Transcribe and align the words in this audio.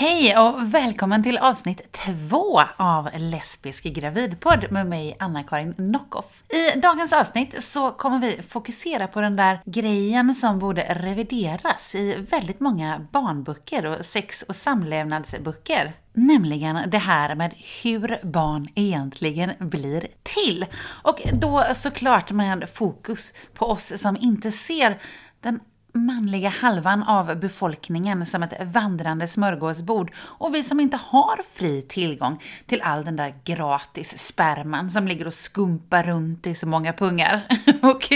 Hej 0.00 0.38
och 0.38 0.74
välkommen 0.74 1.22
till 1.22 1.38
avsnitt 1.38 1.92
två 1.92 2.60
av 2.76 3.08
Lesbisk 3.16 3.84
gravidpodd 3.84 4.66
med 4.70 4.86
mig 4.86 5.16
Anna-Karin 5.18 5.74
Nockoff. 5.78 6.42
I 6.48 6.78
dagens 6.78 7.12
avsnitt 7.12 7.64
så 7.64 7.90
kommer 7.90 8.18
vi 8.18 8.42
fokusera 8.48 9.06
på 9.06 9.20
den 9.20 9.36
där 9.36 9.60
grejen 9.64 10.34
som 10.34 10.58
borde 10.58 10.82
revideras 10.82 11.94
i 11.94 12.14
väldigt 12.14 12.60
många 12.60 13.06
barnböcker 13.12 13.86
och 13.86 14.06
sex 14.06 14.42
och 14.42 14.56
samlevnadsböcker. 14.56 15.92
Nämligen 16.12 16.90
det 16.90 16.98
här 16.98 17.34
med 17.34 17.54
hur 17.82 18.26
barn 18.26 18.68
egentligen 18.74 19.50
blir 19.58 20.06
till. 20.22 20.66
Och 21.02 21.22
då 21.32 21.64
såklart 21.74 22.30
med 22.30 22.68
fokus 22.74 23.34
på 23.54 23.66
oss 23.66 23.92
som 24.00 24.16
inte 24.20 24.52
ser 24.52 24.98
den 25.40 25.60
manliga 25.94 26.48
halvan 26.48 27.02
av 27.02 27.36
befolkningen 27.36 28.26
som 28.26 28.42
ett 28.42 28.54
vandrande 28.60 29.28
smörgåsbord 29.28 30.12
och 30.16 30.54
vi 30.54 30.64
som 30.64 30.80
inte 30.80 30.96
har 30.96 31.40
fri 31.52 31.82
tillgång 31.82 32.42
till 32.66 32.82
all 32.82 33.04
den 33.04 33.16
där 33.16 33.34
gratis 33.44 34.18
sperman 34.18 34.90
som 34.90 35.08
ligger 35.08 35.26
och 35.26 35.34
skumpar 35.34 36.02
runt 36.02 36.46
i 36.46 36.54
så 36.54 36.66
många 36.66 36.92
pungar. 36.92 37.42
och 37.82 38.06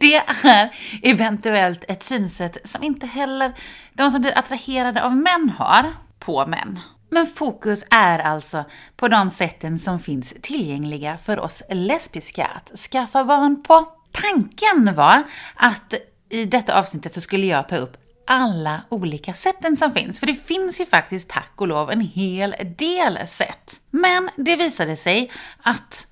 det 0.00 0.14
är 0.14 0.74
eventuellt 1.02 1.84
ett 1.88 2.02
synsätt 2.02 2.56
som 2.64 2.82
inte 2.82 3.06
heller 3.06 3.52
de 3.92 4.10
som 4.10 4.20
blir 4.20 4.38
attraherade 4.38 5.04
av 5.04 5.16
män 5.16 5.52
har 5.58 5.94
på 6.18 6.46
män. 6.46 6.80
Men 7.10 7.26
fokus 7.26 7.84
är 7.90 8.18
alltså 8.18 8.64
på 8.96 9.08
de 9.08 9.30
sätten 9.30 9.78
som 9.78 9.98
finns 9.98 10.34
tillgängliga 10.42 11.18
för 11.18 11.40
oss 11.40 11.62
lesbiska 11.70 12.46
att 12.46 12.78
skaffa 12.78 13.24
barn 13.24 13.62
på. 13.62 13.88
Tanken 14.12 14.94
var 14.94 15.22
att 15.54 15.94
i 16.30 16.44
detta 16.44 16.78
avsnittet 16.78 17.14
så 17.14 17.20
skulle 17.20 17.46
jag 17.46 17.68
ta 17.68 17.76
upp 17.76 17.96
alla 18.26 18.82
olika 18.88 19.34
sätten 19.34 19.76
som 19.76 19.92
finns. 19.92 20.20
För 20.20 20.26
det 20.26 20.34
finns 20.34 20.80
ju 20.80 20.86
faktiskt 20.86 21.28
tack 21.28 21.52
och 21.56 21.68
lov 21.68 21.90
en 21.90 22.00
hel 22.00 22.54
del 22.76 23.18
sätt. 23.28 23.80
Men 23.90 24.30
det 24.36 24.56
visade 24.56 24.96
sig 24.96 25.30
att 25.62 26.06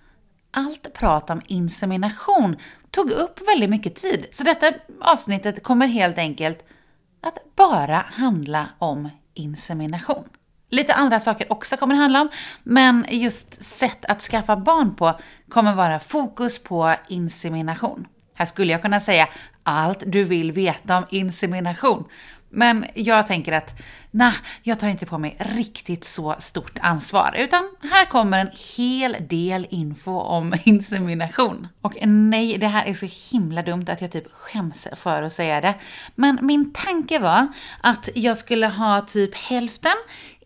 allt 0.50 0.92
prat 0.94 1.30
om 1.30 1.42
insemination 1.46 2.56
tog 2.90 3.10
upp 3.10 3.48
väldigt 3.48 3.70
mycket 3.70 3.94
tid. 3.94 4.26
Så 4.32 4.42
detta 4.42 4.72
avsnittet 5.00 5.62
kommer 5.62 5.86
helt 5.86 6.18
enkelt 6.18 6.64
att 7.22 7.56
bara 7.56 8.04
handla 8.12 8.68
om 8.78 9.08
insemination. 9.34 10.24
Lite 10.70 10.94
andra 10.94 11.20
saker 11.20 11.52
också 11.52 11.76
kommer 11.76 11.94
det 11.94 12.00
handla 12.00 12.20
om, 12.20 12.28
men 12.62 13.06
just 13.10 13.64
sätt 13.64 14.04
att 14.04 14.22
skaffa 14.22 14.56
barn 14.56 14.94
på 14.94 15.20
kommer 15.48 15.74
vara 15.74 16.00
fokus 16.00 16.62
på 16.62 16.94
insemination. 17.08 18.06
Här 18.34 18.44
skulle 18.44 18.72
jag 18.72 18.82
kunna 18.82 19.00
säga 19.00 19.28
allt 19.66 20.02
du 20.06 20.22
vill 20.22 20.52
veta 20.52 20.96
om 20.96 21.04
insemination. 21.10 22.04
Men 22.50 22.86
jag 22.94 23.26
tänker 23.26 23.52
att, 23.52 23.82
nah, 24.10 24.34
jag 24.62 24.80
tar 24.80 24.88
inte 24.88 25.06
på 25.06 25.18
mig 25.18 25.36
riktigt 25.40 26.04
så 26.04 26.34
stort 26.38 26.78
ansvar, 26.80 27.34
utan 27.38 27.70
här 27.80 28.04
kommer 28.04 28.38
en 28.40 28.50
hel 28.76 29.16
del 29.20 29.66
info 29.70 30.20
om 30.20 30.54
insemination. 30.64 31.68
Och 31.80 31.96
nej, 32.02 32.58
det 32.58 32.66
här 32.66 32.84
är 32.84 32.94
så 32.94 33.32
himla 33.32 33.62
dumt 33.62 33.84
att 33.88 34.00
jag 34.00 34.12
typ 34.12 34.32
skäms 34.32 34.88
för 34.96 35.22
att 35.22 35.32
säga 35.32 35.60
det. 35.60 35.74
Men 36.14 36.38
min 36.42 36.72
tanke 36.72 37.18
var 37.18 37.48
att 37.80 38.08
jag 38.14 38.36
skulle 38.36 38.66
ha 38.66 39.00
typ 39.00 39.34
hälften 39.34 39.96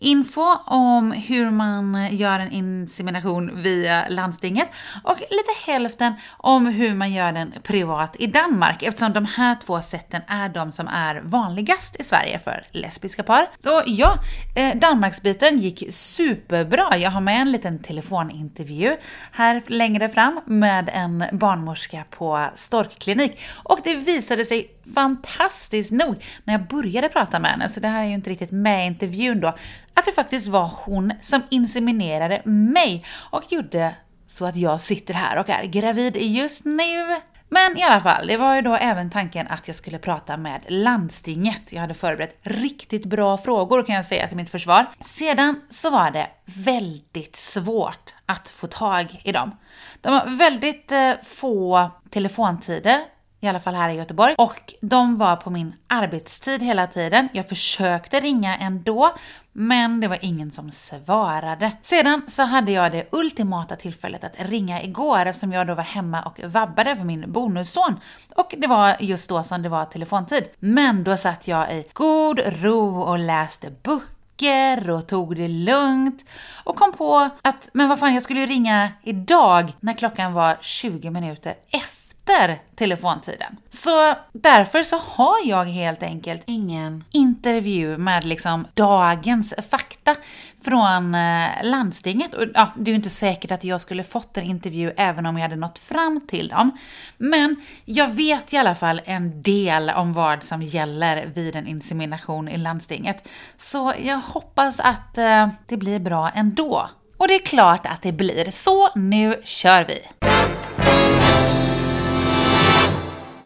info 0.01 0.43
om 0.67 1.12
hur 1.12 1.51
man 1.51 2.09
gör 2.17 2.41
en 2.41 2.53
insemination 2.53 3.62
via 3.62 4.09
landstinget 4.09 4.69
och 5.03 5.19
lite 5.19 5.73
hälften 5.73 6.12
om 6.37 6.67
hur 6.67 6.95
man 6.95 7.12
gör 7.12 7.33
den 7.33 7.55
privat 7.62 8.17
i 8.19 8.27
Danmark 8.27 8.83
eftersom 8.83 9.12
de 9.12 9.25
här 9.25 9.55
två 9.55 9.83
sätten 9.83 10.23
är 10.27 10.48
de 10.48 10.73
som 10.73 10.89
är 10.89 11.21
vanligast 11.25 12.01
i 12.01 12.05
Sverige 12.05 12.39
för 12.39 12.65
lesbiska 12.71 13.23
par. 13.23 13.48
Så 13.59 13.83
ja, 13.87 14.15
eh, 14.56 14.77
Danmarksbiten 14.77 15.59
gick 15.59 15.84
superbra. 15.91 16.97
Jag 16.98 17.11
har 17.11 17.21
med 17.21 17.41
en 17.41 17.53
liten 17.53 17.78
telefonintervju 17.78 18.97
här 19.33 19.62
längre 19.67 20.09
fram 20.09 20.41
med 20.47 20.91
en 20.93 21.25
barnmorska 21.33 22.05
på 22.11 22.48
Storkklinik 22.56 23.41
och 23.62 23.78
det 23.84 23.94
visade 23.94 24.44
sig 24.44 24.71
fantastiskt 24.94 25.91
nog 25.91 26.25
när 26.44 26.55
jag 26.55 26.66
började 26.66 27.09
prata 27.09 27.39
med 27.39 27.50
henne, 27.50 27.69
så 27.69 27.81
det 27.81 27.89
här 27.89 28.03
är 28.03 28.09
ju 28.09 28.15
inte 28.15 28.31
riktigt 28.31 28.50
med 28.50 28.84
i 28.84 28.87
intervjun 28.87 29.41
då, 29.41 29.55
att 30.00 30.06
det 30.06 30.12
faktiskt 30.12 30.49
var 30.49 30.72
hon 30.84 31.12
som 31.22 31.43
inseminerade 31.50 32.43
mig 32.44 33.05
och 33.31 33.53
gjorde 33.53 33.94
så 34.28 34.47
att 34.47 34.56
jag 34.56 34.81
sitter 34.81 35.15
här 35.15 35.38
och 35.38 35.50
är 35.50 35.65
gravid 35.65 36.16
just 36.16 36.65
nu. 36.65 37.16
Men 37.49 37.78
i 37.78 37.83
alla 37.83 38.00
fall, 38.00 38.27
det 38.27 38.37
var 38.37 38.55
ju 38.55 38.62
då 38.62 38.75
även 38.77 39.10
tanken 39.10 39.47
att 39.49 39.69
jag 39.69 39.77
skulle 39.77 39.99
prata 39.99 40.37
med 40.37 40.60
landstinget. 40.69 41.62
Jag 41.72 41.81
hade 41.81 41.94
förberett 41.94 42.39
riktigt 42.43 43.05
bra 43.05 43.39
frågor 43.39 43.83
kan 43.83 43.94
jag 43.94 44.05
säga 44.05 44.28
till 44.28 44.37
mitt 44.37 44.50
försvar. 44.50 44.87
Sedan 45.00 45.60
så 45.71 45.91
var 45.91 46.10
det 46.10 46.31
väldigt 46.44 47.37
svårt 47.37 48.15
att 48.27 48.50
få 48.50 48.66
tag 48.66 49.21
i 49.25 49.33
dem. 49.33 49.56
De 50.00 50.12
har 50.12 50.37
väldigt 50.37 50.93
eh, 50.93 51.12
få 51.25 51.91
telefontider 52.10 53.05
i 53.41 53.49
alla 53.49 53.61
fall 53.61 53.75
här 53.75 53.89
i 53.89 53.95
Göteborg. 53.95 54.34
Och 54.39 54.75
de 54.81 55.17
var 55.17 55.37
på 55.37 55.51
min 55.51 55.75
arbetstid 55.87 56.62
hela 56.62 56.87
tiden. 56.87 57.28
Jag 57.33 57.49
försökte 57.49 58.21
ringa 58.21 58.56
ändå, 58.56 59.15
men 59.53 60.01
det 60.01 60.09
var 60.09 60.19
ingen 60.21 60.53
som 60.53 60.71
svarade. 60.71 61.73
Sedan 61.83 62.23
så 62.28 62.43
hade 62.43 62.73
jag 62.73 62.93
det 62.93 63.09
ultimata 63.12 63.77
tillfället 63.77 64.25
att 64.25 64.34
ringa 64.39 64.83
igår 64.83 65.27
eftersom 65.27 65.53
jag 65.53 65.67
då 65.67 65.75
var 65.75 65.83
hemma 65.83 66.23
och 66.23 66.41
vabbade 66.45 66.97
för 66.97 67.05
min 67.05 67.33
bonusson. 67.33 68.01
Och 68.37 68.55
det 68.59 68.67
var 68.67 68.97
just 69.01 69.28
då 69.28 69.43
som 69.43 69.62
det 69.62 69.69
var 69.69 69.84
telefontid. 69.84 70.45
Men 70.59 71.05
då 71.05 71.17
satt 71.17 71.49
jag 71.49 71.72
i 71.72 71.84
god 71.93 72.41
ro 72.47 73.01
och 73.01 73.19
läste 73.19 73.71
böcker 73.83 74.91
och 74.91 75.07
tog 75.07 75.37
det 75.37 75.49
lugnt 75.49 76.25
och 76.65 76.77
kom 76.77 76.93
på 76.93 77.31
att, 77.43 77.69
men 77.72 77.89
vad 77.89 77.99
fan, 77.99 78.15
jag 78.15 78.22
skulle 78.22 78.41
ju 78.41 78.47
ringa 78.47 78.89
idag 79.03 79.72
när 79.81 79.93
klockan 79.93 80.33
var 80.33 80.59
20 80.61 81.11
minuter 81.11 81.55
efter 81.71 82.00
efter 82.30 82.58
telefontiden. 82.76 83.56
Så 83.70 84.14
därför 84.32 84.82
så 84.82 84.98
har 84.98 85.36
jag 85.44 85.64
helt 85.64 86.02
enkelt 86.02 86.42
ingen 86.46 87.04
intervju 87.12 87.98
med 87.98 88.24
liksom 88.24 88.66
dagens 88.74 89.54
fakta 89.70 90.16
från 90.64 91.14
eh, 91.14 91.48
landstinget. 91.62 92.34
Och 92.34 92.44
ja, 92.54 92.68
det 92.76 92.91
är 92.91 92.92
ju 92.92 92.96
inte 92.96 93.10
säkert 93.10 93.50
att 93.50 93.64
jag 93.64 93.80
skulle 93.80 94.04
fått 94.04 94.36
en 94.36 94.44
intervju 94.44 94.92
även 94.96 95.26
om 95.26 95.36
jag 95.36 95.42
hade 95.42 95.56
nått 95.56 95.78
fram 95.78 96.20
till 96.28 96.48
dem. 96.48 96.78
Men 97.16 97.56
jag 97.84 98.08
vet 98.08 98.52
i 98.52 98.56
alla 98.56 98.74
fall 98.74 99.00
en 99.04 99.42
del 99.42 99.91
om 99.91 100.12
vad 100.12 100.42
som 100.42 100.62
gäller 100.62 101.26
vid 101.26 101.56
en 101.56 101.66
insemination 101.66 102.48
i 102.48 102.58
landstinget. 102.58 103.28
Så 103.58 103.94
jag 103.98 104.18
hoppas 104.18 104.80
att 104.80 105.18
eh, 105.18 105.48
det 105.66 105.76
blir 105.76 105.98
bra 105.98 106.30
ändå. 106.34 106.91
Och 107.16 107.28
det 107.28 107.34
är 107.34 107.47
klart 107.47 107.86
att 107.86 108.02
det 108.02 108.12
blir. 108.12 108.50
Så 108.50 108.88
nu 108.94 109.41
kör 109.44 109.84
vi! 109.84 109.98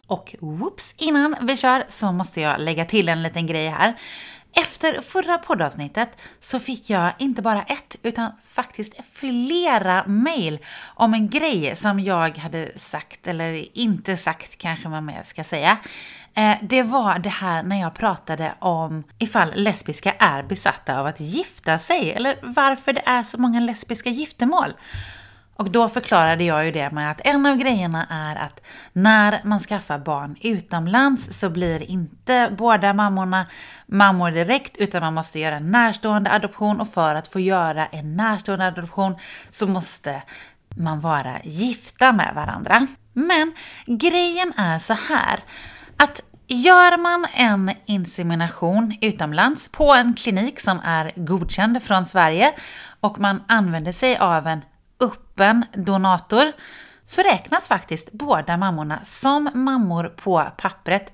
Och 0.07 0.35
whoops, 0.39 0.93
innan 0.97 1.35
vi 1.41 1.57
kör 1.57 1.83
så 1.87 2.11
måste 2.11 2.41
jag 2.41 2.59
lägga 2.59 2.85
till 2.85 3.09
en 3.09 3.23
liten 3.23 3.47
grej 3.47 3.67
här. 3.67 3.95
Efter 4.57 5.01
förra 5.01 5.37
poddavsnittet 5.37 6.21
så 6.41 6.59
fick 6.59 6.89
jag 6.89 7.13
inte 7.17 7.41
bara 7.41 7.63
ett, 7.63 7.95
utan 8.03 8.31
faktiskt 8.43 8.93
flera 9.13 10.03
mail 10.07 10.59
om 10.95 11.13
en 11.13 11.29
grej 11.29 11.75
som 11.75 11.99
jag 11.99 12.37
hade 12.37 12.71
sagt, 12.75 13.27
eller 13.27 13.77
inte 13.77 14.17
sagt 14.17 14.57
kanske 14.57 14.89
man 14.89 15.05
mer 15.05 15.23
ska 15.23 15.43
säga. 15.43 15.77
Eh, 16.33 16.55
det 16.61 16.83
var 16.83 17.19
det 17.19 17.29
här 17.29 17.63
när 17.63 17.81
jag 17.81 17.93
pratade 17.93 18.53
om 18.59 19.03
ifall 19.17 19.53
lesbiska 19.55 20.11
är 20.11 20.43
besatta 20.43 20.99
av 20.99 21.05
att 21.05 21.19
gifta 21.19 21.79
sig, 21.79 22.11
eller 22.11 22.39
varför 22.43 22.93
det 22.93 23.03
är 23.05 23.23
så 23.23 23.37
många 23.37 23.59
lesbiska 23.59 24.09
giftermål. 24.09 24.73
Och 25.57 25.71
då 25.71 25.89
förklarade 25.89 26.43
jag 26.43 26.65
ju 26.65 26.71
det 26.71 26.91
med 26.91 27.11
att 27.11 27.21
en 27.23 27.45
av 27.45 27.55
grejerna 27.55 28.05
är 28.09 28.35
att 28.35 28.61
när 28.93 29.41
man 29.43 29.59
skaffar 29.59 29.99
barn 29.99 30.35
utomlands 30.41 31.39
så 31.39 31.49
blir 31.49 31.91
inte 31.91 32.55
båda 32.57 32.93
mammorna 32.93 33.45
mammor 33.85 34.31
direkt 34.31 34.77
utan 34.77 35.01
man 35.01 35.13
måste 35.13 35.39
göra 35.39 35.55
en 35.55 35.71
närstående 35.71 36.31
adoption 36.31 36.81
och 36.81 36.87
för 36.87 37.15
att 37.15 37.27
få 37.27 37.39
göra 37.39 37.85
en 37.85 38.17
närstående 38.17 38.67
adoption 38.67 39.15
så 39.51 39.67
måste 39.67 40.21
man 40.75 40.99
vara 40.99 41.39
gifta 41.43 42.11
med 42.11 42.31
varandra. 42.35 42.87
Men 43.13 43.53
grejen 43.85 44.53
är 44.57 44.79
så 44.79 44.93
här 44.93 45.39
att 45.97 46.21
Gör 46.47 46.97
man 46.97 47.25
en 47.33 47.71
insemination 47.85 48.97
utomlands 49.01 49.69
på 49.69 49.93
en 49.93 50.13
klinik 50.13 50.59
som 50.59 50.79
är 50.83 51.11
godkänd 51.15 51.83
från 51.83 52.05
Sverige 52.05 52.53
och 52.99 53.19
man 53.19 53.43
använder 53.47 53.91
sig 53.91 54.17
av 54.17 54.47
en 54.47 54.61
öppen 55.35 55.65
donator 55.73 56.51
så 57.05 57.21
räknas 57.21 57.67
faktiskt 57.67 58.11
båda 58.11 58.57
mammorna 58.57 58.99
som 59.03 59.49
mammor 59.53 60.13
på 60.15 60.45
pappret 60.57 61.13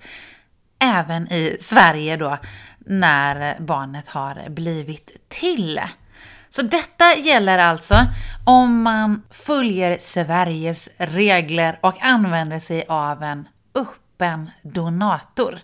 även 0.79 1.31
i 1.31 1.57
Sverige 1.59 2.17
då 2.17 2.37
när 2.79 3.59
barnet 3.59 4.07
har 4.07 4.49
blivit 4.49 5.29
till. 5.29 5.81
Så 6.49 6.61
detta 6.61 7.15
gäller 7.15 7.57
alltså 7.57 7.95
om 8.45 8.81
man 8.81 9.23
följer 9.29 9.97
Sveriges 9.99 10.89
regler 10.97 11.79
och 11.81 12.03
använder 12.03 12.59
sig 12.59 12.85
av 12.87 13.23
en 13.23 13.47
öppen 13.75 14.51
donator. 14.61 15.59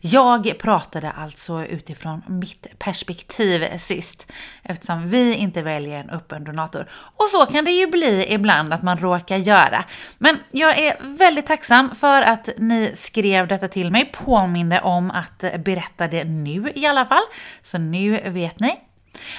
Jag 0.00 0.58
pratade 0.58 1.10
alltså 1.10 1.64
utifrån 1.64 2.22
mitt 2.26 2.66
perspektiv 2.78 3.78
sist, 3.78 4.32
eftersom 4.62 5.10
vi 5.10 5.34
inte 5.34 5.62
väljer 5.62 5.98
en 6.00 6.10
öppen 6.10 6.44
donator. 6.44 6.86
Och 6.92 7.24
så 7.24 7.46
kan 7.46 7.64
det 7.64 7.70
ju 7.70 7.86
bli 7.86 8.26
ibland 8.32 8.72
att 8.72 8.82
man 8.82 8.98
råkar 8.98 9.36
göra. 9.36 9.84
Men 10.18 10.38
jag 10.50 10.78
är 10.78 10.96
väldigt 11.00 11.46
tacksam 11.46 11.94
för 11.94 12.22
att 12.22 12.48
ni 12.56 12.90
skrev 12.94 13.48
detta 13.48 13.68
till 13.68 13.90
mig, 13.90 14.12
påminde 14.12 14.80
om 14.80 15.10
att 15.10 15.44
berätta 15.64 16.08
det 16.08 16.24
nu 16.24 16.72
i 16.74 16.86
alla 16.86 17.06
fall. 17.06 17.24
Så 17.62 17.78
nu 17.78 18.30
vet 18.30 18.60
ni. 18.60 18.85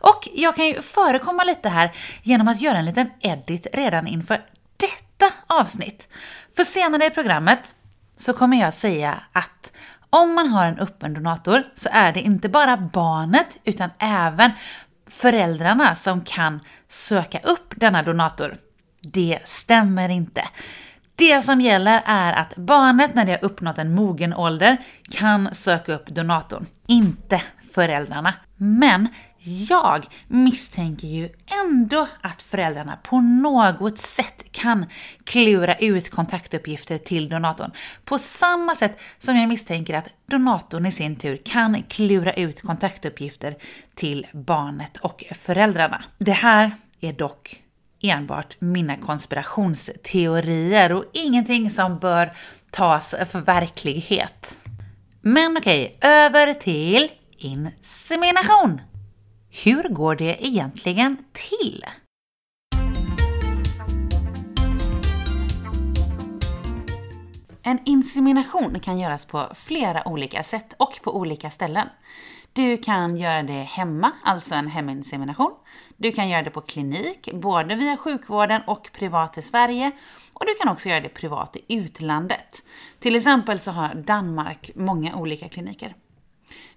Och 0.00 0.28
jag 0.34 0.56
kan 0.56 0.66
ju 0.66 0.82
förekomma 0.82 1.44
lite 1.44 1.68
här 1.68 1.92
genom 2.22 2.48
att 2.48 2.60
göra 2.60 2.78
en 2.78 2.84
liten 2.84 3.10
edit 3.20 3.66
redan 3.72 4.06
inför 4.06 4.44
detta 4.76 5.34
avsnitt. 5.46 6.08
För 6.56 6.64
senare 6.64 7.06
i 7.06 7.10
programmet 7.10 7.74
så 8.20 8.32
kommer 8.32 8.60
jag 8.60 8.74
säga 8.74 9.20
att 9.32 9.72
om 10.10 10.34
man 10.34 10.48
har 10.48 10.66
en 10.66 10.78
öppen 10.78 11.14
donator 11.14 11.62
så 11.74 11.88
är 11.92 12.12
det 12.12 12.20
inte 12.20 12.48
bara 12.48 12.76
barnet 12.76 13.56
utan 13.64 13.90
även 13.98 14.50
föräldrarna 15.06 15.94
som 15.94 16.20
kan 16.20 16.60
söka 16.88 17.38
upp 17.38 17.74
denna 17.76 18.02
donator. 18.02 18.56
Det 19.02 19.38
stämmer 19.44 20.08
inte. 20.08 20.44
Det 21.14 21.44
som 21.44 21.60
gäller 21.60 22.02
är 22.06 22.32
att 22.32 22.56
barnet 22.56 23.14
när 23.14 23.24
det 23.24 23.32
har 23.32 23.44
uppnått 23.44 23.78
en 23.78 23.94
mogen 23.94 24.34
ålder 24.34 24.76
kan 25.10 25.54
söka 25.54 25.94
upp 25.94 26.06
donatorn, 26.06 26.66
inte 26.86 27.42
föräldrarna. 27.74 28.34
Men 28.56 29.08
jag 29.42 30.06
misstänker 30.28 31.08
ju 31.08 31.28
ändå 31.64 32.08
att 32.20 32.42
föräldrarna 32.42 32.96
på 33.02 33.20
något 33.20 33.98
sätt 33.98 34.44
kan 34.52 34.86
klura 35.24 35.74
ut 35.74 36.10
kontaktuppgifter 36.10 36.98
till 36.98 37.28
donatorn. 37.28 37.70
På 38.04 38.18
samma 38.18 38.74
sätt 38.74 39.00
som 39.18 39.36
jag 39.36 39.48
misstänker 39.48 39.94
att 39.94 40.08
donatorn 40.26 40.86
i 40.86 40.92
sin 40.92 41.16
tur 41.16 41.36
kan 41.36 41.82
klura 41.82 42.32
ut 42.32 42.62
kontaktuppgifter 42.62 43.54
till 43.94 44.26
barnet 44.32 44.96
och 44.96 45.24
föräldrarna. 45.34 46.04
Det 46.18 46.32
här 46.32 46.76
är 47.00 47.12
dock 47.12 47.62
enbart 48.02 48.56
mina 48.60 48.96
konspirationsteorier 48.96 50.92
och 50.92 51.04
ingenting 51.12 51.70
som 51.70 51.98
bör 51.98 52.32
tas 52.70 53.14
för 53.30 53.40
verklighet. 53.40 54.58
Men 55.20 55.56
okej, 55.56 55.98
över 56.00 56.54
till 56.54 57.08
insemination. 57.38 58.80
Hur 59.52 59.88
går 59.88 60.14
det 60.14 60.46
egentligen 60.46 61.16
till? 61.32 61.84
En 67.62 67.78
insemination 67.84 68.80
kan 68.80 68.98
göras 68.98 69.26
på 69.26 69.46
flera 69.54 70.08
olika 70.08 70.42
sätt 70.42 70.74
och 70.76 71.00
på 71.02 71.16
olika 71.16 71.50
ställen. 71.50 71.88
Du 72.52 72.76
kan 72.76 73.16
göra 73.16 73.42
det 73.42 73.52
hemma, 73.52 74.12
alltså 74.24 74.54
en 74.54 74.66
heminsemination. 74.66 75.52
Du 75.96 76.12
kan 76.12 76.28
göra 76.28 76.42
det 76.42 76.50
på 76.50 76.60
klinik, 76.60 77.28
både 77.32 77.74
via 77.74 77.96
sjukvården 77.96 78.62
och 78.66 78.90
privat 78.92 79.38
i 79.38 79.42
Sverige. 79.42 79.90
Och 80.32 80.46
du 80.46 80.54
kan 80.54 80.72
också 80.72 80.88
göra 80.88 81.00
det 81.00 81.08
privat 81.08 81.56
i 81.56 81.76
utlandet. 81.76 82.62
Till 82.98 83.16
exempel 83.16 83.60
så 83.60 83.70
har 83.70 83.94
Danmark 83.94 84.70
många 84.74 85.16
olika 85.16 85.48
kliniker. 85.48 85.94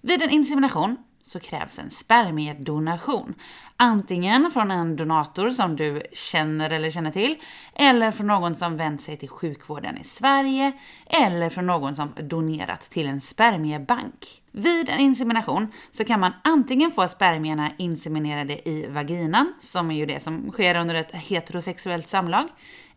Vid 0.01 0.21
en 0.21 0.29
insemination 0.29 0.97
så 1.23 1.39
krävs 1.39 1.79
en 1.79 1.91
spermiedonation. 1.91 3.33
Antingen 3.77 4.51
från 4.51 4.71
en 4.71 4.95
donator 4.95 5.49
som 5.49 5.75
du 5.75 6.01
känner 6.13 6.69
eller 6.69 6.91
känner 6.91 7.11
till, 7.11 7.35
eller 7.75 8.11
från 8.11 8.27
någon 8.27 8.55
som 8.55 8.77
vänt 8.77 9.01
sig 9.01 9.17
till 9.17 9.29
sjukvården 9.29 9.97
i 9.97 10.03
Sverige, 10.03 10.71
eller 11.05 11.49
från 11.49 11.65
någon 11.65 11.95
som 11.95 12.11
donerat 12.15 12.81
till 12.81 13.07
en 13.07 13.21
spermiebank. 13.21 14.41
Vid 14.51 14.89
en 14.89 14.99
insemination 14.99 15.67
så 15.91 16.05
kan 16.05 16.19
man 16.19 16.31
antingen 16.43 16.91
få 16.91 17.07
spermierna 17.07 17.71
inseminerade 17.77 18.69
i 18.69 18.87
vaginan, 18.87 19.53
som 19.61 19.91
är 19.91 19.95
ju 19.95 20.05
det 20.05 20.23
som 20.23 20.51
sker 20.51 20.75
under 20.75 20.95
ett 20.95 21.15
heterosexuellt 21.15 22.09
samlag, 22.09 22.47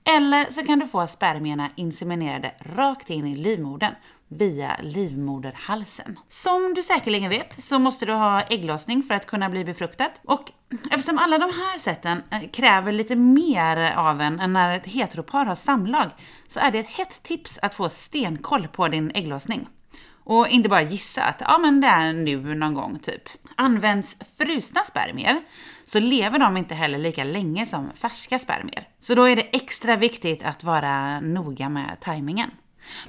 eller 0.05 0.53
så 0.53 0.63
kan 0.63 0.79
du 0.79 0.87
få 0.87 1.07
spermierna 1.07 1.71
inseminerade 1.75 2.53
rakt 2.61 3.11
in 3.11 3.27
i 3.27 3.37
livmodern 3.37 3.95
via 4.29 4.77
livmoderhalsen. 4.83 6.19
Som 6.29 6.75
du 6.75 6.83
säkerligen 6.83 7.31
vet 7.31 7.65
så 7.65 7.79
måste 7.79 8.07
du 8.07 8.13
ha 8.13 8.43
ägglossning 8.43 9.03
för 9.03 9.15
att 9.15 9.27
kunna 9.27 9.51
bli 9.51 9.65
befruktad. 9.65 10.11
Och 10.25 10.53
eftersom 10.91 11.19
alla 11.19 11.39
de 11.39 11.45
här 11.45 11.79
sätten 11.79 12.23
eh, 12.31 12.51
kräver 12.51 12.93
lite 12.93 13.17
mer 13.17 13.93
av 13.97 14.21
en 14.21 14.41
än 14.41 14.53
när 14.53 14.77
ett 14.77 14.87
heteropar 14.87 15.45
har 15.45 15.55
samlag 15.55 16.11
så 16.49 16.61
är 16.61 16.71
det 16.71 16.79
ett 16.79 16.87
hett 16.87 17.23
tips 17.23 17.59
att 17.63 17.75
få 17.75 17.89
stenkoll 17.89 18.69
på 18.69 18.89
din 18.89 19.11
ägglossning. 19.15 19.69
Och 20.25 20.49
inte 20.49 20.69
bara 20.69 20.83
gissa 20.83 21.23
att 21.23 21.41
ja, 21.41 21.59
men 21.59 21.81
det 21.81 21.87
är 21.87 22.13
nu 22.13 22.55
någon 22.55 22.75
gång, 22.75 22.99
typ. 22.99 23.23
Används 23.57 24.17
frusna 24.39 24.81
spermier 24.81 25.43
så 25.85 26.01
lever 26.01 26.39
de 26.39 26.57
inte 26.57 26.75
heller 26.75 26.99
lika 26.99 27.25
länge 27.25 27.67
som 27.67 27.91
färska 27.95 28.39
spermier. 28.39 28.89
Så 29.01 29.15
då 29.15 29.25
är 29.25 29.37
det 29.37 29.57
extra 29.57 29.97
viktigt 29.97 30.45
att 30.45 30.65
vara 30.65 31.21
noga 31.21 31.69
med 31.69 31.97
tajmingen. 32.01 32.51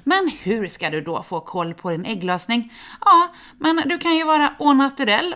Men 0.03 0.31
hur 0.41 0.67
ska 0.67 0.89
du 0.89 1.01
då 1.01 1.23
få 1.23 1.39
koll 1.39 1.73
på 1.73 1.89
din 1.89 2.05
ägglossning? 2.05 2.73
Ja, 3.01 3.33
men 3.59 3.75
du 3.85 3.97
kan 3.97 4.15
ju 4.15 4.23
vara 4.23 4.53
au 4.59 4.77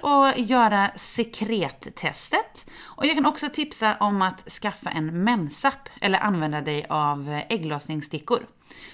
och 0.02 0.40
göra 0.40 0.92
sekrettestet. 0.96 2.70
Och 2.84 3.06
jag 3.06 3.16
kan 3.16 3.26
också 3.26 3.50
tipsa 3.50 3.98
om 4.00 4.22
att 4.22 4.50
skaffa 4.52 4.90
en 4.90 5.24
mensapp 5.24 5.90
eller 6.02 6.20
använda 6.20 6.62
dig 6.62 6.86
av 6.90 7.42
ägglossningsstickor. 7.50 8.40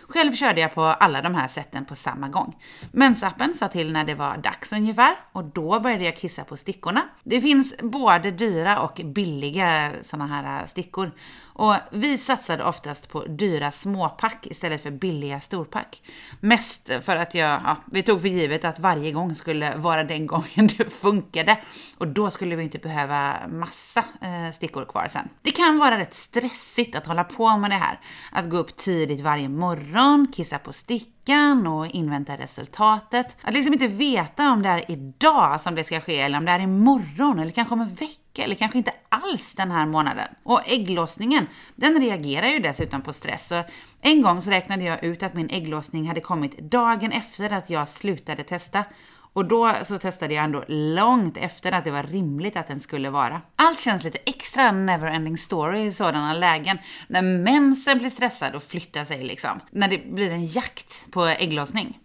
Själv 0.07 0.35
körde 0.35 0.61
jag 0.61 0.73
på 0.73 0.81
alla 0.81 1.21
de 1.21 1.35
här 1.35 1.47
sätten 1.47 1.85
på 1.85 1.95
samma 1.95 2.29
gång. 2.29 2.55
Mensappen 2.91 3.53
sa 3.53 3.67
till 3.67 3.91
när 3.91 4.03
det 4.03 4.15
var 4.15 4.37
dags 4.37 4.73
ungefär 4.73 5.15
och 5.31 5.43
då 5.43 5.79
började 5.79 6.03
jag 6.03 6.17
kissa 6.17 6.43
på 6.43 6.57
stickorna. 6.57 7.01
Det 7.23 7.41
finns 7.41 7.77
både 7.77 8.31
dyra 8.31 8.79
och 8.79 9.01
billiga 9.03 9.91
sådana 10.03 10.27
här 10.27 10.65
stickor 10.65 11.11
och 11.57 11.75
vi 11.91 12.17
satsade 12.17 12.63
oftast 12.63 13.09
på 13.09 13.25
dyra 13.25 13.71
småpack 13.71 14.47
istället 14.47 14.83
för 14.83 14.91
billiga 14.91 15.39
storpack. 15.39 16.01
Mest 16.39 16.89
för 17.01 17.15
att 17.15 17.35
jag, 17.35 17.61
ja, 17.65 17.77
vi 17.91 18.03
tog 18.03 18.21
för 18.21 18.27
givet 18.27 18.65
att 18.65 18.79
varje 18.79 19.11
gång 19.11 19.35
skulle 19.35 19.75
vara 19.75 20.03
den 20.03 20.27
gången 20.27 20.69
det 20.77 20.93
funkade. 20.93 21.57
Och 21.97 22.07
då 22.07 22.29
skulle 22.29 22.55
vi 22.55 22.63
inte 22.63 22.77
behöva 22.77 23.47
massa 23.47 23.99
eh, 23.99 24.53
stickor 24.55 24.85
kvar 24.85 25.07
sen. 25.09 25.29
Det 25.41 25.51
kan 25.51 25.77
vara 25.77 25.97
rätt 25.97 26.13
stressigt 26.13 26.95
att 26.95 27.07
hålla 27.07 27.23
på 27.23 27.57
med 27.57 27.71
det 27.71 27.75
här. 27.75 27.99
Att 28.31 28.49
gå 28.49 28.57
upp 28.57 28.77
tidigt 28.77 29.21
varje 29.21 29.49
morgon, 29.49 30.27
kissa 30.35 30.59
på 30.59 30.73
stickan 30.73 31.67
och 31.67 31.87
invänta 31.87 32.37
resultatet. 32.37 33.37
Att 33.41 33.53
liksom 33.53 33.73
inte 33.73 33.87
veta 33.87 34.51
om 34.51 34.61
det 34.61 34.69
är 34.69 34.91
idag 34.91 35.61
som 35.61 35.75
det 35.75 35.83
ska 35.83 36.01
ske 36.01 36.19
eller 36.19 36.37
om 36.37 36.45
det 36.45 36.51
är 36.51 36.59
imorgon 36.59 37.39
eller 37.39 37.51
kanske 37.51 37.73
om 37.73 37.81
en 37.81 37.93
vecka 37.95 38.26
vecka 38.37 38.43
eller 38.43 38.55
kanske 38.55 38.77
inte 38.77 38.93
alls 39.09 39.53
den 39.55 39.71
här 39.71 39.85
månaden. 39.85 40.27
Och 40.43 40.61
ägglossningen, 40.69 41.47
den 41.75 42.01
reagerar 42.01 42.47
ju 42.47 42.59
dessutom 42.59 43.01
på 43.01 43.13
stress. 43.13 43.47
Så 43.47 43.63
en 44.01 44.21
gång 44.21 44.41
så 44.41 44.49
räknade 44.49 44.83
jag 44.83 45.03
ut 45.03 45.23
att 45.23 45.33
min 45.33 45.49
ägglossning 45.49 46.07
hade 46.07 46.21
kommit 46.21 46.57
dagen 46.57 47.11
efter 47.11 47.53
att 47.53 47.69
jag 47.69 47.87
slutade 47.87 48.43
testa. 48.43 48.85
Och 49.33 49.45
då 49.45 49.71
så 49.83 49.97
testade 49.97 50.33
jag 50.33 50.43
ändå 50.43 50.63
långt 50.67 51.37
efter 51.37 51.71
att 51.71 51.83
det 51.83 51.91
var 51.91 52.03
rimligt 52.03 52.57
att 52.57 52.67
den 52.67 52.79
skulle 52.79 53.09
vara. 53.09 53.41
Allt 53.55 53.79
känns 53.79 54.03
lite 54.03 54.19
extra 54.25 54.71
neverending 54.71 55.37
story 55.37 55.85
i 55.85 55.93
sådana 55.93 56.33
lägen. 56.33 56.77
När 57.07 57.21
mensen 57.21 57.97
blir 57.97 58.09
stressad 58.09 58.55
och 58.55 58.63
flyttar 58.63 59.05
sig 59.05 59.23
liksom. 59.23 59.59
När 59.71 59.87
det 59.87 59.97
blir 59.97 60.31
en 60.31 60.45
jakt 60.45 61.11
på 61.11 61.25
ägglossning. 61.25 61.97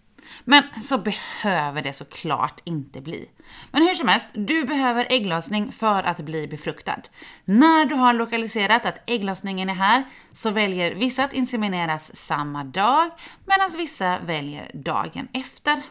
Men 0.45 0.63
så 0.83 0.99
behöver 0.99 1.83
det 1.83 1.93
såklart 1.93 2.61
inte 2.65 3.01
bli. 3.01 3.29
Men 3.71 3.83
hur 3.83 3.95
som 3.95 4.09
helst, 4.09 4.29
du 4.33 4.65
behöver 4.65 5.07
ägglossning 5.11 5.73
för 5.73 6.03
att 6.03 6.21
bli 6.21 6.49
befruktad. 6.49 7.03
När 7.45 7.85
du 7.85 7.95
har 7.95 8.13
lokaliserat 8.13 8.87
att 8.87 9.11
ägglossningen 9.11 9.71
är 9.71 9.75
här 9.75 10.05
så 10.33 10.51
väljer 10.51 10.95
vissa 10.95 11.25
att 11.25 11.33
insemineras 11.33 12.11
samma 12.15 12.65
dag 12.65 13.11
medan 13.47 13.71
vissa 13.77 14.19
väljer 14.19 14.71
dagen 14.75 15.29
efter. 15.33 15.83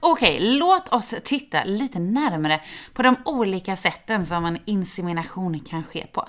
Okej, 0.00 0.38
låt 0.40 0.88
oss 0.88 1.14
titta 1.24 1.64
lite 1.64 1.98
närmare 1.98 2.60
på 2.92 3.02
de 3.02 3.16
olika 3.24 3.76
sätten 3.76 4.26
som 4.26 4.44
en 4.44 4.58
insemination 4.64 5.60
kan 5.60 5.84
ske 5.84 6.06
på. 6.06 6.28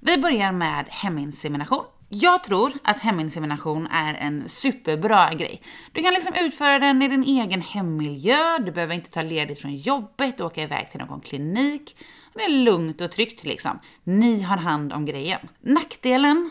Vi 0.00 0.18
börjar 0.18 0.52
med 0.52 0.84
heminsemination. 0.88 1.84
Jag 2.08 2.44
tror 2.44 2.72
att 2.84 2.98
heminsemination 2.98 3.86
är 3.86 4.14
en 4.14 4.48
superbra 4.48 5.34
grej. 5.34 5.62
Du 5.92 6.02
kan 6.02 6.14
liksom 6.14 6.34
utföra 6.40 6.78
den 6.78 7.02
i 7.02 7.08
din 7.08 7.24
egen 7.24 7.60
hemmiljö, 7.60 8.58
du 8.58 8.72
behöver 8.72 8.94
inte 8.94 9.10
ta 9.10 9.22
ledigt 9.22 9.60
från 9.60 9.76
jobbet 9.76 10.40
och 10.40 10.46
åka 10.46 10.62
iväg 10.62 10.90
till 10.90 11.00
någon 11.00 11.20
klinik. 11.20 11.96
Det 12.34 12.44
är 12.44 12.48
lugnt 12.48 13.00
och 13.00 13.12
tryggt 13.12 13.44
liksom. 13.44 13.78
Ni 14.04 14.40
har 14.40 14.56
hand 14.56 14.92
om 14.92 15.04
grejen. 15.04 15.40
Nackdelen 15.60 16.50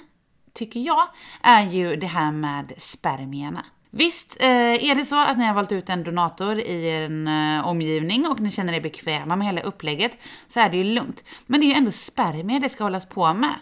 tycker 0.54 0.80
jag, 0.80 1.08
är 1.42 1.72
ju 1.72 1.96
det 1.96 2.08
här 2.08 2.32
med 2.32 2.74
spermierna. 2.78 3.66
Visst, 3.90 4.38
eh, 4.40 4.90
är 4.90 4.96
det 4.96 5.06
så 5.06 5.20
att 5.20 5.38
ni 5.38 5.46
har 5.46 5.54
valt 5.54 5.72
ut 5.72 5.90
en 5.90 6.04
donator 6.04 6.60
i 6.60 6.90
en 6.90 7.28
eh, 7.28 7.68
omgivning 7.68 8.28
och 8.28 8.40
ni 8.40 8.52
känner 8.52 8.74
er 8.74 8.82
bekväma 8.82 9.36
med 9.36 9.48
hela 9.48 9.62
upplägget 9.62 10.18
så 10.48 10.60
är 10.60 10.70
det 10.70 10.78
ju 10.78 10.84
lugnt. 10.84 11.24
Men 11.46 11.60
det 11.60 11.66
är 11.66 11.68
ju 11.68 11.74
ändå 11.74 11.92
spermier 11.92 12.60
det 12.60 12.70
ska 12.70 12.84
hållas 12.84 13.06
på 13.06 13.34
med. 13.34 13.56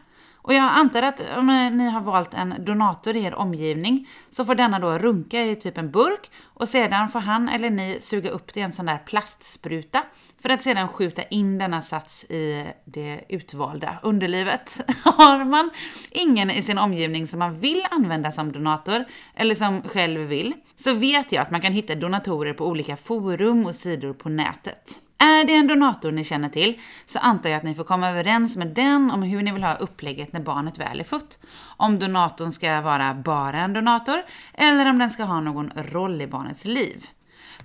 Och 0.43 0.53
jag 0.53 0.63
antar 0.63 1.01
att 1.01 1.21
om 1.37 1.71
ni 1.73 1.89
har 1.89 2.01
valt 2.01 2.33
en 2.33 2.55
donator 2.59 3.15
i 3.15 3.23
er 3.23 3.33
omgivning 3.33 4.07
så 4.31 4.45
får 4.45 4.55
denna 4.55 4.79
då 4.79 4.97
runka 4.97 5.43
i 5.43 5.55
typ 5.55 5.77
en 5.77 5.91
burk 5.91 6.31
och 6.43 6.67
sedan 6.67 7.09
får 7.09 7.19
han 7.19 7.49
eller 7.49 7.69
ni 7.69 7.97
suga 8.01 8.29
upp 8.29 8.53
det 8.53 8.59
i 8.59 8.63
en 8.63 8.73
sån 8.73 8.85
där 8.85 8.97
plastspruta 8.97 10.03
för 10.41 10.49
att 10.49 10.63
sedan 10.63 10.87
skjuta 10.87 11.23
in 11.23 11.57
denna 11.57 11.81
sats 11.81 12.23
i 12.23 12.65
det 12.85 13.23
utvalda 13.29 13.99
underlivet. 14.03 14.81
Har 15.03 15.45
man 15.45 15.69
ingen 16.11 16.51
i 16.51 16.61
sin 16.61 16.77
omgivning 16.77 17.27
som 17.27 17.39
man 17.39 17.59
vill 17.59 17.85
använda 17.91 18.31
som 18.31 18.51
donator 18.51 19.05
eller 19.35 19.55
som 19.55 19.81
själv 19.81 20.19
vill 20.19 20.53
så 20.75 20.93
vet 20.93 21.31
jag 21.31 21.41
att 21.41 21.51
man 21.51 21.61
kan 21.61 21.73
hitta 21.73 21.95
donatorer 21.95 22.53
på 22.53 22.67
olika 22.67 22.95
forum 22.95 23.65
och 23.65 23.75
sidor 23.75 24.13
på 24.13 24.29
nätet. 24.29 24.99
Är 25.17 25.43
det 25.43 25.55
en 25.55 25.67
donator 25.67 26.11
ni 26.11 26.23
känner 26.23 26.49
till 26.49 26.79
så 27.05 27.19
antar 27.19 27.49
jag 27.49 27.57
att 27.57 27.63
ni 27.63 27.75
får 27.75 27.83
komma 27.83 28.09
överens 28.09 28.55
med 28.55 28.67
den 28.67 29.11
om 29.11 29.23
hur 29.23 29.43
ni 29.43 29.51
vill 29.51 29.63
ha 29.63 29.75
upplägget 29.75 30.33
när 30.33 30.39
barnet 30.39 30.77
väl 30.77 30.99
är 30.99 31.03
fött. 31.03 31.39
Om 31.77 31.99
donatorn 31.99 32.51
ska 32.51 32.81
vara 32.81 33.13
bara 33.13 33.59
en 33.59 33.73
donator 33.73 34.23
eller 34.53 34.89
om 34.89 34.99
den 34.99 35.09
ska 35.09 35.23
ha 35.23 35.39
någon 35.39 35.71
roll 35.75 36.21
i 36.21 36.27
barnets 36.27 36.65
liv. 36.65 37.07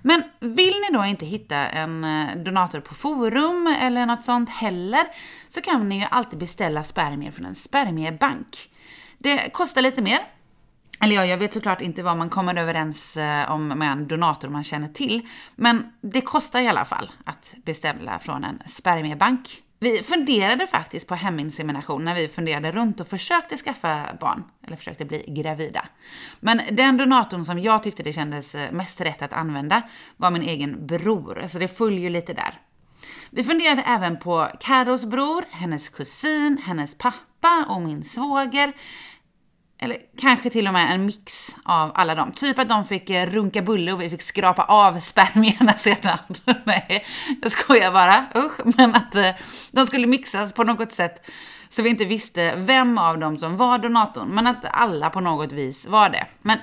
Men 0.01 0.23
vill 0.39 0.73
ni 0.73 0.97
då 0.97 1.05
inte 1.05 1.25
hitta 1.25 1.55
en 1.55 2.03
eh, 2.03 2.35
donator 2.35 2.79
på 2.79 2.93
forum 2.93 3.75
eller 3.81 4.05
något 4.05 4.23
sånt 4.23 4.49
heller 4.49 5.07
så 5.49 5.61
kan 5.61 5.89
ni 5.89 5.99
ju 5.99 6.05
alltid 6.11 6.39
beställa 6.39 6.83
spermier 6.83 7.31
från 7.31 7.45
en 7.45 7.55
spermiebank. 7.55 8.69
Det 9.17 9.49
kostar 9.53 9.81
lite 9.81 10.01
mer, 10.01 10.19
eller 11.01 11.15
ja, 11.15 11.25
jag 11.25 11.37
vet 11.37 11.53
såklart 11.53 11.81
inte 11.81 12.03
vad 12.03 12.17
man 12.17 12.29
kommer 12.29 12.55
överens 12.55 13.17
eh, 13.17 13.51
om 13.51 13.67
med 13.67 13.91
en 13.91 14.07
donator 14.07 14.49
man 14.49 14.63
känner 14.63 14.87
till. 14.87 15.27
Men 15.55 15.93
det 16.01 16.21
kostar 16.21 16.61
i 16.61 16.67
alla 16.67 16.85
fall 16.85 17.11
att 17.25 17.53
beställa 17.65 18.19
från 18.19 18.43
en 18.43 18.61
spermiebank. 18.67 19.63
Vi 19.81 20.03
funderade 20.03 20.67
faktiskt 20.67 21.07
på 21.07 21.15
heminsemination 21.15 22.05
när 22.05 22.15
vi 22.15 22.27
funderade 22.27 22.71
runt 22.71 22.99
och 22.99 23.07
försökte 23.07 23.57
skaffa 23.57 24.05
barn, 24.19 24.43
eller 24.67 24.75
försökte 24.75 25.05
bli 25.05 25.25
gravida. 25.27 25.85
Men 26.39 26.61
den 26.71 26.97
donatorn 26.97 27.45
som 27.45 27.59
jag 27.59 27.83
tyckte 27.83 28.03
det 28.03 28.13
kändes 28.13 28.55
eh, 28.55 28.71
mest 28.71 29.01
rätt 29.01 29.21
att 29.21 29.33
använda 29.33 29.81
var 30.17 30.31
min 30.31 30.41
egen 30.41 30.87
bror, 30.87 31.45
så 31.47 31.59
det 31.59 31.67
följer 31.67 31.99
ju 31.99 32.09
lite 32.09 32.33
där. 32.33 32.53
Vi 33.29 33.43
funderade 33.43 33.81
även 33.81 34.17
på 34.17 34.47
Karos 34.59 35.05
bror, 35.05 35.45
hennes 35.51 35.89
kusin, 35.89 36.61
hennes 36.65 36.97
pappa 36.97 37.65
och 37.69 37.81
min 37.81 38.03
svåger. 38.03 38.73
Eller 39.81 39.97
kanske 40.17 40.49
till 40.49 40.67
och 40.67 40.73
med 40.73 40.91
en 40.91 41.05
mix 41.05 41.55
av 41.63 41.91
alla 41.95 42.15
dem. 42.15 42.31
Typ 42.31 42.59
att 42.59 42.69
de 42.69 42.85
fick 42.85 43.09
eh, 43.09 43.29
runka 43.29 43.61
bulle 43.61 43.93
och 43.93 44.01
vi 44.01 44.09
fick 44.09 44.21
skrapa 44.21 44.63
av 44.63 44.99
spermierna 44.99 45.73
sedan. 45.73 46.17
Nej, 46.63 47.05
jag 47.41 47.51
skojar 47.51 47.91
bara. 47.91 48.25
Usch. 48.35 48.77
Men 48.77 48.95
att 48.95 49.15
eh, 49.15 49.29
de 49.71 49.87
skulle 49.87 50.07
mixas 50.07 50.53
på 50.53 50.63
något 50.63 50.91
sätt 50.91 51.29
så 51.69 51.81
vi 51.81 51.89
inte 51.89 52.05
visste 52.05 52.55
vem 52.55 52.97
av 52.97 53.19
dem 53.19 53.37
som 53.37 53.57
var 53.57 53.77
donatorn, 53.77 54.29
men 54.29 54.47
att 54.47 54.65
alla 54.71 55.09
på 55.09 55.19
något 55.19 55.51
vis 55.51 55.85
var 55.85 56.09
det. 56.09 56.25
Men 56.41 56.57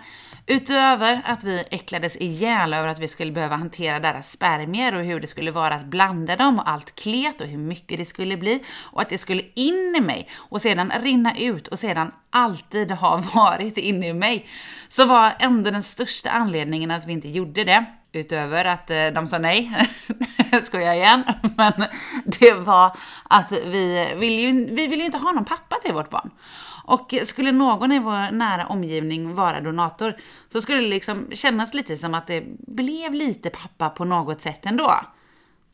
Utöver 0.49 1.23
att 1.25 1.45
vi 1.45 1.65
äcklades 1.71 2.17
ihjäl 2.17 2.75
över 2.75 2.88
att 2.88 2.99
vi 2.99 3.09
skulle 3.09 3.33
behöva 3.33 3.57
hantera 3.57 4.00
deras 4.00 4.33
spermier 4.33 4.95
och 4.95 5.05
hur 5.05 5.21
det 5.21 5.26
skulle 5.26 5.50
vara 5.50 5.75
att 5.75 5.85
blanda 5.85 6.37
dem 6.37 6.59
och 6.59 6.71
allt 6.71 6.95
klet 6.95 7.41
och 7.41 7.47
hur 7.47 7.59
mycket 7.59 7.99
det 7.99 8.05
skulle 8.05 8.37
bli 8.37 8.62
och 8.85 9.00
att 9.00 9.09
det 9.09 9.19
skulle 9.19 9.43
in 9.55 9.95
i 9.97 10.00
mig 10.00 10.29
och 10.37 10.62
sedan 10.62 10.93
rinna 11.03 11.38
ut 11.38 11.69
och 11.69 11.79
sedan 11.79 12.12
alltid 12.31 12.91
ha 12.91 13.17
varit 13.35 13.79
inne 13.79 14.09
i 14.09 14.12
mig, 14.12 14.47
så 14.88 15.07
var 15.07 15.37
ändå 15.38 15.71
den 15.71 15.83
största 15.83 16.31
anledningen 16.31 16.91
att 16.91 17.07
vi 17.07 17.12
inte 17.12 17.29
gjorde 17.29 17.65
det. 17.65 17.85
Utöver 18.12 18.65
att 18.65 18.91
eh, 18.91 19.07
de 19.07 19.26
sa 19.29 19.38
nej, 19.38 19.87
skojar 20.62 20.95
igen, 20.95 21.23
men 21.57 21.73
det 22.25 22.53
var 22.53 22.97
att 23.25 23.53
vi 23.53 24.15
vill 24.17 24.38
ju, 24.38 24.75
vi 24.75 24.87
vill 24.87 24.99
ju 24.99 25.07
inte 25.07 25.19
ha 25.19 25.33
någon 25.33 25.45
pappa 25.45 25.76
till 25.85 25.93
vårt 25.95 26.11
barn. 26.11 26.31
Och 26.87 27.14
skulle 27.25 27.52
någon 27.52 27.93
i 27.93 27.99
vår 27.99 28.33
nära 28.33 28.66
omgivning 28.66 29.35
vara 29.35 29.61
donator 29.61 30.14
så 30.52 30.61
skulle 30.61 30.81
det 30.81 30.88
liksom 30.88 31.26
kännas 31.33 31.75
lite 31.75 31.97
som 31.97 32.14
att 32.14 32.26
det 32.26 32.45
blev 32.59 33.14
lite 33.14 33.50
pappa 33.50 33.88
på 33.90 34.05
något 34.05 34.40
sätt 34.40 34.66
ändå. 34.66 34.95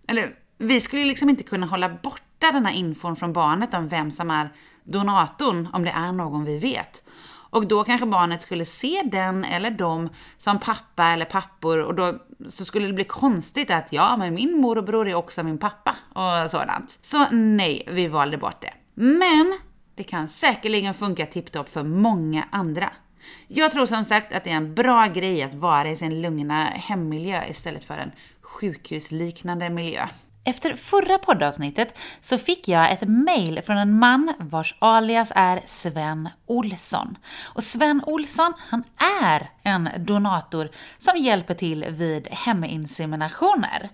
Eller 0.09 0.35
vi 0.59 0.81
skulle 0.81 1.05
liksom 1.05 1.29
inte 1.29 1.43
kunna 1.43 1.67
hålla 1.67 1.89
borta 1.89 2.53
den 2.53 2.67
här 2.67 2.75
infon 2.75 3.17
från 3.17 3.33
barnet 3.33 3.75
om 3.75 3.89
vem 3.89 4.11
som 4.11 4.31
är 4.31 4.53
donatorn, 4.85 5.69
om 5.73 5.85
det 5.85 5.91
är 5.91 6.13
någon 6.13 6.45
vi 6.45 6.59
vet. 6.59 7.03
Och 7.53 7.67
då 7.67 7.85
kanske 7.85 8.07
barnet 8.07 8.43
skulle 8.43 8.65
se 8.65 9.03
den 9.05 9.45
eller 9.45 9.71
dem 9.71 10.09
som 10.39 10.59
pappa 10.59 11.05
eller 11.05 11.25
pappor 11.25 11.79
och 11.79 11.95
då 11.95 12.15
så 12.49 12.65
skulle 12.65 12.87
det 12.87 12.93
bli 12.93 13.05
konstigt 13.05 13.71
att 13.71 13.87
ja, 13.91 14.17
men 14.17 14.35
min 14.35 14.61
morbror 14.61 15.09
är 15.09 15.15
också 15.15 15.43
min 15.43 15.59
pappa 15.59 15.95
och 16.09 16.51
sådant. 16.51 16.99
Så 17.03 17.27
nej, 17.31 17.89
vi 17.91 18.09
valde 18.09 18.39
bort 18.39 18.61
det. 18.61 18.75
Men 18.95 19.59
det 20.03 20.09
kan 20.09 20.29
säkerligen 20.29 20.95
funka 20.95 21.27
tipptopp 21.27 21.69
för 21.69 21.83
många 21.83 22.45
andra. 22.51 22.93
Jag 23.49 23.73
tror 23.73 23.87
som 23.87 24.05
sagt 24.05 24.33
att 24.33 24.45
det 24.45 24.51
är 24.51 24.57
en 24.57 24.75
bra 24.75 25.07
grej 25.07 25.43
att 25.43 25.55
vara 25.55 25.91
i 25.91 25.97
sin 25.97 26.23
lugna 26.23 26.65
hemmiljö 26.65 27.47
istället 27.51 27.85
för 27.85 27.99
en 27.99 28.13
sjukhusliknande 28.41 29.71
miljö. 29.71 30.09
Efter 30.45 30.75
förra 30.75 31.19
poddavsnittet 31.19 31.99
så 32.21 32.39
fick 32.39 32.69
jag 32.69 32.93
ett 32.93 33.09
mail 33.09 33.61
från 33.63 33.77
en 33.77 33.99
man 33.99 34.35
vars 34.39 34.75
alias 34.79 35.33
är 35.35 35.61
Sven 35.67 36.29
Olsson. 36.47 37.17
Och 37.55 37.65
Sven 37.65 38.03
Olsson, 38.07 38.53
han 38.59 38.85
är 39.25 39.51
en 39.63 39.89
donator 39.99 40.71
som 40.99 41.17
hjälper 41.17 41.55
till 41.55 41.85
vid 41.89 42.29
heminseminationer. 42.29 43.91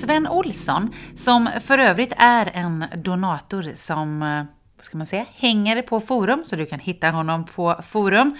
Sven 0.00 0.28
Olsson, 0.28 0.92
som 1.16 1.48
för 1.60 1.78
övrigt 1.78 2.12
är 2.16 2.50
en 2.54 2.84
donator 2.96 3.72
som, 3.74 4.22
eh, 4.22 4.44
vad 4.76 4.84
ska 4.84 4.98
man 4.98 5.06
säga, 5.06 5.26
hänger 5.34 5.82
på 5.82 6.00
forum, 6.00 6.44
så 6.46 6.56
du 6.56 6.66
kan 6.66 6.78
hitta 6.78 7.10
honom 7.10 7.44
på 7.44 7.80
forum. 7.82 8.36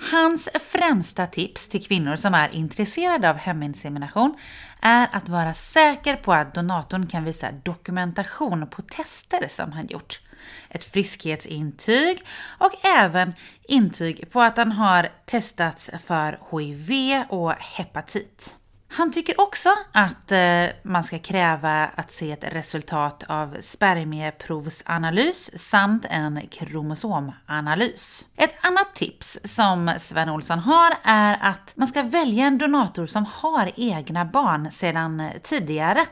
Hans 0.00 0.48
främsta 0.60 1.26
tips 1.26 1.68
till 1.68 1.86
kvinnor 1.86 2.16
som 2.16 2.34
är 2.34 2.54
intresserade 2.54 3.30
av 3.30 3.36
heminsemination 3.36 4.36
är 4.80 5.08
att 5.12 5.28
vara 5.28 5.54
säker 5.54 6.16
på 6.16 6.32
att 6.32 6.54
donatorn 6.54 7.06
kan 7.06 7.24
visa 7.24 7.52
dokumentation 7.52 8.66
på 8.70 8.82
tester 8.82 9.48
som 9.48 9.72
han 9.72 9.86
gjort. 9.86 10.20
Ett 10.68 10.84
friskhetsintyg 10.84 12.22
och 12.58 12.84
även 12.84 13.34
intyg 13.68 14.30
på 14.30 14.40
att 14.40 14.56
han 14.56 14.72
har 14.72 15.08
testats 15.26 15.90
för 16.06 16.38
HIV 16.50 17.24
och 17.28 17.52
hepatit. 17.52 18.58
Han 18.90 19.12
tycker 19.12 19.40
också 19.40 19.68
att 19.92 20.32
eh, 20.32 20.66
man 20.82 21.04
ska 21.04 21.18
kräva 21.18 21.90
att 21.94 22.12
se 22.12 22.32
ett 22.32 22.54
resultat 22.54 23.24
av 23.28 23.56
spermieprovsanalys 23.60 25.68
samt 25.70 26.06
en 26.10 26.40
kromosomanalys. 26.50 28.26
Ett 28.36 28.54
annat 28.60 28.87
tips 28.98 29.38
som 29.44 29.92
Sven 29.98 30.28
Olsson 30.28 30.58
har 30.58 30.94
är 31.02 31.36
att 31.40 31.72
man 31.76 31.88
ska 31.88 32.02
välja 32.02 32.46
en 32.46 32.58
donator 32.58 33.06
som 33.06 33.26
har 33.32 33.72
egna 33.76 34.24
barn 34.24 34.72
sedan 34.72 35.30
tidigare. 35.42 36.06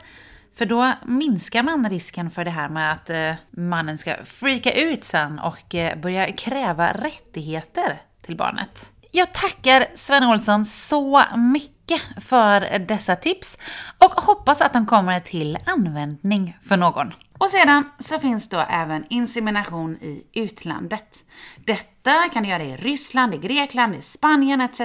För 0.57 0.65
då 0.65 0.93
minskar 1.05 1.63
man 1.63 1.89
risken 1.89 2.31
för 2.31 2.45
det 2.45 2.51
här 2.51 2.69
med 2.69 2.91
att 2.91 3.09
eh, 3.09 3.33
mannen 3.49 3.97
ska 3.97 4.15
freaka 4.25 4.71
ut 4.71 5.03
sen 5.03 5.39
och 5.39 5.75
eh, 5.75 5.99
börja 5.99 6.31
kräva 6.31 6.91
rättigheter 6.91 8.01
till 8.21 8.37
barnet. 8.37 8.91
Jag 9.11 9.33
tackar 9.33 9.85
Sven 9.95 10.23
Olsson 10.23 10.65
så 10.65 11.23
mycket 11.35 12.01
för 12.21 12.79
dessa 12.79 13.15
tips 13.15 13.57
och 13.97 14.11
hoppas 14.11 14.61
att 14.61 14.73
de 14.73 14.85
kommer 14.85 15.19
till 15.19 15.57
användning 15.65 16.57
för 16.63 16.77
någon. 16.77 17.13
Och 17.37 17.49
sedan 17.49 17.83
så 17.99 18.19
finns 18.19 18.49
då 18.49 18.59
även 18.69 19.05
insemination 19.09 19.97
i 20.01 20.23
utlandet. 20.33 21.23
Detta 21.55 22.29
kan 22.33 22.43
du 22.43 22.49
göra 22.49 22.63
i 22.63 22.77
Ryssland, 22.77 23.33
i 23.33 23.37
Grekland, 23.37 23.95
i 23.95 24.01
Spanien 24.01 24.61
etc. 24.61 24.81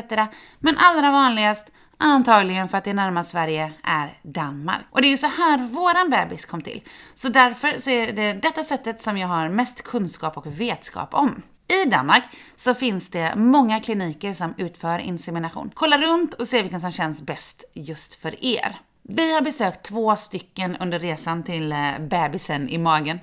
Men 0.59 0.76
allra 0.78 1.11
vanligast 1.11 1.64
Antagligen 2.04 2.68
för 2.68 2.78
att 2.78 2.85
det 2.85 2.94
närmast 2.94 3.30
Sverige 3.30 3.73
är 3.82 4.18
Danmark. 4.23 4.80
Och 4.90 5.02
det 5.02 5.09
är 5.09 5.11
ju 5.11 5.16
så 5.16 5.26
här 5.26 5.59
våran 5.59 6.11
bebis 6.11 6.47
kom 6.47 6.62
till. 6.62 6.82
Så 7.14 7.28
därför 7.28 7.80
så 7.80 7.90
är 7.90 8.12
det 8.12 8.32
detta 8.32 8.64
sättet 8.64 9.02
som 9.02 9.18
jag 9.18 9.28
har 9.28 9.49
mest 9.49 9.82
kunskap 9.82 10.37
och 10.37 10.61
vetskap 10.61 11.14
om. 11.14 11.42
I 11.85 11.88
Danmark 11.88 12.25
så 12.56 12.75
finns 12.75 13.11
det 13.11 13.35
många 13.37 13.80
kliniker 13.80 14.32
som 14.32 14.54
utför 14.56 14.99
insemination. 14.99 15.71
Kolla 15.75 15.99
runt 15.99 16.35
och 16.35 16.49
se 16.49 16.62
vilken 16.62 16.80
som 16.80 16.90
känns 16.90 17.23
bäst 17.23 17.64
just 17.75 18.14
för 18.14 18.44
er. 18.44 18.80
Vi 19.04 19.35
har 19.35 19.40
besökt 19.40 19.82
två 19.82 20.16
stycken 20.16 20.76
under 20.76 20.99
resan 20.99 21.42
till 21.42 21.73
eh, 21.73 21.99
bebisen 22.00 22.68
i 22.68 22.78
magen. 22.78 23.21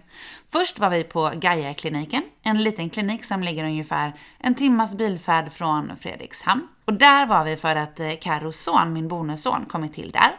Först 0.52 0.80
var 0.80 0.90
vi 0.90 1.04
på 1.04 1.32
Gaia-kliniken, 1.36 2.24
en 2.44 2.64
liten 2.64 2.90
klinik 2.90 3.26
som 3.26 3.44
ligger 3.44 3.64
ungefär 3.64 4.14
en 4.38 4.56
timmas 4.56 4.94
bilfärd 4.94 5.52
från 5.52 5.92
Fredrikshamn. 6.00 6.68
Och 6.86 6.94
där 6.94 7.26
var 7.26 7.44
vi 7.44 7.56
för 7.56 7.76
att 7.76 8.00
eh, 8.00 8.12
Carros 8.22 8.64
son, 8.64 8.94
min 8.94 9.08
bonusson, 9.08 9.66
kommit 9.66 9.94
till 9.94 10.12
där. 10.12 10.32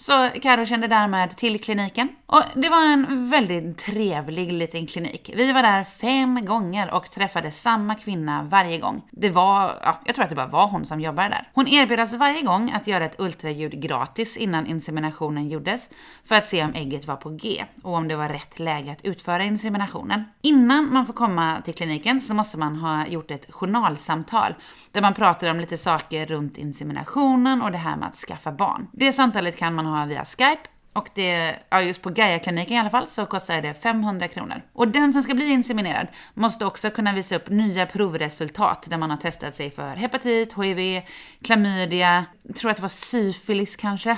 Så 0.00 0.30
Karo 0.42 0.66
kände 0.66 0.86
därmed 0.86 1.36
till 1.36 1.60
kliniken. 1.60 2.08
Och 2.26 2.42
det 2.54 2.68
var 2.68 2.92
en 2.92 3.30
väldigt 3.30 3.78
trevlig 3.78 4.52
liten 4.52 4.86
klinik. 4.86 5.30
Vi 5.34 5.52
var 5.52 5.62
där 5.62 5.84
fem 5.84 6.44
gånger 6.44 6.94
och 6.94 7.10
träffade 7.10 7.50
samma 7.50 7.94
kvinna 7.94 8.42
varje 8.42 8.78
gång. 8.78 9.02
Det 9.10 9.30
var, 9.30 9.74
ja, 9.82 10.00
jag 10.04 10.14
tror 10.14 10.22
att 10.22 10.30
det 10.30 10.36
bara 10.36 10.46
var 10.46 10.68
hon 10.68 10.84
som 10.84 11.00
jobbade 11.00 11.28
där. 11.28 11.48
Hon 11.54 11.68
erbjöd 11.68 12.00
oss 12.00 12.12
varje 12.12 12.42
gång 12.42 12.72
att 12.74 12.86
göra 12.86 13.04
ett 13.04 13.20
ultraljud 13.20 13.82
gratis 13.82 14.36
innan 14.36 14.66
inseminationen 14.66 15.48
gjordes 15.48 15.88
för 16.24 16.34
att 16.34 16.46
se 16.46 16.64
om 16.64 16.74
ägget 16.74 17.06
var 17.06 17.16
på 17.16 17.30
G 17.30 17.64
och 17.82 17.94
om 17.94 18.08
det 18.08 18.16
var 18.16 18.28
rätt 18.28 18.58
läge 18.58 18.92
att 18.92 19.04
utföra 19.04 19.44
inseminationen. 19.44 20.24
Innan 20.42 20.92
man 20.92 21.06
får 21.06 21.12
komma 21.12 21.62
till 21.64 21.74
kliniken 21.74 22.20
så 22.20 22.34
måste 22.34 22.58
man 22.58 22.76
ha 22.76 23.06
gjort 23.06 23.30
ett 23.30 23.52
journalsamtal 23.52 24.54
där 24.92 25.02
man 25.02 25.14
pratar 25.14 25.50
om 25.50 25.60
lite 25.60 25.78
saker 25.78 26.26
runt 26.26 26.58
inseminationen 26.58 27.62
och 27.62 27.72
det 27.72 27.78
här 27.78 27.96
med 27.96 28.08
att 28.08 28.16
skaffa 28.16 28.52
barn. 28.52 28.86
Det 28.92 29.12
samtalet 29.12 29.58
kan 29.58 29.74
man 29.74 29.87
ha 29.88 30.04
via 30.04 30.24
Skype 30.24 30.68
och 30.92 31.08
det, 31.14 31.56
ja 31.70 31.82
just 31.82 32.02
på 32.02 32.10
Gaia-kliniken 32.10 32.76
i 32.76 32.78
alla 32.78 32.90
fall, 32.90 33.08
så 33.08 33.26
kostar 33.26 33.62
det 33.62 33.74
500 33.74 34.28
kronor. 34.28 34.62
Och 34.72 34.88
den 34.88 35.12
som 35.12 35.22
ska 35.22 35.34
bli 35.34 35.52
inseminerad 35.52 36.06
måste 36.34 36.64
också 36.64 36.90
kunna 36.90 37.12
visa 37.12 37.36
upp 37.36 37.48
nya 37.48 37.86
provresultat 37.86 38.84
där 38.86 38.98
man 38.98 39.10
har 39.10 39.16
testat 39.16 39.54
sig 39.54 39.70
för 39.70 39.96
hepatit, 39.96 40.52
HIV, 40.52 41.02
klamydia, 41.42 42.24
tror 42.56 42.70
att 42.70 42.76
det 42.76 42.82
var 42.82 42.88
syfilis 42.88 43.76
kanske 43.76 44.16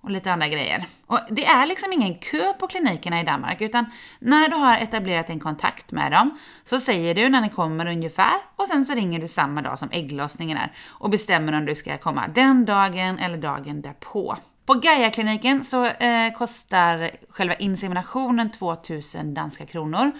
och 0.00 0.10
lite 0.10 0.32
andra 0.32 0.48
grejer. 0.48 0.86
Och 1.06 1.20
det 1.30 1.46
är 1.46 1.66
liksom 1.66 1.92
ingen 1.92 2.14
kö 2.14 2.52
på 2.52 2.66
klinikerna 2.66 3.20
i 3.20 3.24
Danmark, 3.24 3.60
utan 3.60 3.86
när 4.18 4.48
du 4.48 4.56
har 4.56 4.76
etablerat 4.76 5.30
en 5.30 5.40
kontakt 5.40 5.92
med 5.92 6.12
dem 6.12 6.38
så 6.64 6.80
säger 6.80 7.14
du 7.14 7.28
när 7.28 7.40
ni 7.40 7.48
kommer 7.48 7.86
ungefär 7.86 8.34
och 8.56 8.66
sen 8.66 8.84
så 8.84 8.94
ringer 8.94 9.20
du 9.20 9.28
samma 9.28 9.62
dag 9.62 9.78
som 9.78 9.88
ägglossningen 9.92 10.58
är 10.58 10.72
och 10.88 11.10
bestämmer 11.10 11.52
om 11.52 11.66
du 11.66 11.74
ska 11.74 11.98
komma 11.98 12.28
den 12.34 12.64
dagen 12.64 13.18
eller 13.18 13.38
dagen 13.38 13.82
därpå. 13.82 14.36
På 14.68 14.74
Gaia-kliniken 14.74 15.64
så 15.64 15.86
eh, 15.86 16.32
kostar 16.32 17.10
själva 17.28 17.54
inseminationen 17.54 18.50
2000 18.50 19.34
danska 19.34 19.66
kronor. 19.66 20.12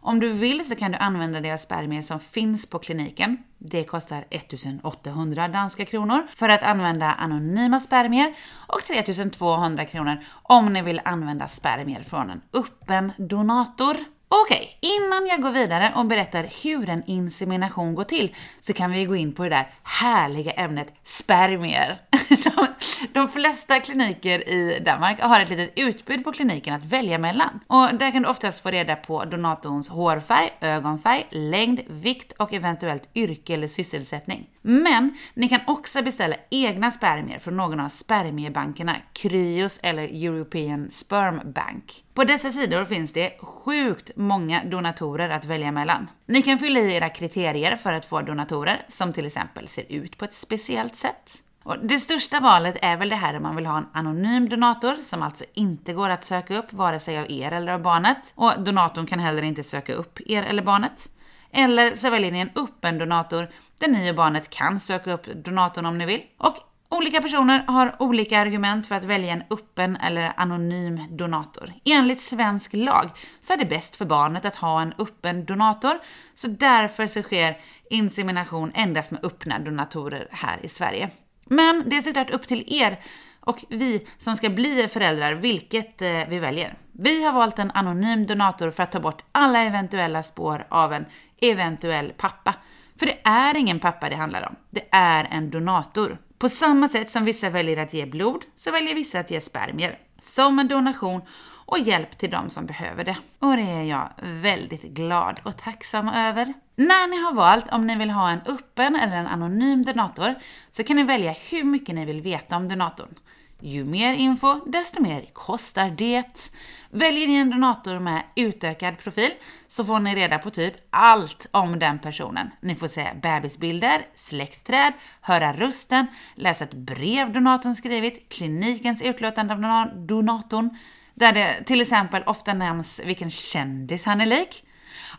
Om 0.00 0.20
du 0.20 0.32
vill 0.32 0.68
så 0.68 0.74
kan 0.74 0.92
du 0.92 0.98
använda 0.98 1.40
deras 1.40 1.62
spermier 1.62 2.02
som 2.02 2.20
finns 2.20 2.66
på 2.66 2.78
kliniken. 2.78 3.38
Det 3.58 3.84
kostar 3.84 4.24
1800 4.30 5.48
danska 5.48 5.84
kronor 5.84 6.26
för 6.36 6.48
att 6.48 6.62
använda 6.62 7.12
anonyma 7.12 7.80
spermier 7.80 8.34
och 8.66 8.80
3200 8.84 9.84
kronor 9.84 10.18
om 10.42 10.72
ni 10.72 10.82
vill 10.82 11.00
använda 11.04 11.48
spermier 11.48 12.02
från 12.02 12.30
en 12.30 12.40
öppen 12.52 13.12
donator. 13.16 13.96
Okej, 14.30 14.78
innan 14.80 15.26
jag 15.26 15.42
går 15.42 15.50
vidare 15.50 15.92
och 15.96 16.06
berättar 16.06 16.48
hur 16.62 16.88
en 16.88 17.02
insemination 17.06 17.94
går 17.94 18.04
till 18.04 18.34
så 18.60 18.72
kan 18.72 18.92
vi 18.92 19.04
gå 19.04 19.16
in 19.16 19.32
på 19.32 19.42
det 19.42 19.48
där 19.48 19.70
härliga 19.82 20.52
ämnet 20.52 20.92
spermier. 21.04 22.00
De, 22.28 22.66
de, 23.12 23.28
flesta 23.28 23.80
kliniker 23.80 24.48
i 24.48 24.82
Danmark 24.84 25.20
har 25.20 25.40
ett 25.40 25.48
litet 25.48 25.72
utbud 25.76 26.24
på 26.24 26.32
kliniken 26.32 26.74
att 26.74 26.84
välja 26.84 27.18
mellan. 27.18 27.60
Och 27.66 27.94
där 27.94 28.10
kan 28.10 28.22
du 28.22 28.28
oftast 28.28 28.60
få 28.60 28.70
reda 28.70 28.96
på 28.96 29.24
donatorns 29.24 29.88
hårfärg, 29.88 30.50
ögonfärg, 30.60 31.26
längd, 31.30 31.80
vikt 31.88 32.32
och 32.32 32.52
eventuellt 32.52 33.08
yrke 33.14 33.54
eller 33.54 33.68
sysselsättning. 33.68 34.46
Men 34.70 35.18
ni 35.34 35.48
kan 35.48 35.60
också 35.66 36.02
beställa 36.02 36.36
egna 36.50 36.90
spermier 36.90 37.38
från 37.38 37.56
någon 37.56 37.80
av 37.80 37.88
spermiebankerna, 37.88 38.96
Kryos 39.12 39.78
eller 39.82 40.02
European 40.02 40.90
Sperm 40.90 41.40
Bank. 41.52 42.04
På 42.14 42.24
dessa 42.24 42.52
sidor 42.52 42.84
finns 42.84 43.12
det 43.12 43.38
sjukt 43.40 44.10
många 44.16 44.64
donatorer 44.64 45.30
att 45.30 45.44
välja 45.44 45.72
mellan. 45.72 46.10
Ni 46.26 46.42
kan 46.42 46.58
fylla 46.58 46.80
i 46.80 46.94
era 46.94 47.08
kriterier 47.08 47.76
för 47.76 47.92
att 47.92 48.06
få 48.06 48.20
donatorer, 48.20 48.82
som 48.88 49.12
till 49.12 49.26
exempel 49.26 49.68
ser 49.68 49.92
ut 49.92 50.18
på 50.18 50.24
ett 50.24 50.34
speciellt 50.34 50.96
sätt. 50.96 51.42
Och 51.62 51.76
det 51.82 52.00
största 52.00 52.40
valet 52.40 52.76
är 52.82 52.96
väl 52.96 53.08
det 53.08 53.16
här 53.16 53.36
om 53.36 53.42
man 53.42 53.56
vill 53.56 53.66
ha 53.66 53.78
en 53.78 53.88
anonym 53.92 54.48
donator 54.48 54.94
som 54.94 55.22
alltså 55.22 55.44
inte 55.54 55.92
går 55.92 56.10
att 56.10 56.24
söka 56.24 56.58
upp 56.58 56.72
vare 56.72 57.00
sig 57.00 57.18
av 57.18 57.30
er 57.30 57.52
eller 57.52 57.72
av 57.72 57.82
barnet. 57.82 58.32
Och 58.34 58.60
donatorn 58.60 59.06
kan 59.06 59.18
heller 59.18 59.42
inte 59.42 59.62
söka 59.62 59.94
upp 59.94 60.18
er 60.26 60.42
eller 60.42 60.62
barnet. 60.62 61.08
Eller 61.52 61.96
så 61.96 62.10
väljer 62.10 62.32
ni 62.32 62.38
en 62.38 62.50
öppen 62.54 62.98
donator 62.98 63.48
där 63.78 63.88
ni 63.88 64.10
och 64.10 64.14
barnet 64.14 64.50
kan 64.50 64.80
söka 64.80 65.12
upp 65.12 65.26
donatorn 65.44 65.86
om 65.86 65.98
ni 65.98 66.06
vill. 66.06 66.22
Och 66.38 66.56
Olika 66.90 67.22
personer 67.22 67.64
har 67.66 67.96
olika 67.98 68.38
argument 68.38 68.86
för 68.86 68.94
att 68.94 69.04
välja 69.04 69.32
en 69.32 69.42
öppen 69.50 69.96
eller 69.96 70.32
anonym 70.36 71.00
donator. 71.10 71.72
Enligt 71.84 72.20
svensk 72.20 72.72
lag 72.72 73.10
så 73.42 73.52
är 73.52 73.56
det 73.56 73.64
bäst 73.64 73.96
för 73.96 74.04
barnet 74.04 74.44
att 74.44 74.56
ha 74.56 74.82
en 74.82 74.94
öppen 74.98 75.44
donator, 75.44 75.98
så 76.34 76.48
därför 76.48 77.06
så 77.06 77.22
sker 77.22 77.58
insemination 77.90 78.72
endast 78.74 79.10
med 79.10 79.24
öppna 79.24 79.58
donatorer 79.58 80.28
här 80.30 80.58
i 80.62 80.68
Sverige. 80.68 81.10
Men 81.44 81.84
det 81.86 81.96
är 81.96 82.02
såklart 82.02 82.30
upp 82.30 82.46
till 82.46 82.64
er 82.66 83.00
och 83.40 83.64
vi 83.68 84.06
som 84.18 84.36
ska 84.36 84.50
bli 84.50 84.88
föräldrar 84.88 85.32
vilket 85.32 86.02
eh, 86.02 86.28
vi 86.28 86.38
väljer. 86.38 86.78
Vi 86.92 87.24
har 87.24 87.32
valt 87.32 87.58
en 87.58 87.70
anonym 87.70 88.26
donator 88.26 88.70
för 88.70 88.82
att 88.82 88.92
ta 88.92 89.00
bort 89.00 89.22
alla 89.32 89.62
eventuella 89.62 90.22
spår 90.22 90.66
av 90.68 90.92
en 90.92 91.06
eventuell 91.40 92.12
pappa. 92.16 92.54
För 92.98 93.06
det 93.06 93.18
är 93.24 93.56
ingen 93.56 93.80
pappa 93.80 94.08
det 94.08 94.16
handlar 94.16 94.48
om, 94.48 94.56
det 94.70 94.84
är 94.90 95.28
en 95.30 95.50
donator. 95.50 96.18
På 96.38 96.48
samma 96.48 96.88
sätt 96.88 97.10
som 97.10 97.24
vissa 97.24 97.50
väljer 97.50 97.76
att 97.76 97.94
ge 97.94 98.06
blod, 98.06 98.44
så 98.56 98.70
väljer 98.70 98.94
vissa 98.94 99.18
att 99.20 99.30
ge 99.30 99.40
spermier. 99.40 99.98
Som 100.22 100.58
en 100.58 100.68
donation 100.68 101.22
och 101.68 101.78
hjälp 101.78 102.18
till 102.18 102.30
de 102.30 102.50
som 102.50 102.66
behöver 102.66 103.04
det. 103.04 103.16
Och 103.38 103.56
det 103.56 103.62
är 103.62 103.82
jag 103.82 104.08
väldigt 104.22 104.82
glad 104.82 105.40
och 105.42 105.56
tacksam 105.56 106.08
över. 106.08 106.54
När 106.76 107.08
ni 107.08 107.22
har 107.22 107.32
valt 107.32 107.72
om 107.72 107.86
ni 107.86 107.96
vill 107.96 108.10
ha 108.10 108.30
en 108.30 108.40
öppen 108.46 108.96
eller 108.96 109.16
en 109.16 109.26
anonym 109.26 109.84
donator 109.84 110.34
så 110.72 110.84
kan 110.84 110.96
ni 110.96 111.02
välja 111.02 111.34
hur 111.50 111.64
mycket 111.64 111.94
ni 111.94 112.04
vill 112.04 112.20
veta 112.20 112.56
om 112.56 112.68
donatorn. 112.68 113.14
Ju 113.60 113.84
mer 113.84 114.14
info, 114.14 114.60
desto 114.66 115.02
mer 115.02 115.30
kostar 115.32 115.90
det. 115.90 116.50
Väljer 116.90 117.26
ni 117.26 117.34
en 117.34 117.50
donator 117.50 117.98
med 117.98 118.22
utökad 118.34 118.98
profil 118.98 119.30
så 119.68 119.84
får 119.84 120.00
ni 120.00 120.14
reda 120.14 120.38
på 120.38 120.50
typ 120.50 120.74
allt 120.90 121.46
om 121.50 121.78
den 121.78 121.98
personen. 121.98 122.50
Ni 122.60 122.74
får 122.74 122.88
se 122.88 123.08
bebisbilder, 123.22 124.06
släktträd, 124.14 124.92
höra 125.20 125.52
rösten, 125.52 126.06
läsa 126.34 126.64
ett 126.64 126.74
brev 126.74 127.32
donatorn 127.32 127.74
skrivit, 127.74 128.28
klinikens 128.28 129.02
utlåtande 129.02 129.54
av 129.54 130.06
donatorn, 130.06 130.70
där 131.14 131.32
det 131.32 131.64
till 131.64 131.80
exempel 131.80 132.22
ofta 132.22 132.54
nämns 132.54 133.00
vilken 133.04 133.30
kändis 133.30 134.04
han 134.04 134.20
är 134.20 134.26
lik. 134.26 134.64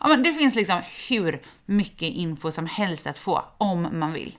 Ja, 0.00 0.08
men 0.08 0.22
det 0.22 0.32
finns 0.32 0.54
liksom 0.54 0.80
hur 1.08 1.42
mycket 1.66 2.08
info 2.08 2.52
som 2.52 2.66
helst 2.66 3.06
att 3.06 3.18
få 3.18 3.44
om 3.58 3.88
man 3.92 4.12
vill. 4.12 4.36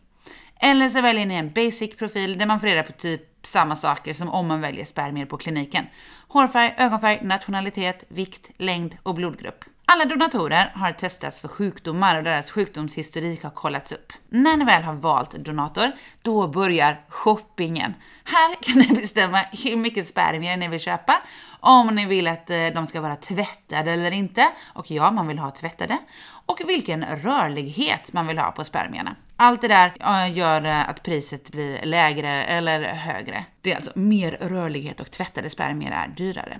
Eller 0.64 0.90
så 0.90 1.02
väljer 1.02 1.26
ni 1.26 1.36
en 1.36 1.52
basic 1.52 1.98
profil 1.98 2.38
där 2.38 2.46
man 2.46 2.60
får 2.60 2.68
reda 2.68 2.84
på 2.84 2.92
typ 2.92 3.22
samma 3.42 3.76
saker 3.76 4.14
som 4.14 4.30
om 4.30 4.48
man 4.48 4.62
väljer 4.62 4.86
spermier 4.86 5.26
på 5.26 5.38
kliniken. 5.38 5.86
Hårfärg, 6.28 6.76
ögonfärg, 6.78 7.20
nationalitet, 7.22 8.04
vikt, 8.08 8.52
längd 8.58 8.98
och 9.04 9.16
blodgrupp. 9.16 9.66
Alla 9.94 10.06
donatorer 10.06 10.72
har 10.76 10.92
testats 10.92 11.42
för 11.42 11.48
sjukdomar 11.48 12.18
och 12.18 12.24
deras 12.24 12.52
sjukdomshistorik 12.52 13.44
har 13.44 13.50
kollats 13.50 13.92
upp. 13.92 14.14
När 14.30 14.58
ni 14.58 14.66
väl 14.66 14.84
har 14.84 14.94
valt 14.94 15.32
donator, 15.32 15.92
då 16.22 16.48
börjar 16.48 17.02
shoppingen. 17.10 17.94
Här 18.24 18.56
kan 18.62 18.78
ni 18.78 18.88
bestämma 19.02 19.38
hur 19.38 19.78
mycket 19.78 20.08
spermier 20.08 20.58
ni 20.58 20.68
vill 20.68 20.80
köpa, 20.80 21.22
om 21.60 21.88
ni 21.96 22.06
vill 22.06 22.28
att 22.28 22.50
eh, 22.50 22.68
de 22.68 22.88
ska 22.88 23.02
vara 23.02 23.16
tvättade 23.16 23.92
eller 23.92 24.12
inte, 24.12 24.48
och 24.74 24.92
ja, 24.92 25.12
man 25.12 25.28
vill 25.28 25.40
ha 25.40 25.52
tvättade, 25.52 25.98
och 26.46 26.62
vilken 26.68 27.06
rörlighet 27.06 28.14
man 28.14 28.28
vill 28.28 28.38
ha 28.38 28.52
på 28.52 28.64
spermierna. 28.64 29.16
Allt 29.36 29.62
det 29.62 29.68
där 29.68 29.94
eh, 30.00 30.38
gör 30.38 30.66
eh, 30.66 30.90
att 30.90 31.04
priset 31.04 31.52
blir 31.52 31.86
lägre 31.86 32.44
eller 32.44 32.84
högre. 32.84 33.46
Det 33.62 33.72
är 33.72 33.76
alltså 33.76 33.92
mer 33.96 34.32
rörlighet 34.32 35.00
och 35.00 35.12
tvättade 35.12 35.50
spermier 35.50 35.92
är 35.92 36.08
dyrare. 36.08 36.60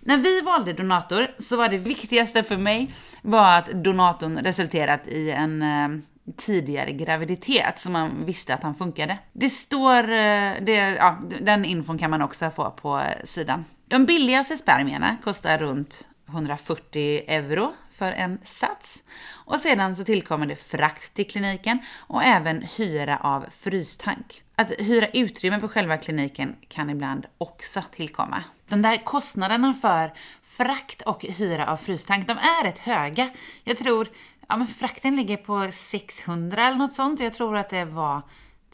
När 0.00 0.16
vi 0.16 0.40
valde 0.40 0.72
donator 0.72 1.30
så 1.38 1.56
var 1.56 1.68
det 1.68 1.78
viktigaste 1.78 2.42
för 2.42 2.56
mig 2.56 2.94
var 3.22 3.58
att 3.58 3.66
donatorn 3.66 4.38
resulterat 4.38 5.08
i 5.08 5.30
en 5.30 5.62
eh, 5.62 5.88
tidigare 6.36 6.92
graviditet 6.92 7.78
så 7.78 7.90
man 7.90 8.24
visste 8.24 8.54
att 8.54 8.62
han 8.62 8.74
funkade. 8.74 9.18
Det 9.32 9.50
står, 9.50 10.02
eh, 10.02 10.52
det, 10.60 10.96
ja, 10.98 11.18
den 11.40 11.64
infon 11.64 11.98
kan 11.98 12.10
man 12.10 12.22
också 12.22 12.50
få 12.50 12.70
på 12.70 12.98
eh, 12.98 13.24
sidan. 13.24 13.64
De 13.88 14.06
billigaste 14.06 14.56
spermierna 14.56 15.16
kostar 15.24 15.58
runt 15.58 16.08
140 16.28 17.22
euro 17.26 17.72
för 17.90 18.12
en 18.12 18.38
sats. 18.44 19.02
Och 19.30 19.60
sedan 19.60 19.96
så 19.96 20.04
tillkommer 20.04 20.46
det 20.46 20.56
frakt 20.56 21.14
till 21.14 21.30
kliniken 21.30 21.78
och 21.96 22.24
även 22.24 22.62
hyra 22.76 23.18
av 23.18 23.46
frystank. 23.60 24.42
Att 24.56 24.72
hyra 24.78 25.08
utrymme 25.08 25.60
på 25.60 25.68
själva 25.68 25.96
kliniken 25.96 26.56
kan 26.68 26.90
ibland 26.90 27.26
också 27.38 27.82
tillkomma. 27.96 28.44
De 28.68 28.82
där 28.82 29.04
kostnaderna 29.04 29.74
för 29.74 30.12
frakt 30.42 31.02
och 31.02 31.24
hyra 31.24 31.66
av 31.66 31.76
frystank, 31.76 32.28
de 32.28 32.38
är 32.38 32.64
rätt 32.64 32.78
höga. 32.78 33.30
Jag 33.64 33.78
tror, 33.78 34.08
ja 34.48 34.56
men 34.56 34.66
frakten 34.66 35.16
ligger 35.16 35.36
på 35.36 35.68
600 35.72 36.66
eller 36.66 36.76
något 36.76 36.92
sånt. 36.92 37.20
Jag 37.20 37.34
tror 37.34 37.56
att 37.56 37.70
det 37.70 37.84
var 37.84 38.22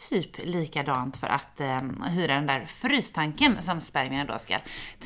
typ 0.09 0.38
likadant 0.44 1.16
för 1.16 1.26
att 1.26 1.61
eh, 1.61 1.81
hyra 2.09 2.35
den 2.35 2.46
där 2.46 2.64
frystanken 2.64 3.62
som 3.62 3.81
spermierna 3.81 4.33
då 4.33 4.38
ska 4.38 4.57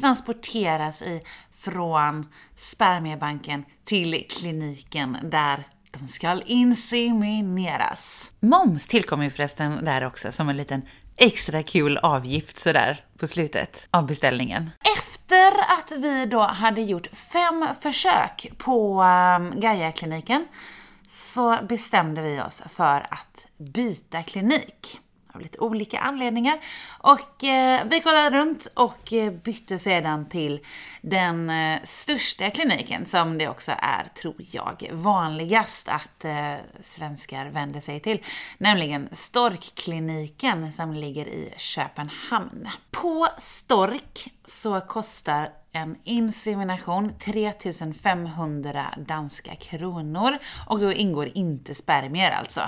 transporteras 0.01 1.03
i 1.03 1.23
från 1.53 2.27
spermiebanken 2.57 3.65
till 3.85 4.27
kliniken 4.31 5.17
där 5.23 5.65
de 5.91 6.09
ska 6.09 6.41
insemineras. 6.47 8.31
Moms 8.41 8.87
tillkommer 8.87 9.25
ju 9.25 9.31
förresten 9.31 9.85
där 9.85 10.05
också 10.07 10.33
som 10.33 10.49
en 10.49 10.57
liten 10.57 10.83
extra 11.17 11.63
kul 11.63 11.99
avgift 11.99 12.61
sådär 12.61 13.05
på 13.19 13.27
slutet 13.27 13.89
av 13.91 14.07
beställningen. 14.07 14.71
Efter 14.97 15.53
att 15.79 15.93
vi 16.03 16.27
då 16.27 16.41
hade 16.41 16.81
gjort 16.81 17.07
fem 17.07 17.67
försök 17.81 18.53
på 18.59 19.03
um, 19.03 19.61
Gaia-kliniken 19.61 20.47
så 21.09 21.59
bestämde 21.69 22.23
vi 22.23 22.41
oss 22.41 22.63
för 22.69 23.07
att 23.11 23.47
byta 23.57 24.23
klinik 24.23 25.01
av 25.35 25.41
lite 25.41 25.59
olika 25.59 25.99
anledningar. 25.99 26.59
Och 26.99 27.45
eh, 27.45 27.85
vi 27.91 28.01
kollade 28.01 28.39
runt 28.39 28.67
och 28.75 29.13
eh, 29.13 29.33
bytte 29.33 29.79
sedan 29.79 30.27
till 30.29 30.61
den 31.01 31.51
eh, 31.51 31.81
största 31.85 32.51
kliniken 32.51 33.07
som 33.07 33.39
det 33.39 33.49
också 33.49 33.73
är, 33.79 34.05
tror 34.15 34.35
jag, 34.39 34.89
vanligast 34.93 35.89
att 35.89 36.25
eh, 36.25 36.55
svenskar 36.85 37.47
vänder 37.47 37.81
sig 37.81 38.01
till. 38.01 38.23
Nämligen 38.59 39.09
Storkkliniken 39.13 40.73
som 40.73 40.93
ligger 40.93 41.27
i 41.27 41.55
Köpenhamn. 41.57 42.69
På 42.91 43.29
Stork 43.39 44.29
så 44.47 44.81
kostar 44.81 45.51
en 45.73 45.97
insemination 46.05 47.13
3500 47.19 48.87
danska 48.97 49.55
kronor 49.55 50.39
och 50.67 50.81
då 50.81 50.93
ingår 50.93 51.31
inte 51.35 51.75
spermier 51.75 52.31
alltså. 52.31 52.61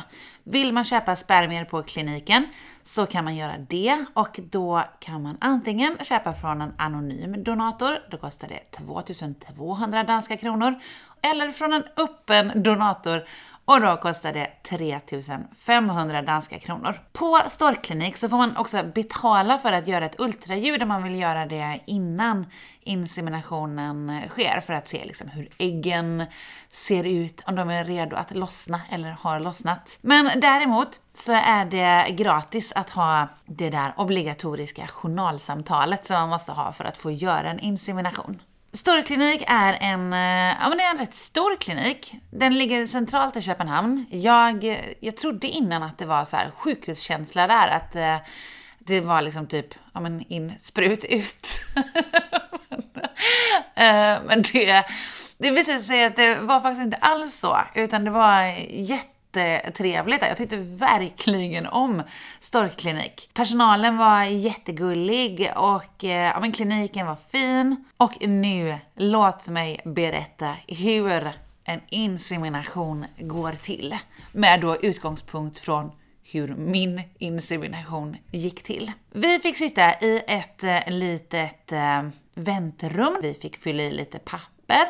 Vill 0.44 0.72
man 0.72 0.84
köpa 0.84 1.16
spermier 1.16 1.64
på 1.64 1.82
kliniken 1.82 2.46
så 2.84 3.06
kan 3.06 3.24
man 3.24 3.36
göra 3.36 3.58
det 3.68 4.04
och 4.14 4.40
då 4.50 4.84
kan 5.00 5.22
man 5.22 5.36
antingen 5.40 5.98
köpa 6.02 6.32
från 6.32 6.60
en 6.60 6.74
anonym 6.78 7.44
donator, 7.44 7.98
då 8.10 8.16
kostar 8.16 8.48
det 8.48 8.70
2200 8.70 10.04
danska 10.04 10.36
kronor, 10.36 10.80
eller 11.22 11.50
från 11.50 11.72
en 11.72 11.84
öppen 11.96 12.62
donator 12.62 13.24
och 13.66 13.80
då 13.80 13.96
kostar 13.96 14.32
det 14.32 14.50
3500 14.62 16.22
danska 16.22 16.58
kronor. 16.58 17.00
På 17.12 17.40
Storklinik 17.50 18.16
så 18.16 18.28
får 18.28 18.36
man 18.36 18.56
också 18.56 18.82
betala 18.94 19.58
för 19.58 19.72
att 19.72 19.86
göra 19.86 20.04
ett 20.04 20.20
ultraljud 20.20 20.82
om 20.82 20.88
man 20.88 21.02
vill 21.02 21.20
göra 21.20 21.46
det 21.46 21.80
innan 21.86 22.46
inseminationen 22.80 24.22
sker 24.28 24.60
för 24.60 24.72
att 24.72 24.88
se 24.88 25.04
liksom 25.04 25.28
hur 25.28 25.48
äggen 25.58 26.24
ser 26.70 27.04
ut, 27.04 27.42
om 27.46 27.54
de 27.54 27.70
är 27.70 27.84
redo 27.84 28.16
att 28.16 28.36
lossna 28.36 28.80
eller 28.90 29.10
har 29.10 29.40
lossnat. 29.40 29.98
Men 30.00 30.40
däremot 30.40 31.00
så 31.12 31.32
är 31.32 31.64
det 31.64 32.10
gratis 32.10 32.72
att 32.72 32.90
ha 32.90 33.28
det 33.46 33.70
där 33.70 33.92
obligatoriska 33.96 34.86
journalsamtalet 34.86 36.06
som 36.06 36.14
man 36.14 36.28
måste 36.28 36.52
ha 36.52 36.72
för 36.72 36.84
att 36.84 36.98
få 36.98 37.10
göra 37.10 37.50
en 37.50 37.60
insemination. 37.60 38.40
Storklinik 38.76 39.44
är 39.46 39.78
en, 39.80 40.12
eh, 40.12 40.56
ja 40.60 40.68
men 40.68 40.78
det 40.78 40.84
är 40.84 40.90
en 40.90 40.98
rätt 40.98 41.14
stor 41.14 41.56
klinik. 41.56 42.14
Den 42.30 42.58
ligger 42.58 42.86
centralt 42.86 43.36
i 43.36 43.42
Köpenhamn. 43.42 44.06
Jag, 44.10 44.82
jag 45.00 45.16
trodde 45.16 45.46
innan 45.46 45.82
att 45.82 45.98
det 45.98 46.06
var 46.06 46.24
så 46.24 46.36
här 46.36 46.50
sjukhuskänsla 46.50 47.46
där, 47.46 47.68
att 47.68 47.96
eh, 47.96 48.16
det 48.78 49.00
var 49.00 49.22
liksom 49.22 49.46
typ, 49.46 49.74
ja 49.94 50.00
men 50.00 50.32
in, 50.32 50.52
sprut, 50.60 51.04
ut. 51.04 51.46
Eh, 53.74 54.18
men 54.24 54.42
det, 54.52 54.84
det 55.38 55.50
visade 55.50 55.80
sig 55.80 56.04
att 56.04 56.16
det 56.16 56.34
var 56.34 56.60
faktiskt 56.60 56.84
inte 56.84 56.96
alls 56.96 57.38
så, 57.38 57.58
utan 57.74 58.04
det 58.04 58.10
var 58.10 58.42
jätte 58.68 59.15
jättetrevligt. 59.40 60.22
Jag 60.22 60.36
tyckte 60.36 60.56
verkligen 60.56 61.66
om 61.66 62.02
Storkklinik. 62.40 63.30
Personalen 63.34 63.96
var 63.96 64.24
jättegullig 64.24 65.50
och 65.56 66.04
eh, 66.04 66.10
ja, 66.10 66.40
men 66.40 66.52
kliniken 66.52 67.06
var 67.06 67.16
fin. 67.30 67.84
Och 67.96 68.28
nu, 68.28 68.78
låt 68.94 69.48
mig 69.48 69.80
berätta 69.84 70.56
hur 70.68 71.32
en 71.64 71.80
insemination 71.88 73.06
går 73.18 73.52
till. 73.52 73.96
Med 74.32 74.60
då 74.60 74.76
utgångspunkt 74.76 75.58
från 75.58 75.92
hur 76.22 76.54
min 76.54 77.02
insemination 77.18 78.16
gick 78.30 78.62
till. 78.62 78.92
Vi 79.10 79.38
fick 79.38 79.56
sitta 79.56 79.94
i 80.00 80.22
ett 80.26 80.64
eh, 80.64 80.80
litet 80.86 81.72
eh, 81.72 82.02
väntrum. 82.34 83.18
Vi 83.22 83.34
fick 83.34 83.56
fylla 83.56 83.82
i 83.82 83.90
lite 83.90 84.18
papper. 84.18 84.86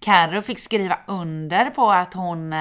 Carro 0.00 0.42
fick 0.42 0.58
skriva 0.58 0.98
under 1.06 1.70
på 1.70 1.90
att 1.90 2.14
hon 2.14 2.52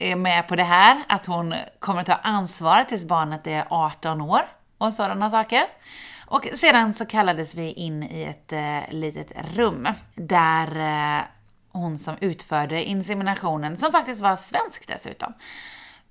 är 0.00 0.16
med 0.16 0.48
på 0.48 0.56
det 0.56 0.62
här, 0.62 1.04
att 1.08 1.26
hon 1.26 1.54
kommer 1.78 2.02
ta 2.02 2.14
ansvar 2.14 2.84
tills 2.84 3.04
barnet 3.04 3.46
är 3.46 3.66
18 3.70 4.20
år 4.20 4.42
och 4.78 4.92
sådana 4.92 5.30
saker. 5.30 5.62
Och 6.26 6.48
sedan 6.54 6.94
så 6.94 7.06
kallades 7.06 7.54
vi 7.54 7.72
in 7.72 8.02
i 8.02 8.22
ett 8.22 8.52
eh, 8.52 8.94
litet 8.94 9.32
rum 9.54 9.88
där 10.14 10.76
eh, 11.16 11.22
hon 11.72 11.98
som 11.98 12.16
utförde 12.20 12.84
inseminationen, 12.84 13.76
som 13.76 13.92
faktiskt 13.92 14.20
var 14.20 14.36
svensk 14.36 14.88
dessutom, 14.88 15.32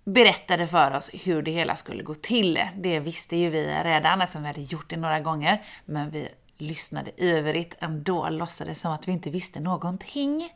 berättade 0.04 0.67
för 0.67 0.97
oss 0.97 1.10
hur 1.13 1.41
det 1.41 1.52
hela 1.52 1.75
skulle 1.75 2.04
gå 2.04 2.13
till. 2.13 2.60
Det 2.75 2.99
visste 2.99 3.38
ju 3.38 3.49
vi 3.49 3.67
redan 3.84 4.21
eftersom 4.21 4.41
vi 4.41 4.47
hade 4.47 4.62
gjort 4.62 4.89
det 4.89 4.97
några 4.97 5.19
gånger, 5.19 5.62
men 5.86 6.10
vi 6.10 6.30
lyssnade 6.62 7.12
ivrigt 7.17 7.76
ändå, 7.80 8.30
låtsades 8.30 8.82
som 8.82 8.91
att 8.91 9.08
vi 9.08 9.12
inte 9.12 9.30
visste 9.30 9.60
någonting. 9.60 10.50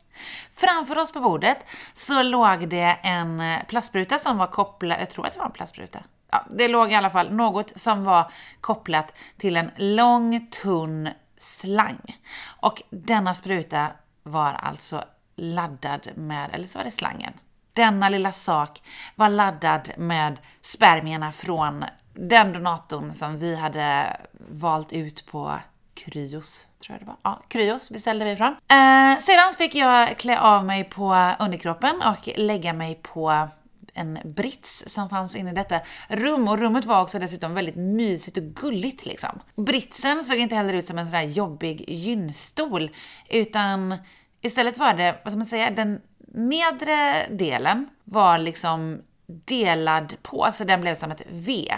Framför 0.52 0.98
oss 0.98 1.12
på 1.12 1.20
bordet 1.20 1.58
så 1.94 2.22
låg 2.22 2.68
det 2.68 2.98
en 3.02 3.40
eh, 3.40 3.64
plastspruta 3.68 4.18
som 4.18 4.38
var 4.38 4.46
kopplad, 4.46 5.00
jag 5.00 5.10
tror 5.10 5.26
att 5.26 5.32
det 5.32 5.38
var 5.38 5.46
en 5.46 5.52
plastspruta. 5.52 5.98
Ja, 6.30 6.46
det 6.50 6.68
låg 6.68 6.92
i 6.92 6.94
alla 6.94 7.10
fall 7.10 7.32
något 7.32 7.80
som 7.80 8.04
var 8.04 8.32
kopplat 8.60 9.14
till 9.36 9.56
en 9.56 9.70
lång, 9.76 10.46
tunn 10.46 11.08
slang. 11.38 12.18
Och 12.60 12.82
denna 12.90 13.34
spruta 13.34 13.88
var 14.22 14.52
alltså 14.52 15.04
laddad 15.36 16.08
med, 16.14 16.50
eller 16.52 16.66
så 16.66 16.78
var 16.78 16.84
det 16.84 16.90
slangen. 16.90 17.32
Denna 17.72 18.08
lilla 18.08 18.32
sak 18.32 18.82
var 19.14 19.28
laddad 19.28 19.90
med 19.96 20.38
spermierna 20.62 21.32
från 21.32 21.84
den 22.12 22.52
donatorn 22.52 23.12
som 23.12 23.38
vi 23.38 23.56
hade 23.56 24.16
valt 24.32 24.92
ut 24.92 25.26
på 25.26 25.52
Kryos, 25.94 26.66
tror 26.78 26.94
jag 26.94 27.00
det 27.00 27.06
var. 27.06 27.16
Ja, 27.22 27.42
Kryos 27.48 27.90
beställde 27.90 28.24
vi 28.24 28.30
ifrån. 28.30 28.56
Eh, 28.68 29.18
sedan 29.20 29.52
fick 29.58 29.74
jag 29.74 30.18
klä 30.18 30.38
av 30.38 30.64
mig 30.64 30.84
på 30.84 31.34
underkroppen 31.38 32.02
och 32.02 32.28
lägga 32.36 32.72
mig 32.72 33.00
på 33.02 33.48
en 33.94 34.18
brits 34.24 34.84
som 34.86 35.08
fanns 35.08 35.36
inne 35.36 35.50
i 35.50 35.54
detta 35.54 35.80
rum 36.08 36.48
och 36.48 36.58
rummet 36.58 36.84
var 36.84 37.02
också 37.02 37.18
dessutom 37.18 37.54
väldigt 37.54 37.76
mysigt 37.76 38.36
och 38.36 38.42
gulligt 38.42 39.06
liksom. 39.06 39.40
Britsen 39.56 40.24
såg 40.24 40.36
inte 40.36 40.54
heller 40.54 40.74
ut 40.74 40.86
som 40.86 40.98
en 40.98 41.06
sån 41.06 41.12
där 41.12 41.22
jobbig 41.22 41.84
gynstol 41.88 42.90
utan 43.28 43.98
istället 44.40 44.78
var 44.78 44.94
det, 44.94 45.20
vad 45.24 45.32
ska 45.32 45.38
man 45.38 45.46
säga, 45.46 45.70
den 45.70 46.00
nedre 46.34 47.26
delen 47.30 47.88
var 48.04 48.38
liksom 48.38 49.02
delad 49.26 50.14
på, 50.22 50.48
så 50.52 50.64
den 50.64 50.80
blev 50.80 50.94
som 50.94 51.10
ett 51.10 51.22
V. 51.30 51.74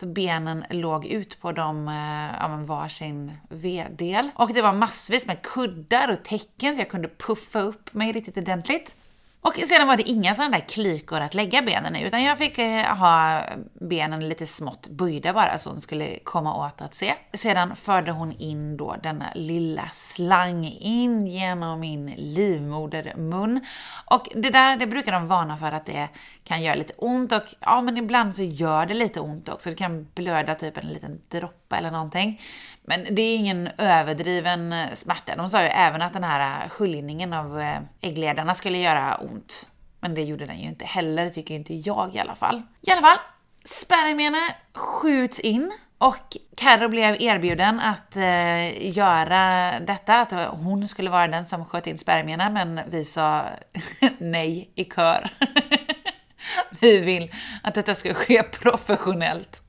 Så 0.00 0.06
benen 0.06 0.64
låg 0.70 1.06
ut 1.06 1.40
på 1.40 1.52
dem 1.52 1.88
eh, 1.88 2.36
ja 2.40 2.48
men 2.48 2.66
varsin 2.66 3.32
V-del. 3.48 4.30
Och 4.34 4.54
det 4.54 4.62
var 4.62 4.72
massvis 4.72 5.26
med 5.26 5.42
kuddar 5.42 6.12
och 6.12 6.24
täcken 6.24 6.74
så 6.74 6.80
jag 6.80 6.90
kunde 6.90 7.08
puffa 7.08 7.60
upp 7.60 7.94
mig 7.94 8.12
riktigt 8.12 8.36
ordentligt. 8.36 8.96
Och 9.40 9.54
sedan 9.54 9.86
var 9.86 9.96
det 9.96 10.08
inga 10.08 10.34
sådana 10.34 10.58
där 10.58 10.64
klykor 10.64 11.20
att 11.20 11.34
lägga 11.34 11.62
benen 11.62 11.96
i, 11.96 12.02
utan 12.02 12.22
jag 12.22 12.38
fick 12.38 12.58
eh, 12.58 12.96
ha 12.96 13.42
benen 13.80 14.28
lite 14.28 14.46
smått 14.46 14.88
böjda 14.88 15.32
bara 15.32 15.58
så 15.58 15.70
hon 15.70 15.80
skulle 15.80 16.18
komma 16.18 16.66
åt 16.66 16.80
att 16.80 16.94
se. 16.94 17.14
Sedan 17.34 17.76
förde 17.76 18.10
hon 18.10 18.32
in 18.32 18.76
då 18.76 18.96
denna 19.02 19.26
lilla 19.34 19.88
slang 19.92 20.64
in 20.64 21.26
genom 21.26 21.80
min 21.80 22.14
livmodermun. 22.16 23.60
Och 24.04 24.28
det 24.34 24.50
där, 24.50 24.76
det 24.76 24.86
brukar 24.86 25.12
de 25.12 25.28
varna 25.28 25.56
för 25.56 25.72
att 25.72 25.86
det 25.86 26.08
kan 26.44 26.62
göra 26.62 26.74
lite 26.74 26.94
ont 26.96 27.32
och 27.32 27.42
ja, 27.60 27.82
men 27.82 27.96
ibland 27.96 28.36
så 28.36 28.42
gör 28.42 28.86
det 28.86 28.94
lite 28.94 29.20
ont 29.20 29.48
också. 29.48 29.70
Det 29.70 29.76
kan 29.76 30.06
blöda 30.14 30.54
typ 30.54 30.76
en 30.78 30.88
liten 30.88 31.20
droppe 31.28 31.57
eller 31.72 31.90
någonting. 31.90 32.40
Men 32.82 33.14
det 33.14 33.22
är 33.22 33.36
ingen 33.36 33.68
överdriven 33.78 34.74
smärta. 34.94 35.36
De 35.36 35.48
sa 35.48 35.62
ju 35.62 35.68
även 35.68 36.02
att 36.02 36.12
den 36.12 36.24
här 36.24 36.68
sköljningen 36.68 37.32
av 37.32 37.60
eh, 37.60 37.80
äggledarna 38.00 38.54
skulle 38.54 38.78
göra 38.78 39.14
ont. 39.14 39.68
Men 40.00 40.14
det 40.14 40.22
gjorde 40.22 40.46
den 40.46 40.60
ju 40.60 40.68
inte 40.68 40.84
heller, 40.84 41.30
tycker 41.30 41.54
inte 41.54 41.74
jag 41.74 42.14
i 42.14 42.18
alla 42.18 42.34
fall. 42.34 42.62
I 42.80 42.90
alla 42.90 43.02
fall, 43.02 43.18
spermierna 43.64 44.48
skjuts 44.74 45.40
in 45.40 45.72
och 45.98 46.36
Carro 46.56 46.88
blev 46.88 47.22
erbjuden 47.22 47.80
att 47.80 48.16
eh, 48.16 48.96
göra 48.96 49.72
detta, 49.80 50.20
att 50.20 50.32
hon 50.50 50.88
skulle 50.88 51.10
vara 51.10 51.28
den 51.28 51.46
som 51.46 51.64
sköt 51.64 51.86
in 51.86 51.98
spermierna, 51.98 52.50
men 52.50 52.80
vi 52.90 53.04
sa 53.04 53.44
nej 54.18 54.70
i 54.74 54.84
kör. 54.84 55.30
vi 56.80 57.00
vill 57.00 57.34
att 57.62 57.74
detta 57.74 57.94
ska 57.94 58.14
ske 58.14 58.42
professionellt. 58.42 59.62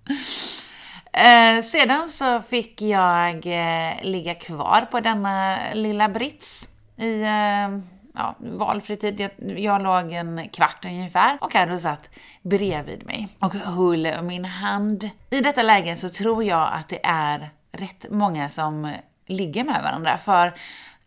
Eh, 1.12 1.64
sedan 1.64 2.10
så 2.10 2.42
fick 2.42 2.82
jag 2.82 3.46
eh, 3.46 4.04
ligga 4.04 4.36
kvar 4.36 4.88
på 4.92 5.00
denna 5.00 5.58
lilla 5.74 6.10
brits 6.10 6.68
i, 6.98 7.22
eh, 7.22 7.80
ja, 8.14 8.36
valfri 8.40 8.98
tid. 8.98 9.20
Jag, 9.20 9.60
jag 9.60 9.82
låg 9.82 10.12
en 10.12 10.50
kvart 10.50 10.86
ungefär 10.86 11.38
och 11.42 11.52
Carro 11.52 11.80
satt 11.80 12.10
bredvid 12.42 13.06
mig 13.06 13.28
och 13.40 13.54
höll 13.54 14.22
min 14.22 14.46
hand. 14.46 15.10
I 15.30 15.42
detta 15.42 15.64
läge 15.64 15.96
så 15.96 16.10
tror 16.10 16.44
jag 16.44 16.70
att 16.74 16.90
det 16.90 17.00
är 17.04 17.50
rätt 17.72 18.06
många 18.10 18.50
som 18.50 18.94
ligger 19.28 19.64
med 19.64 19.84
varandra 19.84 20.18
för 20.18 20.54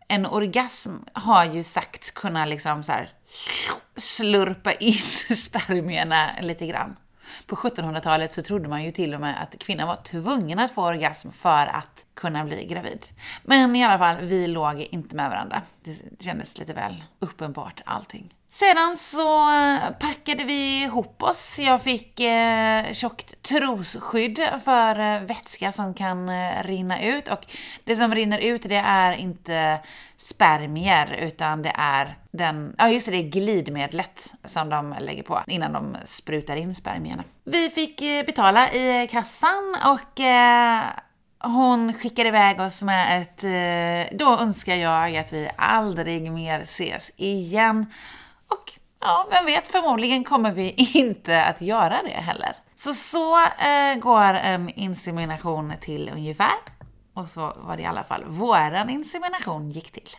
en 0.07 0.25
orgasm 0.25 0.95
har 1.13 1.45
ju 1.45 1.63
sagts 1.63 2.11
kunna 2.11 2.45
liksom 2.45 2.83
så 2.83 2.91
här 2.91 3.09
slurpa 3.95 4.73
in 4.73 4.93
spermierna 5.35 6.29
lite 6.41 6.67
grann. 6.67 6.95
På 7.47 7.55
1700-talet 7.55 8.33
så 8.33 8.41
trodde 8.41 8.67
man 8.67 8.83
ju 8.83 8.91
till 8.91 9.13
och 9.13 9.21
med 9.21 9.41
att 9.41 9.59
kvinnan 9.59 9.87
var 9.87 9.95
tvungen 9.95 10.59
att 10.59 10.71
få 10.71 10.83
orgasm 10.83 11.31
för 11.31 11.67
att 11.67 12.05
kunna 12.13 12.45
bli 12.45 12.65
gravid. 12.65 13.05
Men 13.43 13.75
i 13.75 13.83
alla 13.83 13.97
fall, 13.97 14.25
vi 14.25 14.47
låg 14.47 14.79
inte 14.79 15.15
med 15.15 15.29
varandra. 15.29 15.61
Det 15.83 16.23
kändes 16.23 16.57
lite 16.57 16.73
väl 16.73 17.03
uppenbart 17.19 17.81
allting. 17.85 18.33
Sedan 18.53 18.97
så 18.97 19.51
eh, 19.51 19.91
packade 19.99 20.43
vi 20.43 20.83
ihop 20.83 21.23
oss. 21.23 21.59
Jag 21.59 21.83
fick 21.83 22.19
eh, 22.19 22.93
tjockt 22.93 23.41
trosskydd 23.41 24.39
för 24.65 24.99
eh, 24.99 25.21
vätska 25.21 25.71
som 25.71 25.93
kan 25.93 26.29
eh, 26.29 26.63
rinna 26.63 27.01
ut. 27.01 27.27
Och 27.27 27.45
det 27.83 27.95
som 27.95 28.15
rinner 28.15 28.39
ut 28.39 28.61
det 28.63 28.83
är 28.85 29.13
inte 29.13 29.79
spermier 30.17 31.13
utan 31.19 31.61
det 31.61 31.71
är 31.75 32.17
den, 32.31 32.75
ja 32.77 32.89
just 32.89 33.05
det, 33.05 33.11
det 33.11 33.17
är 33.17 33.29
glidmedlet 33.29 34.33
som 34.45 34.69
de 34.69 34.95
lägger 34.99 35.23
på 35.23 35.41
innan 35.47 35.73
de 35.73 35.97
sprutar 36.05 36.55
in 36.55 36.75
spermierna. 36.75 37.23
Vi 37.43 37.69
fick 37.69 38.01
eh, 38.01 38.25
betala 38.25 38.71
i 38.71 39.07
kassan 39.11 39.75
och 39.85 40.19
eh, 40.19 40.81
hon 41.39 41.93
skickade 41.93 42.29
iväg 42.29 42.59
oss 42.59 42.81
med 42.81 43.21
ett, 43.21 43.43
eh, 43.43 44.17
då 44.17 44.37
önskar 44.37 44.75
jag 44.75 45.17
att 45.17 45.33
vi 45.33 45.49
aldrig 45.57 46.31
mer 46.31 46.59
ses 46.59 47.11
igen. 47.15 47.85
Och 48.47 48.71
ja, 49.01 49.27
vem 49.31 49.45
vet, 49.45 49.67
förmodligen 49.67 50.23
kommer 50.23 50.51
vi 50.51 50.69
inte 50.93 51.43
att 51.43 51.61
göra 51.61 52.03
det 52.03 52.09
heller. 52.09 52.55
Så 52.75 52.93
så 52.93 53.37
eh, 53.39 53.95
går 53.99 54.33
en 54.33 54.69
insemination 54.69 55.73
till 55.81 56.09
ungefär. 56.13 56.55
Och 57.13 57.27
så 57.27 57.53
var 57.57 57.77
det 57.77 57.83
i 57.83 57.85
alla 57.85 58.03
fall 58.03 58.23
våran 58.25 58.89
insemination 58.89 59.71
gick 59.71 59.91
till. 59.91 60.09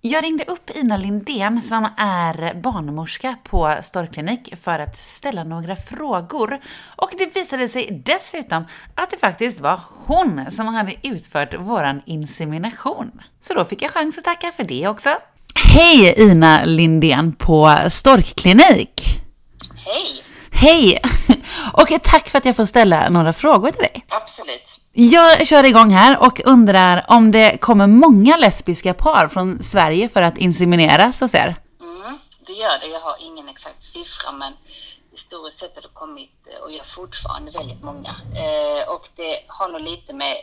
Jag 0.00 0.24
ringde 0.24 0.44
upp 0.44 0.70
Ina 0.76 0.96
Lindén 0.96 1.62
som 1.62 1.88
är 1.96 2.54
barnmorska 2.54 3.36
på 3.42 3.76
Storklinik 3.82 4.56
för 4.56 4.78
att 4.78 4.96
ställa 4.96 5.44
några 5.44 5.76
frågor. 5.76 6.60
Och 6.96 7.10
det 7.18 7.36
visade 7.36 7.68
sig 7.68 8.02
dessutom 8.04 8.64
att 8.94 9.10
det 9.10 9.16
faktiskt 9.16 9.60
var 9.60 9.80
hon 10.06 10.50
som 10.50 10.66
hade 10.66 10.94
utfört 11.02 11.54
våran 11.54 12.02
insemination. 12.06 13.22
Så 13.40 13.54
då 13.54 13.64
fick 13.64 13.82
jag 13.82 13.90
chans 13.90 14.18
att 14.18 14.24
tacka 14.24 14.52
för 14.52 14.64
det 14.64 14.88
också. 14.88 15.16
Hej 15.58 16.14
Ina 16.16 16.64
Lindén 16.64 17.32
på 17.32 17.76
Storkklinik! 17.90 19.20
Hej! 19.76 20.24
Hej! 20.50 21.00
Och 21.72 21.88
tack 22.02 22.28
för 22.28 22.38
att 22.38 22.44
jag 22.44 22.56
får 22.56 22.66
ställa 22.66 23.08
några 23.08 23.32
frågor 23.32 23.70
till 23.70 23.82
dig. 23.82 24.04
Absolut. 24.08 24.80
Jag 24.92 25.46
kör 25.46 25.64
igång 25.64 25.90
här 25.90 26.18
och 26.18 26.40
undrar 26.44 27.04
om 27.08 27.32
det 27.32 27.58
kommer 27.60 27.86
många 27.86 28.36
lesbiska 28.36 28.94
par 28.94 29.28
från 29.28 29.62
Sverige 29.62 30.08
för 30.08 30.22
att 30.22 30.38
insemineras 30.38 31.20
hos 31.20 31.34
er? 31.34 31.56
Mm, 31.80 32.18
det 32.46 32.52
gör 32.52 32.78
det. 32.80 32.86
Jag 32.86 33.00
har 33.00 33.16
ingen 33.20 33.48
exakt 33.48 33.82
siffra 33.82 34.32
men 34.32 34.52
historiskt 35.12 35.58
sett 35.58 35.74
har 35.74 35.82
det 35.82 35.88
kommit 35.94 36.30
och 36.64 36.72
gör 36.72 36.84
fortfarande 36.84 37.50
väldigt 37.50 37.82
många. 37.82 38.14
Eh, 38.34 38.94
och 38.94 39.08
det 39.16 39.38
har 39.46 39.68
nog 39.68 39.80
lite 39.80 40.12
med 40.12 40.36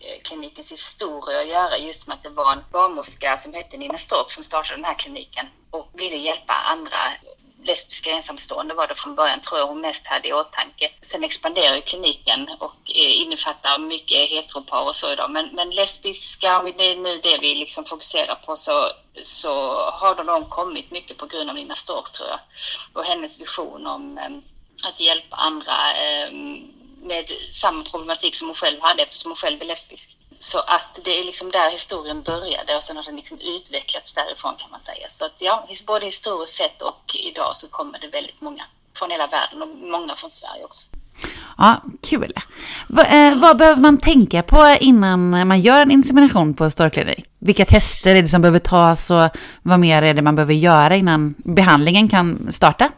Eh, 0.00 0.22
klinikens 0.22 0.72
historia 0.72 1.40
att 1.40 1.48
göra 1.48 1.78
just 1.78 2.06
med 2.06 2.14
att 2.14 2.22
det 2.22 2.30
var 2.30 2.52
en 2.52 2.64
barnmorska 2.72 3.36
som 3.36 3.54
hette 3.54 3.76
Nina 3.76 3.98
Stork 3.98 4.30
som 4.30 4.44
startade 4.44 4.76
den 4.76 4.84
här 4.84 4.94
kliniken 4.94 5.46
och 5.70 5.88
ville 5.94 6.16
hjälpa 6.16 6.52
andra 6.52 6.96
lesbiska 7.62 8.10
ensamstående 8.10 8.74
var 8.74 8.88
det 8.88 8.94
från 8.94 9.14
början, 9.14 9.40
tror 9.40 9.60
jag 9.60 9.66
hon 9.66 9.80
mest 9.80 10.06
hade 10.06 10.28
i 10.28 10.32
åtanke. 10.32 10.90
Sen 11.02 11.24
expanderar 11.24 11.74
ju 11.74 11.80
kliniken 11.80 12.50
och 12.58 12.76
eh, 12.94 13.20
innefattar 13.20 13.78
mycket 13.78 14.30
heteropar 14.30 14.88
och 14.88 14.96
så 14.96 15.12
idag. 15.12 15.30
Men, 15.30 15.48
men 15.52 15.70
lesbiska, 15.70 16.58
om 16.58 16.72
det 16.76 16.84
är 16.84 16.96
nu 16.96 17.20
det 17.22 17.38
vi 17.40 17.54
liksom 17.54 17.84
fokuserar 17.84 18.34
på, 18.34 18.56
så, 18.56 18.90
så 19.22 19.52
har 19.90 20.24
de 20.24 20.44
kommit 20.44 20.90
mycket 20.90 21.16
på 21.16 21.26
grund 21.26 21.50
av 21.50 21.56
Nina 21.56 21.74
Stork, 21.74 22.12
tror 22.12 22.28
jag. 22.28 22.40
Och 22.92 23.04
hennes 23.04 23.40
vision 23.40 23.86
om 23.86 24.18
eh, 24.18 24.88
att 24.88 25.00
hjälpa 25.00 25.36
andra 25.36 25.74
um, 26.30 26.79
med 27.02 27.30
samma 27.52 27.84
problematik 27.84 28.34
som 28.34 28.48
hon 28.48 28.54
själv 28.54 28.78
hade 28.80 29.02
eftersom 29.02 29.30
hon 29.30 29.36
själv 29.36 29.62
är 29.62 29.66
lesbisk. 29.66 30.16
Så 30.38 30.58
att 30.58 30.98
det 31.04 31.20
är 31.20 31.24
liksom 31.24 31.50
där 31.50 31.70
historien 31.70 32.22
började 32.22 32.76
och 32.76 32.82
sen 32.82 32.96
har 32.96 33.04
den 33.04 33.16
liksom 33.16 33.38
utvecklats 33.40 34.12
därifrån 34.12 34.54
kan 34.58 34.70
man 34.70 34.80
säga. 34.80 35.08
Så 35.08 35.24
att 35.24 35.34
ja, 35.38 35.68
både 35.86 36.06
historiskt 36.06 36.56
sett 36.56 36.82
och 36.82 37.16
idag 37.30 37.56
så 37.56 37.68
kommer 37.68 37.98
det 37.98 38.08
väldigt 38.08 38.40
många 38.40 38.64
från 38.98 39.10
hela 39.10 39.26
världen 39.26 39.62
och 39.62 39.68
många 39.68 40.14
från 40.14 40.30
Sverige 40.30 40.64
också. 40.64 40.86
Ja, 41.58 41.82
kul. 42.02 42.32
Va, 42.88 43.04
eh, 43.04 43.38
vad 43.38 43.56
behöver 43.56 43.80
man 43.80 43.98
tänka 43.98 44.42
på 44.42 44.76
innan 44.80 45.48
man 45.48 45.60
gör 45.60 45.82
en 45.82 45.90
insemination 45.90 46.54
på 46.54 46.70
Storklinik? 46.70 47.24
Vilka 47.38 47.64
tester 47.64 48.14
är 48.14 48.22
det 48.22 48.28
som 48.28 48.42
behöver 48.42 48.58
tas 48.58 49.10
och 49.10 49.28
vad 49.62 49.80
mer 49.80 50.02
är 50.02 50.14
det 50.14 50.22
man 50.22 50.36
behöver 50.36 50.54
göra 50.54 50.96
innan 50.96 51.34
behandlingen 51.38 52.08
kan 52.08 52.52
starta? 52.52 52.90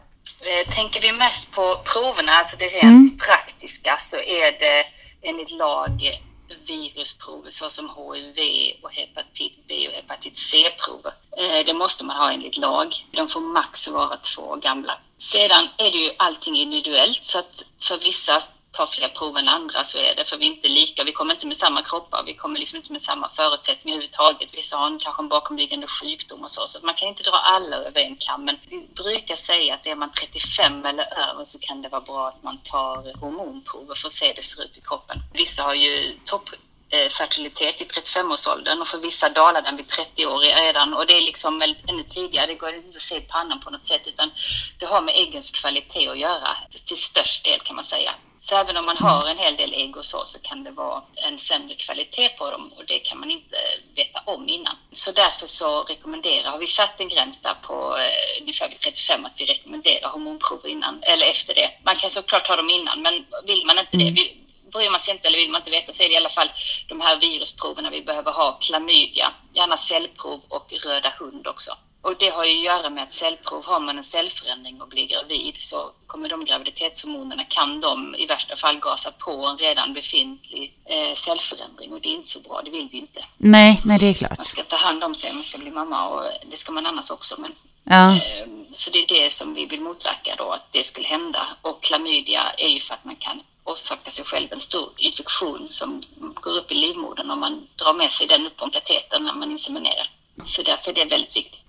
Eh, 0.45 0.73
tänker 0.75 1.01
vi 1.01 1.11
mest 1.11 1.51
på 1.51 1.75
proverna, 1.85 2.31
alltså 2.31 2.57
det 2.57 2.65
rent 2.65 2.83
mm. 2.83 3.17
praktiska, 3.17 3.97
så 3.99 4.17
är 4.17 4.51
det 4.59 4.85
enligt 5.21 5.51
lag 5.51 6.21
virusprover 6.67 7.49
såsom 7.49 7.89
HIV 7.89 8.73
och 8.81 8.91
hepatit 8.91 9.59
B 9.67 9.87
och 9.87 9.93
hepatit 9.93 10.37
C-prover. 10.37 11.13
Eh, 11.37 11.65
det 11.65 11.73
måste 11.73 12.05
man 12.05 12.17
ha 12.17 12.31
enligt 12.31 12.57
lag. 12.57 13.05
De 13.11 13.27
får 13.27 13.41
max 13.41 13.87
vara 13.87 14.17
två 14.17 14.41
år 14.41 14.57
gamla. 14.57 14.97
Sedan 15.19 15.69
är 15.77 15.91
det 15.91 15.97
ju 15.97 16.11
allting 16.17 16.55
individuellt 16.55 17.25
så 17.25 17.39
att 17.39 17.65
för 17.79 17.97
vissa 17.97 18.43
tar 18.73 18.87
fler 18.87 19.07
prov 19.07 19.37
än 19.37 19.49
andra 19.49 19.83
så 19.83 19.97
är 19.97 20.15
det 20.15 20.25
för 20.29 20.37
vi 20.37 20.45
är 20.45 20.51
inte 20.51 20.67
lika. 20.67 21.03
Vi 21.03 21.11
kommer 21.11 21.33
inte 21.33 21.47
med 21.47 21.57
samma 21.57 21.81
kroppar. 21.81 22.23
Vi 22.25 22.33
kommer 22.33 22.59
liksom 22.59 22.77
inte 22.77 22.91
med 22.91 23.01
samma 23.01 23.29
förutsättningar 23.29 23.95
överhuvudtaget. 23.95 24.49
Vissa 24.53 24.77
har 24.77 24.87
en, 24.87 24.99
kanske 24.99 25.21
en 25.23 25.29
bakomliggande 25.29 25.87
sjukdom 25.87 26.43
och 26.43 26.51
så. 26.51 26.67
Så 26.67 26.85
man 26.85 26.95
kan 26.95 27.07
inte 27.07 27.23
dra 27.23 27.37
alla 27.37 27.77
över 27.77 28.01
en 28.01 28.15
kam. 28.15 28.45
Men 28.45 28.57
vi 28.69 28.87
brukar 28.95 29.35
säga 29.35 29.73
att 29.73 29.85
är 29.85 29.95
man 29.95 30.11
35 30.11 30.85
eller 30.85 31.29
över 31.29 31.45
så 31.45 31.59
kan 31.59 31.81
det 31.81 31.89
vara 31.89 32.01
bra 32.01 32.27
att 32.27 32.43
man 32.43 32.57
tar 32.57 33.19
hormonprover 33.19 33.95
för 33.95 34.07
att 34.07 34.13
se 34.13 34.27
hur 34.27 34.33
det 34.33 34.41
ser 34.41 34.63
ut 34.63 34.77
i 34.77 34.81
kroppen. 34.81 35.17
Vissa 35.33 35.63
har 35.63 35.73
ju 35.73 36.17
topp 36.25 36.49
eh, 36.89 37.09
fertilitet 37.09 37.81
i 37.81 37.85
35-årsåldern 37.85 38.81
och 38.81 38.87
för 38.87 38.97
vissa 38.97 39.29
dalar 39.29 39.61
den 39.61 39.77
vid 39.77 39.87
30 39.87 40.25
år 40.25 40.39
redan 40.39 40.93
och 40.93 41.05
det 41.07 41.13
är 41.13 41.21
liksom 41.21 41.61
ännu 41.61 42.03
tidigare, 42.03 42.47
det 42.47 42.55
går 42.55 42.73
inte 42.73 42.87
att 42.87 43.01
se 43.01 43.19
pannan 43.19 43.59
på 43.59 43.69
något 43.69 43.87
sätt 43.87 44.07
utan 44.07 44.31
det 44.79 44.85
har 44.85 45.01
med 45.01 45.15
äggens 45.15 45.51
kvalitet 45.51 46.09
att 46.09 46.17
göra 46.17 46.57
till 46.85 46.97
störst 46.97 47.43
del 47.45 47.59
kan 47.59 47.75
man 47.75 47.85
säga. 47.85 48.13
Så 48.45 48.55
även 48.55 48.77
om 48.77 48.85
man 48.85 48.97
har 48.97 49.29
en 49.29 49.37
hel 49.37 49.55
del 49.55 49.73
ägg 49.73 49.97
och 49.97 50.05
så, 50.05 50.25
så 50.25 50.39
kan 50.39 50.63
det 50.63 50.71
vara 50.71 51.03
en 51.15 51.39
sämre 51.39 51.75
kvalitet 51.75 52.29
på 52.29 52.51
dem 52.51 52.71
och 52.77 52.85
det 52.87 52.99
kan 52.99 53.19
man 53.19 53.31
inte 53.31 53.55
veta 53.95 54.21
om 54.25 54.49
innan. 54.49 54.75
Så 54.91 55.11
därför 55.11 55.47
så 55.47 55.83
rekommenderar, 55.83 56.51
har 56.51 56.57
vi 56.57 56.67
satt 56.67 56.99
en 56.99 57.09
gräns 57.09 57.41
där 57.41 57.55
på 57.61 57.97
eh, 57.97 58.41
ungefär 58.41 58.69
vid 58.69 58.79
35 58.79 59.25
att 59.25 59.41
vi 59.41 59.45
rekommenderar 59.45 60.09
hormonprover 60.09 60.69
innan, 60.69 61.03
eller 61.03 61.25
efter 61.25 61.55
det. 61.55 61.69
Man 61.83 61.95
kan 61.95 62.09
såklart 62.09 62.45
ta 62.45 62.55
dem 62.55 62.69
innan, 62.69 63.01
men 63.01 63.25
vill 63.45 63.65
man 63.65 63.79
inte 63.79 63.97
det, 63.97 64.03
mm. 64.03 64.13
vi, 64.13 64.37
bryr 64.73 64.89
man 64.89 64.99
sig 64.99 65.13
inte 65.13 65.27
eller 65.27 65.37
vill 65.37 65.51
man 65.51 65.61
inte 65.61 65.71
veta 65.71 65.93
så 65.93 66.03
är 66.03 66.07
det 66.07 66.13
i 66.13 66.17
alla 66.17 66.29
fall 66.29 66.51
de 66.87 67.01
här 67.01 67.19
virusproverna 67.19 67.89
vi 67.89 68.01
behöver 68.01 68.31
ha, 68.31 68.51
klamydia, 68.61 69.33
gärna 69.53 69.77
cellprov 69.77 70.41
och 70.47 70.73
röda 70.85 71.13
hund 71.19 71.47
också. 71.47 71.77
Och 72.03 72.15
det 72.19 72.29
har 72.29 72.45
ju 72.45 72.51
att 72.51 72.63
göra 72.63 72.89
med 72.89 73.03
att 73.03 73.13
cellprov, 73.13 73.65
har 73.65 73.79
man 73.79 73.97
en 73.97 74.03
cellförändring 74.03 74.81
och 74.81 74.87
blir 74.87 75.07
gravid 75.07 75.57
så 75.57 75.91
kommer 76.07 76.29
de 76.29 76.45
graviditetshormonerna, 76.45 77.43
kan 77.43 77.81
de 77.81 78.15
i 78.15 78.25
värsta 78.25 78.55
fall 78.55 78.79
gasa 78.79 79.11
på 79.11 79.31
en 79.47 79.57
redan 79.57 79.93
befintlig 79.93 80.73
eh, 80.85 81.15
cellförändring 81.15 81.93
och 81.93 82.01
det 82.01 82.09
är 82.09 82.13
inte 82.13 82.27
så 82.27 82.39
bra, 82.39 82.61
det 82.65 82.71
vill 82.71 82.89
vi 82.91 82.97
inte. 82.97 83.25
Nej, 83.37 83.81
nej 83.85 83.99
det 83.99 84.05
är 84.05 84.13
klart. 84.13 84.37
Man 84.37 84.45
ska 84.45 84.63
ta 84.63 84.75
hand 84.75 85.03
om 85.03 85.15
sig, 85.15 85.33
man 85.33 85.43
ska 85.43 85.57
bli 85.57 85.71
mamma 85.71 86.07
och 86.07 86.23
det 86.51 86.57
ska 86.57 86.71
man 86.71 86.85
annars 86.85 87.11
också. 87.11 87.35
Men, 87.41 87.51
ja. 87.83 88.15
eh, 88.15 88.47
så 88.71 88.89
det 88.89 88.99
är 88.99 89.07
det 89.07 89.33
som 89.33 89.53
vi 89.53 89.65
vill 89.65 89.81
motverka 89.81 90.35
då, 90.37 90.51
att 90.51 90.67
det 90.71 90.83
skulle 90.83 91.07
hända. 91.07 91.47
Och 91.61 91.83
klamydia 91.83 92.41
är 92.57 92.69
ju 92.69 92.79
för 92.79 92.93
att 92.93 93.05
man 93.05 93.15
kan 93.15 93.41
orsaka 93.63 94.11
sig 94.11 94.25
själv 94.25 94.47
en 94.51 94.59
stor 94.59 94.89
infektion 94.97 95.67
som 95.69 96.03
går 96.33 96.57
upp 96.57 96.71
i 96.71 96.75
livmodern 96.75 97.31
om 97.31 97.39
man 97.39 97.67
drar 97.75 97.93
med 97.93 98.11
sig 98.11 98.27
den 98.27 98.47
upp 98.47 98.57
på 98.57 98.69
katetern 98.69 99.23
när 99.25 99.33
man 99.33 99.51
inseminerar. 99.51 100.09
Så 100.45 100.61
därför 100.61 100.91
är 100.91 100.95
det 100.95 101.05
väldigt 101.05 101.35
viktigt. 101.35 101.62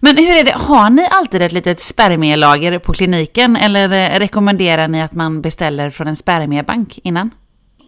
Men 0.00 0.16
hur 0.16 0.36
är 0.36 0.44
det, 0.44 0.52
har 0.52 0.90
ni 0.90 1.08
alltid 1.10 1.42
ett 1.42 1.52
litet 1.52 1.80
spermielager 1.80 2.78
på 2.78 2.92
kliniken 2.92 3.56
eller 3.56 4.18
rekommenderar 4.18 4.88
ni 4.88 5.02
att 5.02 5.12
man 5.12 5.42
beställer 5.42 5.90
från 5.90 6.08
en 6.08 6.16
spermiebank 6.16 6.98
innan? 7.02 7.30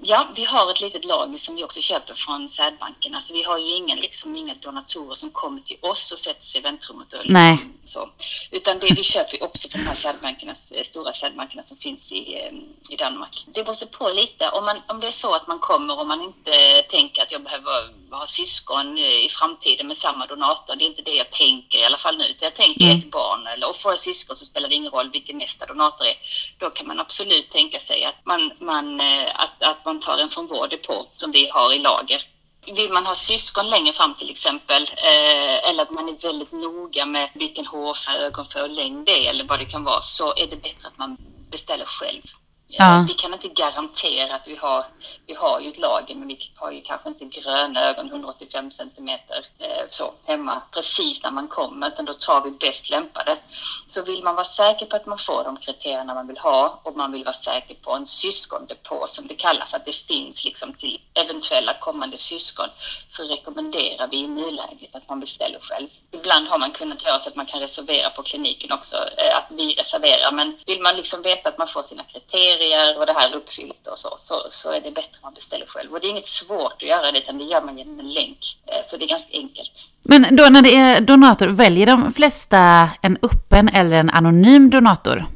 Ja, 0.07 0.29
vi 0.35 0.45
har 0.45 0.71
ett 0.71 0.81
litet 0.81 1.05
lager 1.05 1.39
som 1.39 1.57
vi 1.57 1.65
också 1.65 1.81
köper 1.81 2.15
från 2.15 2.49
sädbankerna. 2.49 3.21
Så 3.21 3.35
vi 3.35 3.43
har 3.43 3.59
ju 3.59 3.73
ingen, 3.73 3.99
liksom, 3.99 4.37
inga 4.37 4.55
donatorer 4.55 5.15
som 5.15 5.31
kommer 5.31 5.61
till 5.61 5.77
oss 5.81 6.13
och 6.13 6.19
sätter 6.19 6.45
sig 6.45 6.61
i 6.61 6.63
väntrummet. 6.63 7.13
Och 7.13 7.21
Nej. 7.25 7.59
Så. 7.87 8.11
Utan 8.51 8.79
det 8.79 8.95
vi 8.97 9.03
köper 9.03 9.43
också 9.43 9.69
från 9.69 9.81
de 9.81 9.89
här 9.89 9.97
sädbankerna, 9.97 10.55
eh, 10.75 10.83
stora 10.83 11.13
sädbankerna 11.13 11.63
som 11.63 11.77
finns 11.77 12.13
i, 12.13 12.35
eh, 12.35 12.53
i 12.95 12.97
Danmark. 12.97 13.45
Det 13.47 13.65
beror 13.65 13.87
på 13.87 14.09
lite. 14.09 14.49
Om, 14.49 14.65
man, 14.65 14.77
om 14.89 15.01
det 15.01 15.07
är 15.07 15.11
så 15.11 15.35
att 15.35 15.47
man 15.47 15.59
kommer 15.59 16.01
och 16.01 16.07
man 16.07 16.23
inte 16.23 16.83
tänker 16.89 17.23
att 17.23 17.33
jag 17.33 17.43
behöver 17.43 18.05
ha 18.11 18.27
syskon 18.27 18.99
i 18.99 19.29
framtiden 19.31 19.87
med 19.87 19.97
samma 19.97 20.27
donator. 20.27 20.77
Det 20.77 20.85
är 20.85 20.87
inte 20.87 21.03
det 21.03 21.15
jag 21.15 21.31
tänker 21.31 21.79
i 21.79 21.85
alla 21.85 21.99
fall 21.99 22.17
nu. 22.17 22.25
Jag 22.41 22.55
tänker 22.55 22.85
mm. 22.85 22.99
ett 22.99 23.11
barn 23.11 23.47
eller 23.47 23.69
och 23.69 23.77
får 23.77 23.93
jag 23.93 24.01
syskon 24.01 24.37
så 24.37 24.45
spelar 24.45 24.69
det 24.69 24.75
ingen 24.75 24.93
roll 24.93 25.11
vilken 25.11 25.39
nästa 25.39 25.67
donator 25.67 26.07
är. 26.07 26.15
Då 26.59 26.71
kan 26.71 26.87
man 26.87 27.01
absolut 27.01 27.51
tänka 27.51 27.81
sig 27.81 28.05
att 28.05 28.25
man, 28.25 28.53
man, 28.61 29.01
eh, 29.01 29.31
att, 29.35 29.63
att 29.63 29.85
man 29.85 29.94
tar 30.01 30.19
en 30.19 30.31
från 30.31 30.47
vår 30.47 30.69
depå 30.69 31.07
som 31.15 31.31
vi 31.31 31.49
har 31.49 31.75
i 31.75 31.79
lager. 31.79 32.23
Vill 32.67 32.93
man 32.93 33.07
ha 33.07 33.15
syskon 33.15 33.67
längre 33.69 33.93
fram 33.93 34.15
till 34.15 34.31
exempel, 34.31 34.83
eh, 34.83 35.71
eller 35.71 35.83
att 35.83 35.91
man 35.91 36.09
är 36.09 36.13
väldigt 36.13 36.53
noga 36.53 37.07
med 37.07 37.31
vilken 37.35 37.67
hårfärg, 37.67 38.17
ögonfärg 38.17 38.63
och 38.63 38.71
längd 38.71 39.07
det 39.07 39.27
är 39.27 39.31
eller 39.31 39.45
vad 39.45 39.59
det 39.59 39.65
kan 39.65 39.85
vara, 39.85 40.03
så 40.03 40.35
är 40.37 40.47
det 40.47 40.57
bättre 40.57 40.89
att 40.89 40.99
man 40.99 41.17
beställer 41.51 41.85
själv. 41.85 42.23
Ja. 42.69 42.99
Eh, 42.99 43.07
vi 43.07 43.15
kan 43.15 43.35
inte 43.35 43.49
garantera 43.49 44.35
att 44.35 44.49
vi 44.49 44.57
har, 44.57 44.85
vi 45.27 45.35
har 45.35 45.61
ju 45.61 45.69
ett 45.69 45.79
lager, 45.79 46.15
men 46.15 46.29
vi 46.29 46.39
har 46.55 46.73
ju 46.73 46.81
kanske 46.81 47.09
inte 47.09 47.25
gröna 47.25 47.81
ögon 47.81 48.07
185 48.07 48.71
centimeter 48.71 49.47
eh, 49.59 49.85
så 49.89 50.13
hemma 50.27 50.63
precis 50.71 51.23
när 51.23 51.31
man 51.31 51.49
kommer, 51.49 51.89
utan 51.89 52.05
då 52.05 52.13
tar 52.13 52.45
vi 52.45 52.51
bäst 52.51 52.91
lämpade. 52.91 53.39
Så 53.87 54.03
vill 54.03 54.23
man 54.23 54.35
vara 54.35 54.45
säker 54.45 54.87
på 54.87 54.97
att 54.97 55.07
man 55.07 55.19
får 55.19 55.45
de 55.45 55.57
kriterierna 55.57 56.15
man 56.15 56.27
vill 56.27 56.39
ha 56.39 56.81
och 56.83 56.97
man 56.97 57.13
vill 57.13 57.25
vara 57.25 57.35
säker 57.35 57.75
på 57.75 57.93
en 57.93 58.07
syskondepå 58.07 59.05
som 59.07 59.27
det 59.27 59.35
kallas, 59.35 59.75
att 59.75 59.85
det 59.85 59.95
finns 59.95 60.45
liksom 60.45 60.75
till 60.75 61.01
eventuella 61.15 61.75
kommande 61.75 62.19
syskon, 62.19 62.69
så 63.09 63.23
rekommenderar 63.23 64.09
vi 64.09 64.17
i 64.17 64.27
nuläget 64.27 64.95
att 64.95 65.09
man 65.09 65.21
beställer 65.21 65.59
själv. 65.61 65.89
Ibland 66.11 66.49
har 66.49 66.59
man 66.59 66.71
kunnat 66.71 67.05
göra 67.05 67.19
så 67.19 67.29
att 67.29 67.37
man 67.37 67.47
kan 67.47 67.61
reservera 67.61 68.11
på 68.11 68.23
kliniken 68.23 68.73
också, 68.73 68.97
eh, 68.97 69.37
att 69.37 69.47
vi 69.51 69.75
reserverar, 69.75 70.33
men 70.33 70.59
vill 70.67 70.83
man 70.83 70.97
liksom 70.97 71.23
veta 71.23 71.49
att 71.49 71.59
man 71.59 71.69
får 71.69 71.83
sina 71.83 72.05
kriterier 72.05 72.54
kriterier 72.55 72.99
och 72.99 73.07
det 73.07 73.13
här 73.13 73.35
uppfyllt 73.35 73.87
och 73.87 73.99
så, 73.99 74.09
så, 74.17 74.35
så 74.49 74.73
är 74.73 74.81
det 74.81 74.91
bättre 74.91 75.11
att 75.17 75.23
man 75.23 75.35
beställer 75.35 75.67
själv. 75.67 75.93
Och 75.93 76.01
det 76.01 76.07
är 76.07 76.11
inget 76.11 76.27
svårt 76.27 76.73
att 76.73 76.89
göra 76.89 77.13
det, 77.13 77.19
utan 77.19 77.39
det 77.39 77.45
gör 77.45 77.63
man 77.63 77.79
genom 77.79 78.01
en 78.01 78.11
länk. 78.11 78.59
Eh, 78.67 78.91
så 78.91 78.97
det 78.97 79.05
är 79.05 79.09
ganska 79.09 79.33
enkelt. 79.33 79.73
Men 80.03 80.37
då 80.37 80.45
när 80.45 80.63
det 80.63 80.77
är 80.77 81.01
donator, 81.01 81.47
väljer 81.47 81.87
de 81.87 82.13
flesta 82.13 82.91
en 83.03 83.19
öppen 83.23 83.69
eller 83.69 83.97
en 83.97 84.11
anonym 84.11 84.71
donator? 84.71 85.27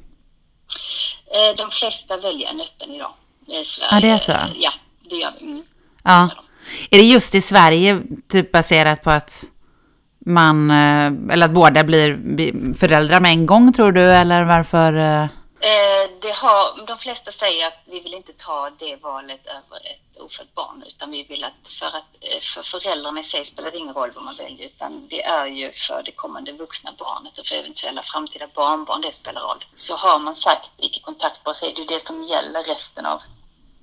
Eh, 1.26 1.56
de 1.56 1.70
flesta 1.70 2.16
väljer 2.16 2.48
en 2.48 2.60
öppen 2.60 2.90
idag. 2.94 3.12
Sverige, 3.46 3.88
ja, 3.90 4.00
det 4.00 4.08
är 4.08 4.18
så? 4.18 4.32
Ja, 4.54 4.72
det 5.10 5.16
gör 5.16 5.32
vi. 5.40 5.46
Mm. 5.46 5.62
Ja. 6.04 6.30
Är 6.90 6.98
det 6.98 7.04
just 7.04 7.34
i 7.34 7.40
Sverige 7.40 8.02
typ 8.28 8.52
baserat 8.52 9.02
på 9.02 9.10
att 9.10 9.44
man, 10.26 10.70
eh, 10.70 11.32
eller 11.32 11.46
att 11.46 11.54
båda 11.54 11.84
blir 11.84 12.74
föräldrar 12.74 13.20
med 13.20 13.30
en 13.30 13.46
gång 13.46 13.72
tror 13.72 13.92
du, 13.92 14.02
eller 14.02 14.44
varför? 14.44 15.28
Eh, 15.60 16.10
det 16.20 16.32
har, 16.32 16.86
de 16.86 16.98
flesta 16.98 17.32
säger 17.32 17.66
att 17.66 17.80
vi 17.84 18.00
vill 18.00 18.14
inte 18.14 18.32
ta 18.32 18.70
det 18.70 18.96
valet 18.96 19.46
över 19.46 19.76
ett 19.76 20.20
ofött 20.20 20.54
barn 20.54 20.84
utan 20.86 21.10
vi 21.10 21.22
vill 21.22 21.44
att 21.44 21.68
för, 21.68 21.86
att 21.86 22.10
eh, 22.20 22.40
för 22.40 22.62
föräldrarna 22.62 23.20
i 23.20 23.24
sig 23.24 23.44
spelar 23.44 23.70
det 23.70 23.78
ingen 23.78 23.94
roll 23.94 24.10
vad 24.14 24.24
man 24.24 24.34
väljer 24.34 24.66
utan 24.66 25.08
det 25.08 25.24
är 25.24 25.46
ju 25.46 25.72
för 25.72 26.02
det 26.04 26.12
kommande 26.12 26.52
vuxna 26.52 26.92
barnet 26.98 27.38
och 27.38 27.46
för 27.46 27.56
eventuella 27.56 28.02
framtida 28.02 28.46
barnbarn 28.54 29.00
det 29.00 29.12
spelar 29.12 29.40
roll. 29.40 29.64
Så 29.74 29.96
har 29.96 30.18
man 30.18 30.36
sagt 30.36 30.70
icke 30.76 31.00
kontaktbar 31.00 31.52
så 31.52 31.66
är 31.66 31.74
det 31.74 31.84
det 31.84 32.06
som 32.06 32.22
gäller 32.22 32.62
resten 32.64 33.06
av 33.06 33.22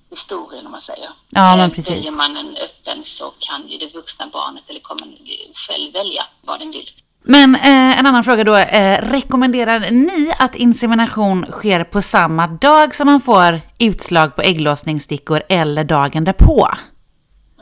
historien 0.10 0.66
om 0.66 0.72
man 0.72 0.82
säger. 0.82 1.10
Ja, 1.30 1.56
men 1.56 1.60
eh, 1.60 1.70
precis. 1.70 1.92
Väljer 1.92 2.12
man 2.12 2.38
en 2.38 2.58
öppen 2.58 3.04
så 3.04 3.34
kan 3.40 3.68
ju 3.68 3.78
det 3.78 3.94
vuxna 3.94 4.28
barnet 4.28 4.64
eller 4.68 4.80
kommande 4.80 5.18
själv 5.54 5.94
välja 5.94 6.26
vad 6.42 6.60
den 6.60 6.72
vill. 6.72 6.90
Men 7.28 7.56
eh, 7.56 8.00
en 8.00 8.06
annan 8.06 8.24
fråga 8.24 8.44
då. 8.44 8.56
Eh, 8.56 9.02
rekommenderar 9.02 9.80
ni 9.92 10.34
att 10.40 10.56
insemination 10.56 11.46
sker 11.52 11.84
på 11.84 12.02
samma 12.02 12.48
dag 12.48 12.96
som 12.96 13.08
man 13.08 13.22
får 13.22 13.62
utslag 13.80 14.36
på 14.36 14.42
ägglossningsstickor 14.42 15.42
eller 15.50 15.84
dagen 15.84 16.24
därpå? 16.24 16.70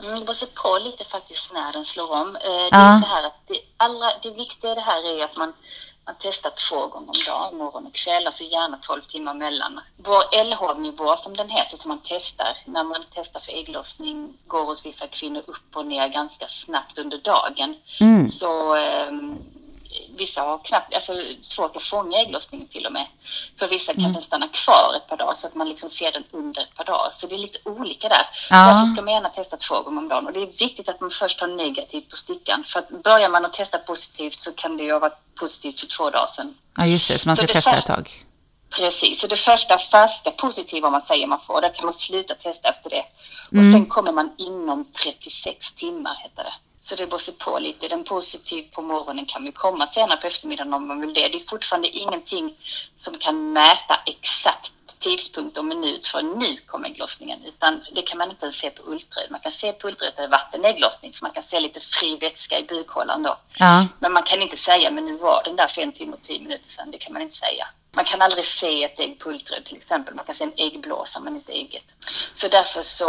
Mm, 0.02 0.14
det 0.20 0.24
beror 0.24 0.62
på 0.62 0.84
lite 0.84 1.04
faktiskt 1.04 1.52
när 1.52 1.72
den 1.72 1.84
slår 1.84 2.12
om. 2.12 2.36
Eh, 2.36 2.42
det, 2.42 2.68
ja. 2.70 2.96
är 2.96 3.00
så 3.00 3.06
här 3.06 3.26
att 3.26 3.40
det, 3.48 3.58
allra, 3.76 4.06
det 4.22 4.30
viktiga 4.30 4.72
i 4.72 4.74
det 4.74 4.80
här 4.80 5.18
är 5.20 5.24
att 5.24 5.36
man, 5.36 5.52
man 6.06 6.14
testar 6.18 6.50
två 6.50 6.86
gånger 6.86 7.08
om 7.08 7.22
dagen, 7.26 7.56
morgon 7.56 7.86
och 7.86 7.94
kväll, 7.94 8.26
alltså 8.26 8.44
gärna 8.44 8.78
12 8.82 9.02
timmar 9.02 9.34
mellan. 9.34 9.80
Vår 9.96 10.44
LH-nivå 10.44 11.16
som 11.16 11.36
den 11.36 11.50
heter, 11.50 11.76
som 11.76 11.88
man 11.88 12.00
testar, 12.04 12.58
när 12.64 12.84
man 12.84 13.04
testar 13.14 13.40
för 13.40 13.52
ägglossning 13.52 14.38
går 14.46 14.64
hos 14.64 14.86
vissa 14.86 15.06
kvinnor 15.06 15.42
upp 15.46 15.76
och 15.76 15.86
ner 15.86 16.08
ganska 16.08 16.48
snabbt 16.48 16.98
under 16.98 17.18
dagen. 17.18 17.76
Mm. 18.00 18.30
Så 18.30 18.76
eh, 18.76 19.12
vissa 20.16 20.40
har 20.40 20.58
knappt, 20.58 20.94
alltså 20.94 21.12
svårt 21.42 21.76
att 21.76 21.82
fånga 21.82 22.18
ägglossningen 22.18 22.68
till 22.68 22.86
och 22.86 22.92
med. 22.92 23.06
För 23.58 23.68
vissa 23.68 23.92
kan 23.92 24.00
mm. 24.00 24.12
den 24.12 24.22
stanna 24.22 24.48
kvar 24.48 24.94
ett 24.96 25.08
par 25.08 25.16
dagar 25.16 25.34
så 25.34 25.46
att 25.46 25.54
man 25.54 25.68
liksom 25.68 25.90
ser 25.90 26.12
den 26.12 26.24
under 26.30 26.62
ett 26.62 26.74
par 26.74 26.84
dagar. 26.84 27.10
Så 27.12 27.26
det 27.26 27.34
är 27.34 27.38
lite 27.38 27.58
olika 27.64 28.08
där. 28.08 28.26
Ja. 28.50 28.56
Därför 28.56 28.92
ska 28.92 29.02
man 29.02 29.14
gärna 29.14 29.28
testa 29.28 29.56
två 29.56 29.82
gånger 29.82 29.98
om 29.98 30.08
dagen. 30.08 30.26
Och 30.26 30.32
det 30.32 30.42
är 30.42 30.46
viktigt 30.46 30.88
att 30.88 31.00
man 31.00 31.10
först 31.10 31.40
har 31.40 31.48
negativt 31.48 32.10
på 32.10 32.16
stickan. 32.16 32.64
För 32.66 32.78
att 32.78 33.02
börjar 33.02 33.28
man 33.28 33.44
att 33.44 33.52
testa 33.52 33.78
positivt 33.78 34.38
så 34.38 34.52
kan 34.52 34.76
det 34.76 34.84
ju 34.84 34.92
ha 34.92 34.98
varit 34.98 35.34
positivt 35.34 35.80
för 35.80 35.86
två 35.86 36.10
dagar 36.10 36.26
sedan. 36.26 36.54
Ja 36.76 36.86
just 36.86 37.08
det, 37.08 37.18
så 37.18 37.28
man 37.28 37.36
ska 37.36 37.46
så 37.46 37.52
testa 37.52 37.76
ett 37.76 37.86
tag. 37.86 38.24
Precis, 38.70 39.20
så 39.20 39.26
det 39.26 39.36
första 39.36 39.78
färska 39.78 40.30
positiva 40.30 40.90
man 40.90 41.02
säger 41.02 41.26
man 41.26 41.40
får, 41.40 41.60
där 41.60 41.74
kan 41.74 41.84
man 41.84 41.94
sluta 41.94 42.34
testa 42.34 42.68
efter 42.68 42.90
det. 42.90 43.04
Och 43.48 43.52
mm. 43.52 43.72
sen 43.72 43.86
kommer 43.86 44.12
man 44.12 44.30
inom 44.38 44.84
36 44.84 45.72
timmar, 45.72 46.14
heter 46.22 46.44
det. 46.44 46.54
Så 46.84 46.94
det 46.96 47.06
beror 47.06 47.32
på 47.38 47.58
lite. 47.58 47.88
Den 47.88 48.04
positiv 48.04 48.62
på 48.74 48.82
morgonen 48.82 49.26
kan 49.26 49.44
vi 49.44 49.52
komma 49.52 49.86
senare 49.86 50.20
på 50.20 50.26
eftermiddagen 50.26 50.74
om 50.74 50.88
man 50.88 51.00
vill 51.00 51.14
det. 51.14 51.28
Det 51.28 51.38
är 51.38 51.48
fortfarande 51.48 51.88
ingenting 51.88 52.54
som 52.96 53.14
kan 53.18 53.52
mäta 53.52 54.00
exakt 54.06 54.72
tidpunkt 54.98 55.58
och 55.58 55.64
minut 55.64 56.06
för 56.06 56.22
nu 56.22 56.56
kommer 56.66 56.88
ägglossningen, 56.88 57.44
utan 57.44 57.84
det 57.92 58.02
kan 58.02 58.18
man 58.18 58.30
inte 58.30 58.52
se 58.52 58.70
på 58.70 58.82
ultraljud. 58.82 59.30
Man 59.30 59.40
kan 59.40 59.52
se 59.52 59.72
på 59.72 59.88
ultraljud 59.88 60.10
att 60.10 60.16
det 60.16 60.22
är 60.22 60.28
vattenägglossning, 60.28 61.12
för 61.12 61.22
man 61.22 61.32
kan 61.32 61.42
se 61.42 61.60
lite 61.60 61.80
fri 61.80 62.16
vätska 62.16 62.58
i 62.58 62.62
bukhålan 62.62 63.22
då. 63.22 63.36
Ja. 63.58 63.86
Men 63.98 64.12
man 64.12 64.22
kan 64.22 64.42
inte 64.42 64.56
säga, 64.56 64.90
men 64.90 65.04
nu 65.06 65.16
var 65.16 65.42
den 65.44 65.56
där 65.56 65.66
för 65.66 65.82
en 65.82 65.92
timme 65.92 66.12
och 66.12 66.22
tio 66.22 66.40
minuter 66.40 66.68
sedan. 66.68 66.90
Det 66.90 66.98
kan 66.98 67.12
man 67.12 67.22
inte 67.22 67.36
säga. 67.36 67.68
Man 67.92 68.04
kan 68.04 68.22
aldrig 68.22 68.44
se 68.44 68.84
ett 68.84 69.00
ägg 69.00 69.18
på 69.18 69.30
ultraljud 69.30 69.64
till 69.64 69.76
exempel. 69.76 70.14
Man 70.14 70.24
kan 70.24 70.34
se 70.34 70.44
en 70.44 70.52
äggblåsa 70.56 71.20
men 71.20 71.34
inte 71.36 71.52
ägget. 71.52 71.84
Så 72.34 72.48
därför 72.48 72.80
så, 72.82 73.08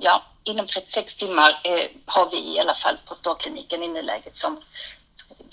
ja, 0.00 0.22
inom 0.46 0.66
36 0.66 1.14
timmar 1.14 1.50
eh, 1.64 1.86
har 2.06 2.30
vi 2.30 2.54
i 2.54 2.60
alla 2.60 2.74
fall 2.74 2.96
på 3.08 3.14
ståkliniken 3.14 3.82
i 3.82 3.88
nuläget 3.88 4.36
som 4.36 4.58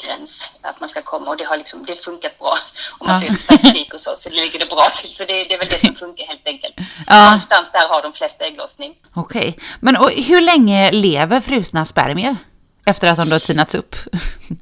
gräns 0.06 0.54
att 0.62 0.80
man 0.80 0.90
ska 0.90 1.02
komma 1.02 1.30
och 1.30 1.38
det 1.38 1.44
har 1.44 1.58
liksom, 1.58 1.86
det 1.86 2.06
funkat 2.06 2.40
bra. 2.40 2.54
Om 3.00 3.08
man 3.08 3.22
ja. 3.22 3.28
ser 3.28 3.36
statistik 3.36 3.94
och 3.94 4.00
så, 4.00 4.16
så 4.16 4.30
ligger 4.30 4.60
det 4.60 4.70
bra 4.70 4.86
till. 5.02 5.16
Så 5.16 5.24
det, 5.24 5.34
det 5.44 5.54
är 5.54 5.60
väl 5.60 5.68
det 5.68 5.80
som 5.86 5.96
funkar 5.96 6.26
helt 6.26 6.48
enkelt. 6.48 6.76
Ja. 7.08 7.24
Någonstans 7.24 7.70
där 7.72 7.90
har 7.90 8.02
de 8.02 8.14
flesta 8.14 8.46
ägglossning. 8.46 8.96
Okej, 9.14 9.50
okay. 9.50 9.64
men 9.80 9.98
och 9.98 10.12
hur 10.12 10.42
länge 10.42 10.92
lever 10.92 11.42
frusna 11.42 11.86
spermier? 11.86 12.38
Efter 12.86 13.08
att 13.08 13.18
de 13.18 13.30
då 13.30 13.40
tinats 13.40 13.76
upp? 13.76 13.96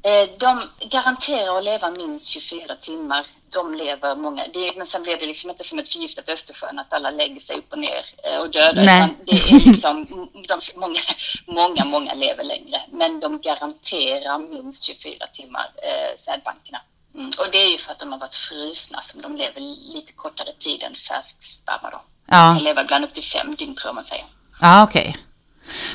Eh, 0.04 0.28
de 0.38 0.62
garanterar 0.90 1.58
att 1.58 1.64
leva 1.64 1.90
minst 1.90 2.26
24 2.26 2.76
timmar 2.80 3.26
de 3.52 3.74
lever 3.74 4.16
många, 4.16 4.46
det, 4.52 4.76
men 4.76 4.86
sen 4.86 5.02
blir 5.02 5.16
det 5.16 5.26
liksom 5.26 5.50
inte 5.50 5.64
som 5.64 5.78
ett 5.78 5.92
förgiftat 5.92 6.28
Östersjön 6.28 6.78
att 6.78 6.92
alla 6.92 7.10
lägger 7.10 7.40
sig 7.40 7.56
upp 7.56 7.72
och 7.72 7.78
ner 7.78 8.04
eh, 8.24 8.38
och 8.40 8.50
dödar. 8.50 8.84
Nej. 8.84 9.08
Det 9.26 9.32
är 9.32 9.66
liksom, 9.66 10.06
de, 10.48 10.60
många, 10.74 11.00
många, 11.46 11.84
många 11.84 12.14
lever 12.14 12.44
längre, 12.44 12.82
men 12.92 13.20
de 13.20 13.40
garanterar 13.40 14.38
minst 14.38 14.84
24 14.84 15.26
timmar, 15.32 15.70
eh, 15.76 16.20
sädbankerna. 16.20 16.80
Mm. 17.14 17.26
Och 17.26 17.46
det 17.52 17.58
är 17.58 17.72
ju 17.72 17.78
för 17.78 17.92
att 17.92 17.98
de 17.98 18.12
har 18.12 18.18
varit 18.18 18.34
frusna 18.34 19.02
som 19.02 19.22
de 19.22 19.36
lever 19.36 19.60
lite 19.94 20.12
kortare 20.12 20.52
tid 20.58 20.82
än 20.82 20.94
färsksperma 20.94 21.90
då. 21.90 22.00
Ja. 22.26 22.46
De 22.46 22.56
kan 22.56 22.64
leva 22.64 22.80
ibland 22.80 23.04
upp 23.04 23.14
till 23.14 23.24
fem 23.24 23.54
dygn 23.54 23.74
tror 23.74 23.88
jag 23.88 23.94
man 23.94 24.04
säger. 24.04 24.24
Ja, 24.60 24.82
okej. 24.82 25.08
Okay. 25.08 25.22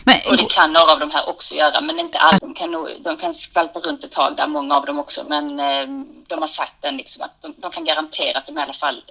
Men, 0.04 0.16
och 0.30 0.38
det 0.38 0.50
kan 0.50 0.74
några 0.74 0.92
av 0.94 1.00
de 1.00 1.12
här 1.12 1.30
också 1.30 1.56
göra, 1.56 1.82
men 1.82 2.00
inte 2.00 2.18
alla. 2.18 2.38
De 2.38 2.54
kan, 2.54 2.72
nog, 2.72 2.90
de 3.04 3.18
kan 3.18 3.36
skvalpa 3.36 3.80
runt 3.80 4.04
ett 4.04 4.12
tag 4.12 4.38
där, 4.38 4.48
många 4.48 4.76
av 4.76 4.86
dem 4.86 5.00
också. 5.00 5.26
Men 5.30 5.60
eh, 5.60 5.88
de 6.28 6.40
har 6.40 6.48
sagt 6.48 6.74
den 6.82 6.98
liksom 6.98 7.24
att 7.24 7.42
de, 7.42 7.54
de, 7.58 7.72
kan 7.72 7.86
garantera 7.86 8.38
att 8.38 8.46
de 8.46 8.58
i 8.58 8.62
alla 8.62 8.74
fall 8.74 9.04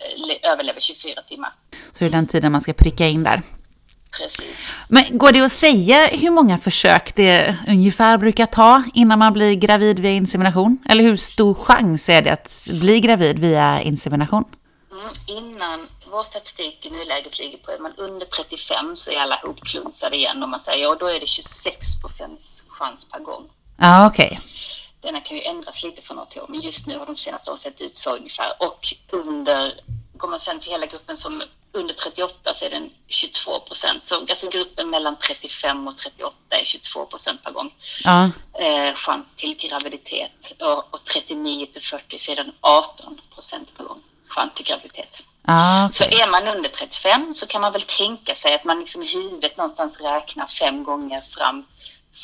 eh, 0.45 0.53
överlever 0.53 0.81
24 0.81 1.23
timmar. 1.23 1.53
Så 1.93 1.99
det 1.99 2.05
är 2.05 2.11
den 2.11 2.27
tiden 2.27 2.53
man 2.53 2.61
ska 2.61 2.73
pricka 2.73 3.07
in 3.07 3.23
där? 3.23 3.43
Precis. 4.19 4.73
Men 4.89 5.19
går 5.19 5.33
det 5.33 5.41
att 5.41 5.53
säga 5.53 6.07
hur 6.07 6.31
många 6.31 6.59
försök 6.59 7.15
det 7.17 7.57
ungefär 7.69 8.19
brukar 8.19 8.47
ta 8.47 8.83
innan 8.95 9.19
man 9.19 9.33
blir 9.33 9.55
gravid 9.55 9.99
via 9.99 10.11
insemination? 10.11 10.79
Eller 10.89 11.05
hur 11.05 11.17
stor 11.17 11.55
chans 11.55 12.09
är 12.09 12.23
det 12.23 12.33
att 12.33 12.65
bli 12.81 13.01
gravid 13.01 13.39
via 13.39 13.83
insemination? 13.83 14.45
Mm, 14.93 15.11
innan 15.27 15.87
vår 16.11 16.23
statistik 16.23 16.87
i 16.87 16.91
nuläget 16.91 17.39
ligger 17.39 17.59
på, 17.59 17.71
är 17.71 17.79
man 17.79 17.95
under 17.97 18.27
35 18.27 18.97
så 18.97 19.11
är 19.11 19.19
alla 19.19 19.41
hopklunsade 19.43 20.17
igen 20.17 20.43
om 20.43 20.51
man 20.51 20.61
säger 20.61 20.91
och 20.91 20.99
då 20.99 21.07
är 21.07 21.21
det 21.21 21.27
26 21.27 22.01
procents 22.01 22.65
chans 22.69 23.09
per 23.09 23.19
gång. 23.19 23.51
Ja, 23.79 24.07
okej. 24.07 24.27
Okay. 24.27 24.39
Denna 25.01 25.21
kan 25.21 25.37
ju 25.37 25.43
ändras 25.43 25.83
lite 25.83 26.03
från 26.03 26.19
år 26.19 26.25
till 26.25 26.41
år, 26.41 26.47
men 26.49 26.61
just 26.61 26.87
nu 26.87 26.99
har 26.99 27.07
de 27.07 27.17
senaste 27.17 27.51
åren 27.51 27.59
sett 27.59 27.83
ut 27.83 27.97
så 27.97 28.17
ungefär. 28.17 28.53
Och 28.59 28.87
under, 29.11 29.81
går 30.17 30.29
man 30.29 30.41
sen 30.41 30.61
till 30.61 30.71
hela 30.71 30.87
gruppen 30.87 31.17
som 31.17 31.43
under 31.73 31.95
38 31.95 32.55
så 32.55 32.65
är 32.65 32.71
den 32.71 32.91
22 33.07 33.61
procent. 33.61 34.09
Så 34.09 34.21
alltså 34.21 34.51
gruppen 34.51 34.91
mellan 34.91 35.17
35 35.17 35.89
och 35.89 35.99
38 35.99 36.37
är 36.49 36.65
22 36.65 37.07
procent 37.07 37.43
per 37.43 37.51
gång. 37.53 37.75
Ja. 38.05 38.31
Eh, 38.61 38.95
chans 38.95 39.37
till 39.37 39.57
graviditet. 39.57 40.53
Och, 40.61 40.95
och 40.95 41.05
39 41.05 41.67
till 41.67 41.83
40 41.83 42.19
så 42.19 42.33
är 42.33 42.37
den 42.37 42.53
18 42.61 43.21
procent 43.35 43.77
per 43.77 43.85
gång 43.85 44.03
chans 44.29 44.55
till 44.55 44.65
graviditet. 44.65 45.23
Ah, 45.47 45.89
Så 45.93 46.05
okej. 46.05 46.21
är 46.21 46.31
man 46.31 46.57
under 46.57 46.71
35 46.71 47.35
så 47.35 47.47
kan 47.47 47.61
man 47.61 47.73
väl 47.73 47.83
tänka 47.83 48.35
sig 48.35 48.55
att 48.55 48.65
man 48.65 48.81
liksom 48.81 49.03
i 49.03 49.07
huvudet 49.07 49.57
någonstans 49.57 50.01
räknar 50.01 50.47
fem 50.47 50.85
gånger 50.85 51.21
fram 51.21 51.67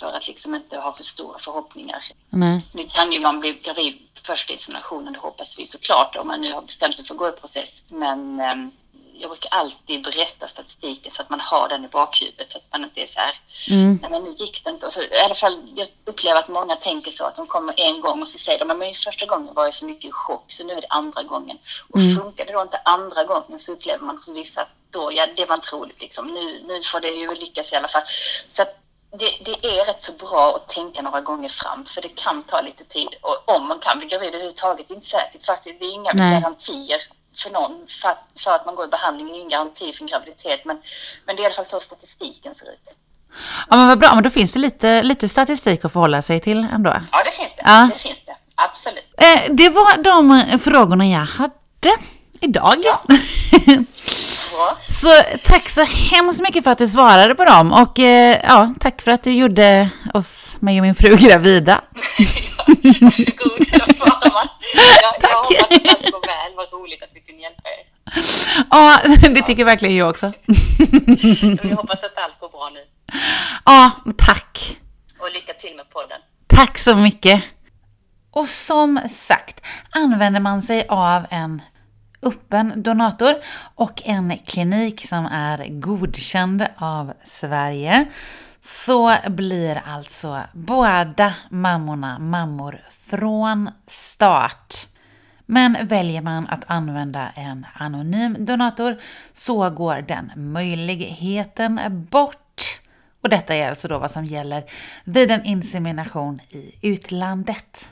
för 0.01 0.13
att 0.13 0.29
liksom 0.29 0.55
inte 0.55 0.77
ha 0.79 0.93
för 0.93 1.03
stora 1.03 1.39
förhoppningar. 1.39 2.05
Nej. 2.31 2.61
Nu 2.75 2.89
kan 2.89 3.11
ju 3.13 3.21
man 3.21 3.41
bli 3.41 3.53
gravid 3.53 3.99
första 4.27 4.53
inseminationen, 4.53 5.13
det 5.13 5.19
hoppas 5.19 5.59
vi 5.59 5.67
såklart 5.67 6.17
om 6.17 6.27
man 6.29 6.41
nu 6.41 6.53
har 6.53 6.63
bestämt 6.63 6.97
sig 6.97 7.05
för 7.05 7.15
att 7.15 7.19
gå 7.19 7.29
i 7.29 7.33
process. 7.33 7.83
Men 7.89 8.41
ehm, 8.41 8.71
jag 9.15 9.31
brukar 9.31 9.51
alltid 9.51 10.03
berätta 10.05 10.49
statistiken 10.49 11.13
så 11.13 11.23
att 11.23 11.31
man 11.31 11.41
har 11.41 11.69
den 11.69 11.85
i 11.85 11.89
bakhuvudet 11.89 12.53
så 12.53 12.59
att 12.59 12.65
man 12.73 12.85
inte 12.85 13.01
är 13.01 13.07
så 13.07 13.19
här, 13.19 13.35
Mm. 13.71 13.99
nej 14.03 14.11
men 14.11 14.23
nu 14.25 14.31
gick 14.39 14.65
det 14.65 14.71
inte. 14.71 14.87
Och 14.87 14.93
så, 14.93 15.03
I 15.03 15.21
alla 15.25 15.35
fall, 15.35 15.63
jag 15.77 15.89
upplever 16.05 16.39
att 16.41 16.49
många 16.49 16.77
tänker 16.77 17.11
så 17.11 17.25
att 17.25 17.37
de 17.37 17.47
kommer 17.47 17.75
en 17.77 18.01
gång 18.01 18.23
och 18.23 18.29
så 18.29 18.39
säger 18.39 18.59
de, 18.59 18.69
"Men 18.79 18.95
första 18.95 19.27
gången 19.27 19.55
var 19.55 19.65
jag 19.65 19.75
så 19.75 19.85
mycket 19.87 20.05
i 20.05 20.13
chock 20.13 20.45
så 20.53 20.65
nu 20.65 20.73
är 20.73 20.81
det 20.81 20.87
andra 20.91 21.23
gången. 21.23 21.59
Och 21.93 21.99
Mm. 22.01 22.17
funkar 22.17 22.47
det 22.47 22.53
då 22.53 22.63
inte 22.63 22.81
andra 22.85 23.25
gången 23.25 23.59
så 23.59 23.73
upplever 23.73 24.05
man 24.05 24.17
hos 24.17 24.29
vissa 24.31 24.61
att 24.61 24.69
då, 24.91 25.11
ja 25.13 25.27
det 25.37 25.47
var 25.47 25.55
inte 25.55 25.77
roligt 25.77 26.01
liksom. 26.01 26.27
Nu, 26.27 26.63
nu 26.67 26.83
får 26.83 27.01
det 27.01 27.09
ju 27.09 27.35
lyckas 27.35 27.73
i 27.73 27.77
alla 27.77 27.89
fall. 27.89 28.03
Så 28.51 28.63
att 28.63 28.79
det, 29.19 29.45
det 29.45 29.67
är 29.79 29.85
rätt 29.85 30.03
så 30.03 30.13
bra 30.13 30.57
att 30.57 30.69
tänka 30.69 31.03
några 31.03 31.21
gånger 31.21 31.49
fram 31.49 31.85
för 31.85 32.03
det 32.03 32.09
kan 32.09 32.43
ta 32.43 32.61
lite 32.61 32.85
tid. 32.85 33.09
Och 33.21 33.57
om 33.57 33.69
man 33.69 33.79
kan 33.79 33.99
bli 33.99 34.09
gravid 34.09 34.29
överhuvudtaget, 34.29 34.89
det 34.89 34.93
är 34.93 34.95
inte 34.95 35.07
säkert 35.07 35.47
faktiskt. 35.47 35.81
Det 35.81 35.85
är 35.87 35.93
inga 35.93 36.11
Nej. 36.15 36.41
garantier 36.41 37.01
för 37.35 37.51
någon 37.51 37.87
för, 37.87 38.15
för 38.43 38.51
att 38.51 38.67
man 38.67 38.75
går 38.75 38.85
i 38.85 38.89
behandling. 38.89 39.31
Är 39.31 39.35
ingen 39.35 39.49
garanti 39.49 39.93
för 39.93 40.03
en 40.03 40.09
graviditet. 40.09 40.65
Men, 40.65 40.77
men 41.27 41.37
det 41.37 41.41
är 41.41 41.45
i 41.45 41.47
alla 41.47 41.55
fall 41.55 41.65
så 41.65 41.81
statistiken 41.81 42.55
ser 42.55 42.67
ut. 42.67 42.97
Ja, 43.71 43.77
men 43.77 43.89
vad 43.89 43.99
bra. 43.99 44.15
Men 44.15 44.25
då 44.25 44.31
finns 44.31 44.53
det 44.53 44.59
lite, 44.59 45.03
lite 45.03 45.29
statistik 45.29 45.85
att 45.85 45.93
förhålla 45.93 46.23
sig 46.23 46.41
till 46.41 46.59
ändå. 46.59 46.91
Ja, 46.91 47.23
det 47.25 47.31
finns 47.31 47.55
det. 47.57 47.63
Ja. 47.65 47.91
Det 47.93 47.99
finns 47.99 48.23
det. 48.27 48.37
Absolut. 48.55 49.15
Eh, 49.17 49.55
det 49.55 49.69
var 49.69 50.03
de 50.03 50.59
frågorna 50.59 51.07
jag 51.07 51.27
hade 51.27 51.97
idag. 52.41 52.75
Ja. 52.79 53.03
Bra. 54.53 54.79
Så 54.89 55.23
tack 55.45 55.69
så 55.69 55.85
hemskt 55.85 56.41
mycket 56.41 56.65
för 56.65 56.71
att 56.71 56.79
du 56.79 56.89
svarade 56.89 57.35
på 57.35 57.45
dem 57.45 57.73
och 57.73 57.99
eh, 57.99 58.41
ja, 58.49 58.75
tack 58.81 59.03
för 59.03 59.11
att 59.11 59.23
du 59.23 59.33
gjorde 59.33 59.91
oss, 60.15 60.57
mig 60.61 60.81
och 60.81 60.83
min 60.83 60.95
fru 60.95 61.17
gravida. 61.17 61.81
Varsågod, 62.67 63.87
då 63.87 63.95
svarar 63.95 64.33
man. 64.33 64.49
Jag, 64.75 64.85
jag 64.85 65.09
hoppas 65.09 65.31
att 65.31 65.91
allt 65.91 66.13
går 66.13 66.27
väl. 66.27 66.53
Vad 66.57 66.81
roligt 66.81 67.03
att 67.03 67.11
vi 67.15 67.21
kunde 67.21 67.43
hjälpa 67.43 67.69
er. 67.69 67.93
Ja, 68.93 69.01
det 69.29 69.43
tycker 69.43 69.65
verkligen 69.65 69.97
jag 69.97 70.11
också. 70.11 70.33
Jag 71.63 71.77
hoppas 71.77 72.05
att 72.05 72.19
allt 72.25 72.41
går 72.41 72.49
bra 72.49 72.71
nu. 72.75 72.81
Ja, 73.65 73.91
tack. 74.19 74.79
Och 75.21 75.29
lycka 75.35 75.53
till 75.53 75.77
med 75.77 75.91
podden. 75.91 76.19
Tack 76.47 76.79
så 76.79 76.97
mycket. 76.97 77.45
Och 78.31 78.49
som 78.49 79.01
sagt, 79.11 79.67
använder 79.91 80.41
man 80.41 80.63
sig 80.63 80.87
av 80.89 81.27
en 81.31 81.63
öppen 82.23 82.83
donator 82.83 83.35
och 83.75 84.03
en 84.05 84.39
klinik 84.47 85.09
som 85.09 85.27
är 85.27 85.81
godkänd 85.81 86.67
av 86.77 87.13
Sverige 87.25 88.07
så 88.65 89.17
blir 89.29 89.83
alltså 89.87 90.43
båda 90.53 91.35
mammorna 91.51 92.19
mammor 92.19 92.81
från 93.11 93.71
start. 93.87 94.87
Men 95.53 95.87
väljer 95.87 96.23
man 96.23 96.47
att 96.49 96.65
använda 96.67 97.31
en 97.35 97.67
anonym 97.75 98.45
donator 98.45 98.97
så 99.33 99.71
går 99.71 100.05
den 100.09 100.33
möjligheten 100.37 102.07
bort. 102.11 102.81
Och 103.21 103.29
detta 103.29 103.55
är 103.55 103.69
alltså 103.69 103.89
då 103.89 103.99
vad 103.99 104.11
som 104.11 104.25
gäller 104.25 104.65
vid 105.05 105.31
en 105.31 105.45
insemination 105.45 106.41
i 106.51 106.75
utlandet. 106.83 107.89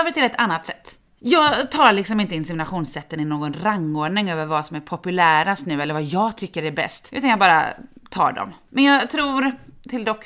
Över 0.00 0.10
till 0.10 0.24
ett 0.24 0.40
annat 0.40 0.66
sätt. 0.66 0.98
Jag 1.18 1.70
tar 1.70 1.92
liksom 1.92 2.20
inte 2.20 2.34
inseminationssätten 2.34 3.20
i 3.20 3.24
någon 3.24 3.52
rangordning 3.52 4.30
över 4.30 4.46
vad 4.46 4.66
som 4.66 4.76
är 4.76 4.80
populärast 4.80 5.66
nu 5.66 5.82
eller 5.82 5.94
vad 5.94 6.02
jag 6.02 6.36
tycker 6.36 6.62
är 6.62 6.70
bäst, 6.70 7.08
utan 7.10 7.30
jag 7.30 7.38
bara 7.38 7.64
tar 8.10 8.32
dem. 8.32 8.54
Men 8.68 8.84
jag 8.84 9.10
tror 9.10 9.52
till 9.88 10.04
dock 10.04 10.24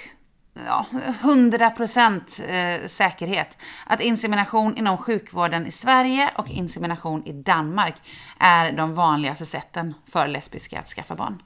ja, 0.66 0.86
100% 1.22 2.20
eh, 2.48 2.88
säkerhet 2.88 3.58
att 3.86 4.00
insemination 4.00 4.76
inom 4.76 4.98
sjukvården 4.98 5.66
i 5.66 5.72
Sverige 5.72 6.30
och 6.36 6.50
insemination 6.50 7.26
i 7.26 7.32
Danmark 7.32 7.94
är 8.38 8.72
de 8.72 8.94
vanligaste 8.94 9.46
sätten 9.46 9.94
för 10.06 10.28
lesbiska 10.28 10.78
att 10.78 10.88
skaffa 10.88 11.14
barn. 11.14 11.42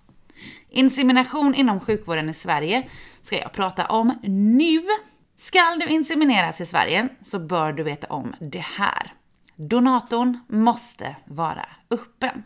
Insemination 0.70 1.54
inom 1.54 1.80
sjukvården 1.80 2.28
i 2.28 2.34
Sverige 2.34 2.88
ska 3.22 3.38
jag 3.38 3.52
prata 3.52 3.86
om 3.86 4.18
nu. 4.22 4.82
Ska 5.40 5.76
du 5.80 5.86
insemineras 5.86 6.60
i 6.60 6.66
Sverige 6.66 7.08
så 7.24 7.38
bör 7.38 7.72
du 7.72 7.82
veta 7.82 8.06
om 8.06 8.34
det 8.40 8.64
här. 8.64 9.12
Donatorn 9.56 10.38
måste 10.48 11.16
vara 11.24 11.66
öppen. 11.90 12.44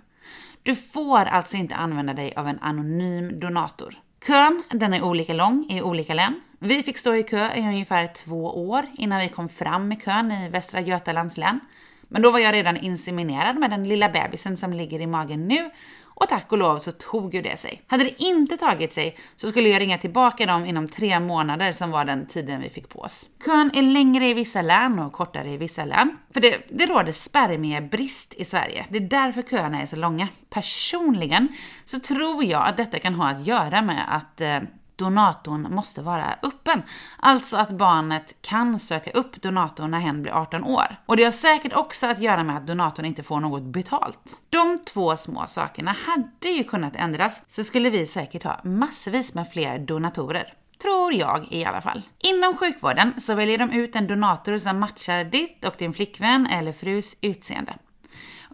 Du 0.63 0.75
får 0.75 1.19
alltså 1.19 1.57
inte 1.57 1.75
använda 1.75 2.15
dig 2.15 2.35
av 2.37 2.49
en 2.49 2.59
anonym 2.59 3.41
donator. 3.41 3.95
Kön, 4.27 4.63
den 4.71 4.95
är 4.95 5.03
olika 5.03 5.35
lång 5.35 5.67
i 5.71 5.83
olika 5.83 6.15
län. 6.15 6.41
Vi 6.59 6.83
fick 6.83 6.99
stå 6.99 7.15
i 7.15 7.23
kö 7.23 7.55
i 7.55 7.61
ungefär 7.61 8.07
två 8.07 8.69
år 8.71 8.87
innan 8.99 9.21
vi 9.21 9.29
kom 9.29 9.49
fram 9.49 9.93
i 9.93 9.97
kön 9.97 10.33
i 10.33 10.49
Västra 10.49 10.81
Götalands 10.81 11.37
län. 11.37 11.61
Men 12.03 12.23
då 12.23 12.31
var 12.31 12.39
jag 12.39 12.55
redan 12.55 12.77
inseminerad 12.77 13.57
med 13.57 13.71
den 13.71 13.89
lilla 13.89 14.09
bebisen 14.09 14.57
som 14.57 14.73
ligger 14.73 15.01
i 15.01 15.07
magen 15.07 15.49
nu 15.49 15.71
och 16.15 16.29
tack 16.29 16.53
och 16.53 16.59
lov 16.59 16.79
så 16.79 16.93
tog 16.93 17.35
ju 17.35 17.43
det 17.43 17.57
sig. 17.57 17.83
Hade 17.87 18.05
det 18.05 18.23
inte 18.23 18.57
tagit 18.57 18.93
sig 18.93 19.17
så 19.37 19.49
skulle 19.49 19.69
jag 19.69 19.81
ringa 19.81 19.99
tillbaka 19.99 20.47
dem 20.47 20.65
inom 20.65 20.89
tre 20.89 21.21
månader 21.21 21.73
som 21.73 21.91
var 21.91 22.05
den 22.05 22.27
tiden 22.27 22.61
vi 22.61 22.71
fick 22.71 22.89
på 22.89 22.99
oss. 22.99 23.29
Kön 23.45 23.71
är 23.75 23.83
längre 23.83 24.27
i 24.27 24.35
vissa 24.35 24.63
län 24.63 24.99
och 24.99 25.13
kortare 25.13 25.51
i 25.51 25.57
vissa 25.57 25.85
län. 25.85 26.19
För 26.35 26.41
det, 26.41 26.57
det 26.69 26.87
råder 26.87 27.13
spermiebrist 27.13 28.35
i 28.35 28.45
Sverige. 28.45 28.87
Det 28.89 28.97
är 28.97 29.01
därför 29.01 29.43
köerna 29.43 29.83
är 29.83 29.87
så 29.87 29.97
långa. 29.97 30.29
Personligen 30.51 31.49
så 31.85 32.01
tror 32.01 32.45
jag 32.45 32.67
att 32.67 32.77
detta 32.77 32.99
kan 32.99 33.15
ha 33.15 33.29
att 33.29 33.47
göra 33.47 33.83
med 33.83 34.17
att 34.17 34.41
eh, 34.41 34.59
donatorn 35.03 35.75
måste 35.75 36.03
vara 36.03 36.39
öppen. 36.43 36.83
Alltså 37.19 37.57
att 37.57 37.71
barnet 37.71 38.35
kan 38.41 38.79
söka 38.79 39.11
upp 39.11 39.43
donatorn 39.43 39.91
när 39.91 39.99
hen 39.99 40.23
blir 40.23 40.33
18 40.33 40.65
år. 40.65 40.97
Och 41.07 41.17
det 41.17 41.25
har 41.25 41.33
säkert 41.33 41.73
också 41.73 42.07
att 42.07 42.21
göra 42.21 42.45
med 42.45 42.57
att 42.57 42.67
donatorn 42.67 43.07
inte 43.07 43.23
får 43.23 43.41
något 43.41 43.63
betalt. 43.63 44.43
De 44.51 44.79
två 44.79 45.17
små 45.17 45.47
sakerna 45.47 45.97
hade 46.07 46.49
ju 46.49 46.65
kunnat 46.65 46.97
ändras, 46.97 47.43
så 47.49 47.65
skulle 47.65 47.91
vi 47.91 48.07
säkert 48.07 48.45
ha 48.45 48.61
massvis 48.65 49.35
med 49.35 49.53
fler 49.53 49.79
donatorer. 49.79 50.55
Tror 50.83 51.15
jag 51.15 51.47
i 51.51 51.65
alla 51.65 51.81
fall. 51.81 52.03
Inom 52.19 52.57
sjukvården 52.57 53.21
så 53.21 53.35
väljer 53.35 53.59
de 53.59 53.71
ut 53.71 53.97
en 53.97 54.07
donator 54.07 54.59
som 54.59 54.79
matchar 54.79 55.25
ditt 55.25 55.65
och 55.65 55.75
din 55.79 55.93
flickvän 55.93 56.47
eller 56.47 56.73
frus 56.73 57.17
utseende. 57.21 57.75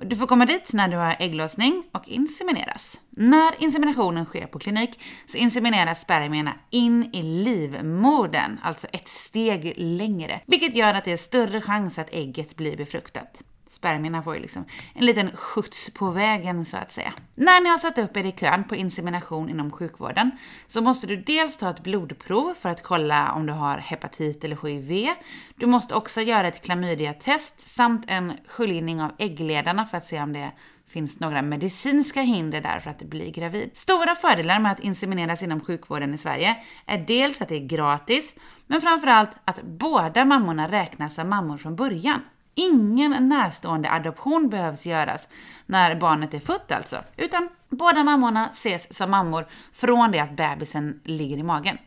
Du 0.03 0.17
får 0.17 0.27
komma 0.27 0.47
dit 0.47 0.73
när 0.73 0.89
du 0.89 0.97
har 0.97 1.17
ägglossning 1.19 1.85
och 1.93 2.09
insemineras. 2.09 3.01
När 3.11 3.63
inseminationen 3.63 4.25
sker 4.25 4.47
på 4.47 4.59
klinik 4.59 5.01
så 5.27 5.37
insemineras 5.37 6.01
spermierna 6.01 6.55
in 6.71 7.11
i 7.15 7.23
livmodern, 7.23 8.59
alltså 8.63 8.87
ett 8.93 9.09
steg 9.09 9.75
längre, 9.77 10.41
vilket 10.47 10.75
gör 10.75 10.95
att 10.95 11.05
det 11.05 11.13
är 11.13 11.17
större 11.17 11.61
chans 11.61 11.99
att 11.99 12.15
ägget 12.15 12.57
blir 12.57 12.77
befruktat. 12.77 13.43
Spermierna 13.79 14.23
får 14.23 14.35
ju 14.35 14.41
liksom 14.41 14.65
en 14.95 15.07
liten 15.07 15.37
skjuts 15.37 15.91
på 15.91 16.11
vägen 16.11 16.65
så 16.65 16.77
att 16.77 16.93
säga. 16.93 17.13
När 17.35 17.61
ni 17.61 17.69
har 17.69 17.79
satt 17.79 17.99
upp 17.99 18.17
er 18.17 18.25
i 18.25 18.33
kön 18.33 18.65
på 18.65 18.77
insemination 18.77 19.49
inom 19.49 19.71
sjukvården 19.71 20.31
så 20.67 20.81
måste 20.81 21.07
du 21.07 21.17
dels 21.17 21.57
ta 21.57 21.71
ett 21.71 21.83
blodprov 21.83 22.55
för 22.55 22.69
att 22.69 22.83
kolla 22.83 23.33
om 23.33 23.47
du 23.47 23.53
har 23.53 23.79
hepatit 23.79 24.45
eller 24.45 24.67
HIV. 24.67 25.09
Du 25.57 25.67
måste 25.67 25.95
också 25.95 26.21
göra 26.21 26.49
ett 26.49 26.65
klamydiatest 26.65 27.75
samt 27.75 28.05
en 28.09 28.33
sköljning 28.47 29.03
av 29.03 29.13
äggledarna 29.19 29.87
för 29.87 29.97
att 29.97 30.07
se 30.07 30.23
om 30.23 30.33
det 30.33 30.53
finns 30.89 31.21
några 31.21 31.43
medicinska 31.43 32.21
hinder 32.21 32.61
där 32.61 32.81
för 32.81 32.91
att 32.91 33.03
bli 33.03 33.31
gravid. 33.31 33.71
Stora 33.75 34.15
fördelar 34.15 34.59
med 34.59 34.73
att 34.73 34.81
insemineras 34.81 35.43
inom 35.43 35.61
sjukvården 35.61 36.15
i 36.15 36.19
Sverige 36.19 36.57
är 36.87 36.99
dels 36.99 37.41
att 37.41 37.49
det 37.49 37.57
är 37.57 37.67
gratis, 37.67 38.35
men 38.67 38.81
framförallt 38.81 39.31
att 39.45 39.63
båda 39.63 40.25
mammorna 40.25 40.69
räknas 40.69 41.15
som 41.15 41.29
mammor 41.29 41.57
från 41.57 41.77
början. 41.77 42.21
Ingen 42.59 43.29
närstående 43.29 43.91
adoption 43.91 44.49
behövs 44.49 44.87
göras 44.87 45.29
när 45.67 45.95
barnet 45.95 46.35
är 46.35 46.41
fött 46.41 46.73
alltså, 46.73 46.97
utan 47.17 47.49
båda 47.69 48.05
mammorna 48.05 48.49
ses 48.53 48.97
som 48.97 49.11
mammor 49.11 49.47
från 49.73 50.13
det 50.13 50.19
att 50.19 50.37
bebisen 50.37 51.01
ligger 51.05 51.37
i 51.37 51.43
magen. 51.43 51.79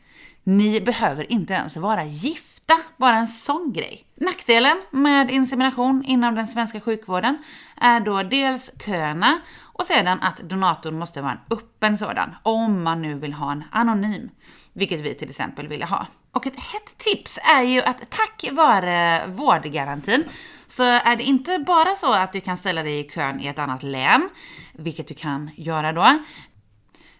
Ni 0.44 0.82
behöver 0.82 1.32
inte 1.32 1.54
ens 1.54 1.78
vara 1.78 2.04
gifta, 2.04 2.74
bara 2.98 3.16
en 3.18 3.28
sån 3.28 3.74
grej. 3.74 4.06
Nackdelen 4.16 4.82
med 4.92 5.32
insemination 5.32 6.04
inom 6.04 6.36
den 6.36 6.48
svenska 6.48 6.80
sjukvården 6.80 7.38
är 7.78 8.00
då 8.00 8.24
dels 8.24 8.72
köerna 8.86 9.40
och 9.62 9.86
sedan 9.86 10.20
att 10.22 10.38
donatorn 10.38 11.00
måste 11.00 11.22
vara 11.22 11.32
en 11.32 11.58
öppen 11.58 11.98
sådan, 11.98 12.36
om 12.44 12.84
man 12.84 13.02
nu 13.02 13.14
vill 13.14 13.34
ha 13.34 13.52
en 13.52 13.64
anonym, 13.72 14.30
vilket 14.74 15.02
vi 15.02 15.14
till 15.14 15.30
exempel 15.30 15.68
ville 15.68 15.86
ha. 15.86 16.08
Och 16.32 16.48
ett 16.48 16.60
hett 16.60 16.98
tips 16.98 17.40
är 17.58 17.64
ju 17.64 17.82
att 17.82 18.10
tack 18.10 18.46
vare 18.52 19.28
vårdgarantin 19.28 20.24
så 20.68 20.84
är 20.84 21.16
det 21.16 21.24
inte 21.24 21.60
bara 21.60 21.96
så 21.96 22.14
att 22.14 22.34
du 22.34 22.42
kan 22.42 22.58
ställa 22.58 22.84
dig 22.84 23.00
i 23.00 23.10
kön 23.10 23.40
i 23.40 23.48
ett 23.48 23.60
annat 23.60 23.84
län, 23.84 24.30
vilket 24.74 25.08
du 25.08 25.14
kan 25.14 25.52
göra 25.56 25.92
då. 25.92 26.20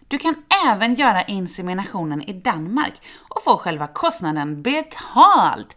Du 0.08 0.18
kan 0.18 0.34
även 0.66 0.94
göra 0.94 1.22
inseminationen 1.22 2.22
i 2.22 2.32
Danmark 2.32 2.92
och 3.28 3.44
få 3.44 3.56
själva 3.56 3.86
kostnaden 3.86 4.62
betald 4.62 5.74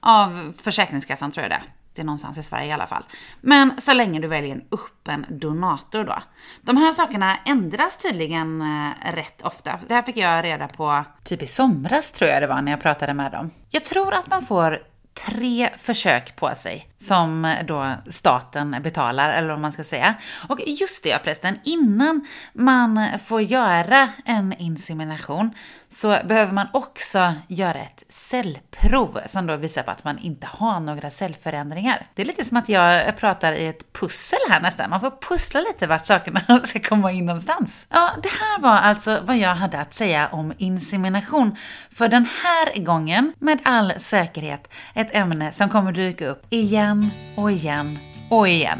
av 0.00 0.54
Försäkringskassan 0.58 1.32
tror 1.32 1.42
jag 1.42 1.50
det 1.50 1.62
det 1.98 2.02
är 2.02 2.04
någonstans 2.04 2.38
i 2.38 2.42
Sverige 2.42 2.68
i 2.68 2.72
alla 2.72 2.86
fall. 2.86 3.04
Men 3.40 3.80
så 3.80 3.92
länge 3.92 4.20
du 4.20 4.28
väljer 4.28 4.54
en 4.54 4.64
öppen 4.70 5.26
donator 5.28 6.04
då. 6.04 6.22
De 6.60 6.76
här 6.76 6.92
sakerna 6.92 7.36
ändras 7.46 7.96
tydligen 7.96 8.62
eh, 8.62 9.14
rätt 9.14 9.42
ofta. 9.42 9.78
Det 9.88 9.94
här 9.94 10.02
fick 10.02 10.16
jag 10.16 10.44
reda 10.44 10.68
på 10.68 11.04
typ 11.24 11.42
i 11.42 11.46
somras 11.46 12.12
tror 12.12 12.30
jag 12.30 12.42
det 12.42 12.46
var 12.46 12.62
när 12.62 12.72
jag 12.72 12.80
pratade 12.80 13.14
med 13.14 13.32
dem. 13.32 13.50
Jag 13.70 13.84
tror 13.84 14.14
att 14.14 14.30
man 14.30 14.42
får 14.42 14.82
tre 15.26 15.70
försök 15.76 16.36
på 16.36 16.54
sig 16.54 16.88
som 16.98 17.44
eh, 17.44 17.66
då 17.66 17.94
staten 18.10 18.76
betalar, 18.82 19.32
eller 19.32 19.48
vad 19.48 19.60
man 19.60 19.72
ska 19.72 19.84
säga. 19.84 20.14
Och 20.48 20.60
just 20.66 21.04
det 21.04 21.24
förresten, 21.24 21.56
innan 21.64 22.26
man 22.52 23.18
får 23.24 23.42
göra 23.42 24.08
en 24.24 24.52
insemination 24.52 25.50
så 25.90 26.18
behöver 26.24 26.52
man 26.52 26.66
också 26.72 27.34
göra 27.48 27.78
ett 27.78 28.04
cellprov 28.08 29.20
som 29.26 29.46
då 29.46 29.56
visar 29.56 29.82
på 29.82 29.90
att 29.90 30.04
man 30.04 30.18
inte 30.18 30.46
har 30.50 30.80
några 30.80 31.10
cellförändringar. 31.10 32.06
Det 32.14 32.22
är 32.22 32.26
lite 32.26 32.44
som 32.44 32.56
att 32.56 32.68
jag 32.68 33.16
pratar 33.16 33.52
i 33.52 33.66
ett 33.66 33.92
pussel 33.92 34.38
här 34.50 34.60
nästan. 34.60 34.90
Man 34.90 35.00
får 35.00 35.10
pussla 35.10 35.60
lite 35.60 35.86
vart 35.86 36.06
sakerna 36.06 36.40
ska 36.64 36.80
komma 36.80 37.12
in 37.12 37.26
någonstans. 37.26 37.86
Ja, 37.90 38.10
det 38.22 38.28
här 38.28 38.60
var 38.60 38.76
alltså 38.76 39.20
vad 39.22 39.36
jag 39.38 39.54
hade 39.54 39.80
att 39.80 39.94
säga 39.94 40.28
om 40.28 40.52
insemination 40.58 41.56
för 41.90 42.08
den 42.08 42.26
här 42.42 42.84
gången 42.84 43.32
med 43.38 43.60
all 43.64 43.92
säkerhet 43.98 44.72
ett 44.94 45.14
ämne 45.14 45.52
som 45.52 45.68
kommer 45.68 45.92
dyka 45.92 46.26
upp 46.26 46.46
igen 46.50 47.10
och 47.36 47.50
igen 47.50 47.98
och 48.30 48.48
igen. 48.48 48.78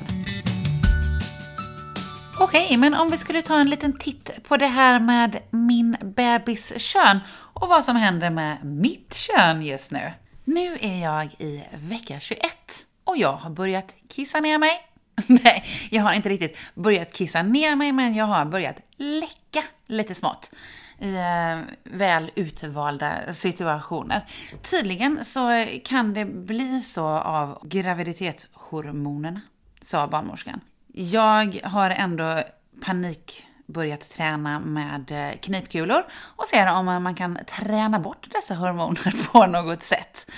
Okej, 2.41 2.65
okay, 2.65 2.77
men 2.77 2.95
om 2.95 3.11
vi 3.11 3.19
skulle 3.19 3.43
ta 3.43 3.59
en 3.61 3.71
liten 3.71 3.99
titt 3.99 4.31
på 4.49 4.57
det 4.57 4.67
här 4.67 5.01
med 5.01 5.39
min 5.51 5.97
bebis 6.01 6.73
kön 6.77 7.21
och 7.31 7.69
vad 7.69 7.85
som 7.85 7.97
händer 7.97 8.31
med 8.31 8.65
mitt 8.65 9.15
kön 9.15 9.63
just 9.63 9.91
nu. 9.91 10.13
Nu 10.45 10.79
är 10.81 11.03
jag 11.03 11.27
i 11.39 11.65
vecka 11.75 12.21
21 12.21 12.43
och 13.05 13.17
jag 13.17 13.33
har 13.33 13.51
börjat 13.51 13.95
kissa 14.09 14.41
ner 14.41 14.59
mig. 14.59 14.71
Nej, 15.27 15.65
jag 15.91 16.03
har 16.03 16.13
inte 16.13 16.29
riktigt 16.29 16.57
börjat 16.75 17.13
kissa 17.13 17.43
ner 17.43 17.77
mig, 17.77 17.93
men 17.93 18.15
jag 18.15 18.25
har 18.25 18.45
börjat 18.45 18.77
läcka 18.97 19.65
lite 19.87 20.15
smått 20.15 20.51
i 20.99 21.15
eh, 21.15 21.59
väl 21.85 22.31
utvalda 22.35 23.35
situationer. 23.35 24.27
Tydligen 24.63 25.25
så 25.25 25.67
kan 25.85 26.15
det 26.15 26.25
bli 26.25 26.83
så 26.83 27.07
av 27.09 27.69
graviditetshormonerna, 27.69 29.41
sa 29.83 30.07
barnmorskan. 30.07 30.61
Jag 31.01 31.61
har 31.65 31.91
ändå 31.91 32.43
panik 32.81 33.47
börjat 33.67 34.11
träna 34.11 34.59
med 34.59 35.11
eh, 35.11 35.39
knipkulor 35.39 36.05
och 36.13 36.47
ser 36.47 36.73
om 36.73 36.85
man 36.85 37.15
kan 37.15 37.39
träna 37.47 37.99
bort 37.99 38.27
dessa 38.33 38.55
hormoner 38.55 39.29
på 39.33 39.47
något 39.47 39.83
sätt. 39.83 40.31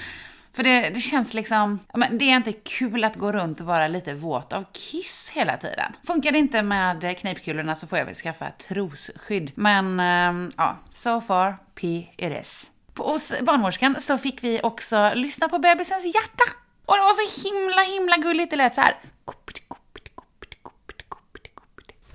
För 0.53 0.63
det, 0.63 0.91
det 0.91 1.01
känns 1.01 1.35
liksom, 1.35 1.79
men 1.95 2.19
det 2.19 2.25
är 2.25 2.37
inte 2.37 2.53
kul 2.53 3.05
att 3.05 3.17
gå 3.17 3.33
runt 3.33 3.61
och 3.61 3.67
vara 3.67 3.89
lite 3.89 4.15
våt 4.15 4.53
av 4.53 4.65
kiss 4.73 5.31
hela 5.33 5.57
tiden. 5.57 5.93
Funkar 6.07 6.33
det 6.33 6.39
inte 6.39 6.63
med 6.63 7.05
eh, 7.05 7.15
knipkulorna 7.15 7.75
så 7.75 7.87
får 7.87 7.99
jag 7.99 8.07
väl 8.07 8.15
skaffa 8.15 8.47
ett 8.49 8.59
trosskydd. 8.59 9.53
Men 9.55 10.01
ehm, 10.01 10.53
ja, 10.57 10.77
so 10.91 11.21
far, 11.21 11.57
P 11.75 12.07
it 12.17 12.41
is. 12.43 12.67
Hos 12.97 13.33
barnmorskan 13.43 13.97
så 14.01 14.19
fick 14.19 14.45
vi 14.45 14.61
också 14.63 15.13
lyssna 15.15 15.49
på 15.49 15.59
bebisens 15.59 16.05
hjärta. 16.05 16.45
Och 16.87 16.97
det 16.97 17.03
var 17.03 17.13
så 17.13 17.49
himla, 17.49 17.83
himla 17.83 18.17
gulligt. 18.17 18.51
Det 18.51 18.57
lät 18.57 18.75
så 18.75 18.81
här. 18.81 18.95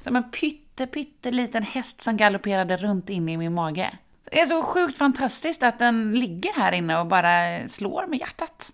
Som 0.05 0.15
en 0.15 0.31
pytte, 0.31 0.87
pytteliten 0.87 1.63
häst 1.63 2.01
som 2.01 2.17
galopperade 2.17 2.77
runt 2.77 3.09
in 3.09 3.29
i 3.29 3.37
min 3.37 3.53
mage. 3.53 3.97
Det 4.31 4.39
är 4.41 4.45
så 4.45 4.63
sjukt 4.63 4.97
fantastiskt 4.97 5.63
att 5.63 5.79
den 5.79 6.19
ligger 6.19 6.53
här 6.55 6.71
inne 6.71 6.99
och 6.99 7.07
bara 7.07 7.67
slår 7.67 8.07
med 8.07 8.19
hjärtat. 8.19 8.71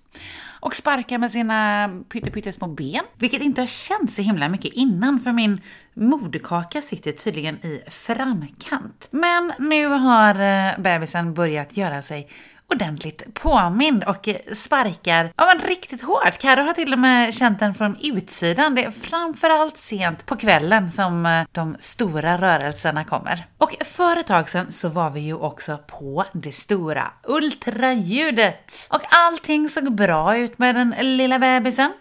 Och 0.59 0.75
sparkar 0.75 1.17
med 1.17 1.31
sina 1.31 1.89
pyttesmå 2.09 2.67
ben, 2.67 3.03
vilket 3.17 3.41
inte 3.41 3.61
har 3.61 3.67
känts 3.67 4.15
så 4.15 4.21
himla 4.21 4.49
mycket 4.49 4.73
innan 4.73 5.19
för 5.19 5.31
min 5.31 5.61
moderkaka 5.93 6.81
sitter 6.81 7.11
tydligen 7.11 7.55
i 7.55 7.83
framkant. 7.87 9.07
Men 9.11 9.53
nu 9.59 9.85
har 9.85 10.35
eh, 10.35 10.79
bebisen 10.79 11.33
börjat 11.33 11.77
göra 11.77 12.01
sig 12.01 12.29
ordentligt 12.71 13.33
påmind 13.33 14.03
och 14.03 14.29
sparkar 14.53 15.31
ja, 15.37 15.45
men 15.45 15.67
riktigt 15.67 16.01
hårt. 16.01 16.37
Karo 16.37 16.61
har 16.61 16.73
till 16.73 16.93
och 16.93 16.99
med 16.99 17.33
känt 17.33 17.59
den 17.59 17.73
från 17.73 17.97
utsidan. 18.01 18.75
Det 18.75 18.83
är 18.83 18.91
framförallt 18.91 19.77
sent 19.77 20.25
på 20.25 20.35
kvällen 20.35 20.91
som 20.91 21.25
eh, 21.25 21.43
de 21.51 21.75
stora 21.79 22.37
rörelserna 22.37 23.03
kommer. 23.03 23.45
Och 23.57 23.75
för 23.85 24.17
ett 24.17 24.27
tag 24.27 24.49
sedan 24.49 24.71
så 24.71 24.89
var 24.89 25.09
vi 25.09 25.19
ju 25.19 25.33
också 25.33 25.77
på 25.87 26.25
det 26.33 26.51
stora 26.51 27.11
ultraljudet. 27.23 28.87
Och 28.89 29.01
allting 29.09 29.69
såg 29.69 29.95
bra 29.95 30.37
ut 30.37 30.57
med 30.57 30.75
den 30.75 30.95
lilla 31.01 31.39
bebisen. 31.39 31.93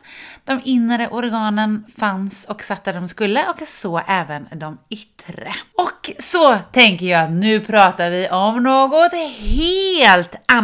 De 0.45 0.61
inre 0.65 1.09
organen 1.09 1.85
fanns 1.99 2.45
och 2.45 2.63
satt 2.63 2.85
där 2.85 2.93
de 2.93 3.09
skulle 3.09 3.45
och 3.49 3.69
så 3.69 4.01
även 4.07 4.49
de 4.53 4.79
yttre. 4.89 5.55
Och 5.77 6.11
så 6.19 6.59
tänker 6.73 7.07
jag 7.07 7.25
att 7.25 7.31
nu 7.31 7.61
pratar 7.61 8.11
vi 8.11 8.29
om 8.29 8.63
något 8.63 9.13
helt 9.41 10.37
annat. 10.53 10.60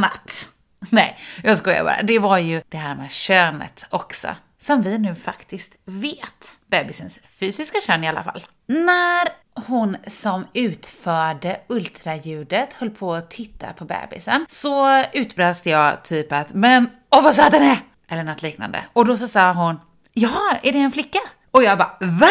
Nej, 0.91 1.19
jag 1.43 1.59
skojar 1.59 1.85
bara. 1.85 2.03
Det 2.03 2.19
var 2.19 2.39
ju 2.39 2.63
det 2.69 2.77
här 2.77 2.95
med 2.95 3.11
könet 3.11 3.85
också. 3.91 4.29
Som 4.61 4.83
vi 4.83 4.99
nu 4.99 5.15
faktiskt 5.15 5.73
vet. 5.85 6.59
Bebisens 6.67 7.19
fysiska 7.41 7.79
kön 7.87 8.05
i 8.05 8.09
alla 8.09 8.23
fall. 8.23 8.47
När 8.67 9.29
hon 9.67 9.97
som 10.07 10.47
utförde 10.53 11.61
ultraljudet 11.69 12.73
höll 12.73 12.91
på 12.91 13.15
att 13.15 13.31
titta 13.31 13.73
på 13.73 13.85
bebisen 13.85 14.47
så 14.49 15.05
utbrast 15.13 15.67
jag 15.67 16.05
typ 16.05 16.33
att 16.33 16.55
“men, 16.55 16.91
åh 17.11 17.23
vad 17.23 17.35
söt 17.35 17.51
den 17.53 17.63
är!” 17.63 17.81
eller 18.09 18.23
något 18.23 18.43
liknande. 18.43 18.85
Och 18.93 19.07
då 19.07 19.17
så 19.17 19.29
sa 19.29 19.53
hon 19.53 19.81
“ja, 20.13 20.59
är 20.63 20.73
det 20.73 20.79
en 20.79 20.91
flicka?” 20.91 21.19
Och 21.51 21.63
jag 21.63 21.79
bara 21.79 21.97
“va? 22.01 22.31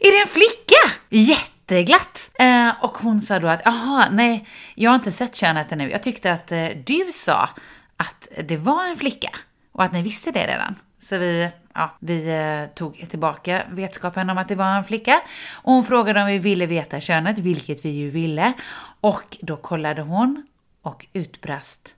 Är 0.00 0.10
det 0.16 0.20
en 0.20 0.28
flicka?” 0.28 1.00
Jätteglatt! 1.66 2.30
Eh, 2.34 2.84
och 2.84 2.98
hon 2.98 3.20
sa 3.20 3.38
då 3.38 3.48
att 3.48 3.62
“jaha, 3.64 4.08
nej, 4.10 4.46
jag 4.74 4.90
har 4.90 4.94
inte 4.94 5.12
sett 5.12 5.34
könet 5.34 5.72
ännu. 5.72 5.90
Jag 5.90 6.02
tyckte 6.02 6.32
att 6.32 6.52
eh, 6.52 6.66
du 6.86 7.10
sa 7.12 7.48
att 7.96 8.28
det 8.44 8.56
var 8.56 8.84
en 8.84 8.96
flicka 8.96 9.30
och 9.72 9.84
att 9.84 9.92
ni 9.92 10.02
visste 10.02 10.30
det 10.30 10.46
redan.” 10.46 10.74
Så 11.02 11.18
vi, 11.18 11.50
ja, 11.74 11.90
vi 11.98 12.28
eh, 12.28 12.74
tog 12.74 13.10
tillbaka 13.10 13.62
vetskapen 13.70 14.30
om 14.30 14.38
att 14.38 14.48
det 14.48 14.54
var 14.54 14.76
en 14.76 14.84
flicka. 14.84 15.20
Och 15.52 15.72
hon 15.72 15.84
frågade 15.84 16.20
om 16.20 16.26
vi 16.26 16.38
ville 16.38 16.66
veta 16.66 17.00
könet, 17.00 17.38
vilket 17.38 17.84
vi 17.84 17.88
ju 17.88 18.10
ville. 18.10 18.52
Och 19.00 19.36
då 19.40 19.56
kollade 19.56 20.02
hon 20.02 20.46
och 20.82 21.06
utbrast 21.12 21.94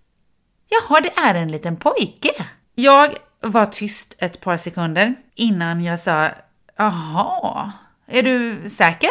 Jaha, 0.69 1.01
det 1.01 1.21
är 1.21 1.35
en 1.35 1.53
liten 1.53 1.77
pojke. 1.77 2.31
Jag 2.75 3.15
var 3.41 3.67
tyst 3.67 4.15
ett 4.19 4.41
par 4.41 4.57
sekunder 4.57 5.15
innan 5.35 5.85
jag 5.85 6.01
sa 6.01 6.29
Jaha, 6.77 7.73
är 8.07 8.23
du 8.23 8.69
säker? 8.69 9.11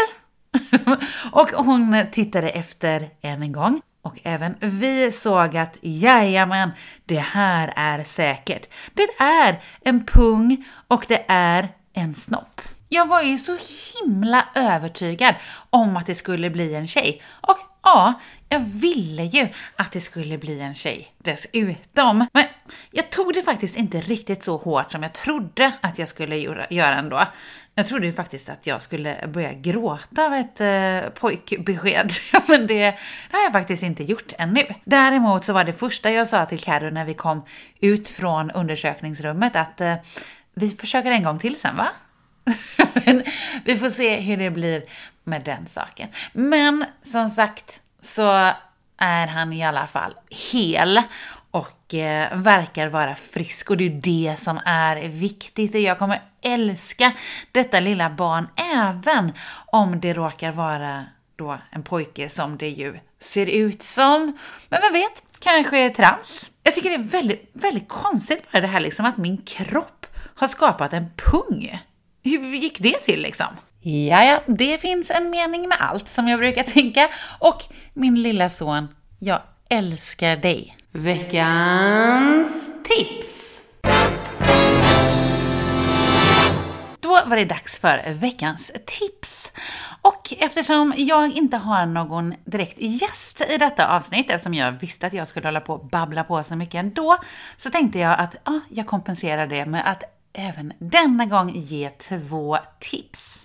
och 1.32 1.50
hon 1.50 1.98
tittade 2.12 2.50
efter 2.50 3.10
än 3.22 3.44
en 3.44 3.52
gång 3.52 3.82
och 4.06 4.20
även 4.24 4.56
vi 4.60 5.12
såg 5.12 5.58
att 5.58 5.78
jajamän, 5.82 6.72
det 7.06 7.20
här 7.20 7.74
är 7.76 8.04
säkert. 8.04 8.70
Det 8.94 9.24
är 9.24 9.62
en 9.82 10.06
pung 10.06 10.66
och 10.88 11.06
det 11.08 11.26
är 11.28 11.70
en 11.94 12.16
snopp. 12.16 12.62
Jag 12.90 13.06
var 13.06 13.22
ju 13.22 13.38
så 13.38 13.58
himla 14.04 14.46
övertygad 14.56 15.36
om 15.70 15.98
att 15.98 16.06
det 16.06 16.16
skulle 16.16 16.50
bli 16.50 16.76
en 16.76 16.88
tjej. 16.88 17.22
Och 17.42 17.58
ja, 17.84 18.14
jag 18.56 18.60
ville 18.60 19.24
ju 19.24 19.48
att 19.76 19.92
det 19.92 20.02
skulle 20.02 20.38
bli 20.38 20.60
en 20.60 20.76
tjej 20.76 21.08
dessutom. 21.18 22.28
Men 22.34 22.46
jag 22.92 23.10
tog 23.10 23.34
det 23.34 23.42
faktiskt 23.42 23.76
inte 23.76 24.02
riktigt 24.02 24.44
så 24.44 24.58
hårt 24.58 24.92
som 24.92 25.04
jag 25.04 25.14
trodde 25.14 25.72
att 25.82 26.00
jag 26.00 26.08
skulle 26.08 26.38
göra 26.70 26.96
ändå. 26.96 27.28
Jag 27.76 27.88
trodde 27.88 28.06
ju 28.06 28.14
faktiskt 28.14 28.50
att 28.50 28.68
jag 28.68 28.82
skulle 28.82 29.28
börja 29.28 29.54
gråta 29.54 30.26
av 30.26 30.34
ett 30.34 30.62
eh, 30.62 31.10
pojkbesked. 31.10 32.12
Men 32.48 32.68
det, 32.68 32.80
det, 32.80 32.98
har 33.32 33.44
jag 33.44 33.52
faktiskt 33.52 33.84
inte 33.84 34.04
gjort 34.04 34.34
ännu. 34.38 34.66
Däremot 34.84 35.46
så 35.46 35.54
var 35.54 35.64
det 35.64 35.74
första 35.74 36.12
jag 36.12 36.28
sa 36.28 36.46
till 36.46 36.60
Carro 36.60 36.90
när 36.90 37.06
vi 37.06 37.14
kom 37.14 37.46
ut 37.80 38.10
från 38.10 38.52
undersökningsrummet 38.52 39.56
att 39.56 39.82
eh, 39.82 39.96
vi 40.54 40.70
försöker 40.70 41.12
en 41.12 41.24
gång 41.24 41.40
till 41.40 41.60
sen 41.60 41.78
va? 41.78 41.88
Men 43.06 43.24
vi 43.66 43.78
får 43.78 43.90
se 43.90 44.20
hur 44.20 44.38
det 44.38 44.52
blir 44.52 44.84
med 45.24 45.42
den 45.42 45.68
saken. 45.68 46.10
Men 46.34 46.86
som 47.04 47.30
sagt, 47.30 47.82
så 48.06 48.52
är 48.98 49.28
han 49.28 49.54
i 49.54 49.66
alla 49.66 49.88
fall 49.88 50.14
hel 50.52 51.02
och 51.52 51.94
eh, 51.94 52.38
verkar 52.38 52.88
vara 52.88 53.16
frisk 53.16 53.70
och 53.70 53.78
det 53.78 53.86
är 53.86 53.90
det 53.90 54.40
som 54.40 54.60
är 54.66 55.08
viktigt. 55.08 55.76
Jag 55.76 56.00
kommer 56.00 56.22
älska 56.42 57.12
detta 57.52 57.80
lilla 57.80 58.10
barn 58.10 58.48
även 58.74 59.34
om 59.66 60.00
det 60.00 60.14
råkar 60.14 60.52
vara 60.52 61.06
då 61.36 61.58
en 61.70 61.84
pojke 61.84 62.30
som 62.30 62.58
det 62.58 62.70
ju 62.70 63.00
ser 63.20 63.46
ut 63.46 63.84
som. 63.84 64.38
Men 64.70 64.82
vem 64.82 64.94
vet, 64.94 65.24
kanske 65.40 65.78
är 65.78 65.90
trans. 65.90 66.52
Jag 66.64 66.74
tycker 66.74 66.90
det 66.90 66.96
är 66.96 67.00
väldigt, 67.00 67.50
väldigt 67.54 67.88
konstigt 67.88 68.52
bara 68.52 68.62
det 68.62 68.68
här 68.68 68.80
liksom 68.80 69.06
att 69.06 69.18
min 69.18 69.38
kropp 69.38 70.06
har 70.36 70.48
skapat 70.48 70.94
en 70.94 71.06
pung. 71.16 71.80
Hur 72.24 72.56
gick 72.56 72.80
det 72.80 72.98
till 72.98 73.22
liksom? 73.22 73.48
Ja, 73.88 74.24
ja, 74.24 74.44
det 74.48 74.78
finns 74.78 75.12
en 75.12 75.30
mening 75.30 75.68
med 75.68 75.78
allt 75.80 76.08
som 76.08 76.28
jag 76.28 76.40
brukar 76.40 76.64
tänka. 76.64 77.10
Och 77.40 77.64
min 77.94 78.22
lilla 78.22 78.50
son, 78.50 78.88
jag 79.20 79.42
älskar 79.70 80.38
dig. 80.38 80.78
Veckans 80.92 82.72
tips! 82.84 83.62
Då 87.00 87.20
var 87.26 87.36
det 87.36 87.46
dags 87.46 87.80
för 87.80 88.14
veckans 88.14 88.72
tips. 88.86 89.52
Och 90.02 90.34
eftersom 90.40 90.94
jag 90.98 91.32
inte 91.32 91.58
har 91.58 91.86
någon 91.86 92.34
direkt 92.46 92.78
gäst 92.80 93.42
i 93.50 93.58
detta 93.58 93.88
avsnitt, 93.88 94.30
eftersom 94.30 94.54
jag 94.54 94.72
visste 94.72 95.08
att 95.08 95.14
jag 95.14 95.28
skulle 95.28 95.48
hålla 95.48 95.62
på 95.62 95.74
och 95.74 95.86
babbla 95.88 96.24
på 96.24 96.44
så 96.44 96.56
mycket 96.56 96.80
ändå, 96.80 97.18
så 97.58 97.70
tänkte 97.70 98.00
jag 98.00 98.20
att 98.20 98.36
ja, 98.44 98.60
jag 98.70 98.88
kompenserar 98.88 99.48
det 99.48 99.66
med 99.66 99.92
att 99.92 100.04
även 100.34 100.74
denna 100.80 101.26
gång 101.26 101.50
ge 101.56 101.90
två 101.90 102.58
tips. 102.80 103.45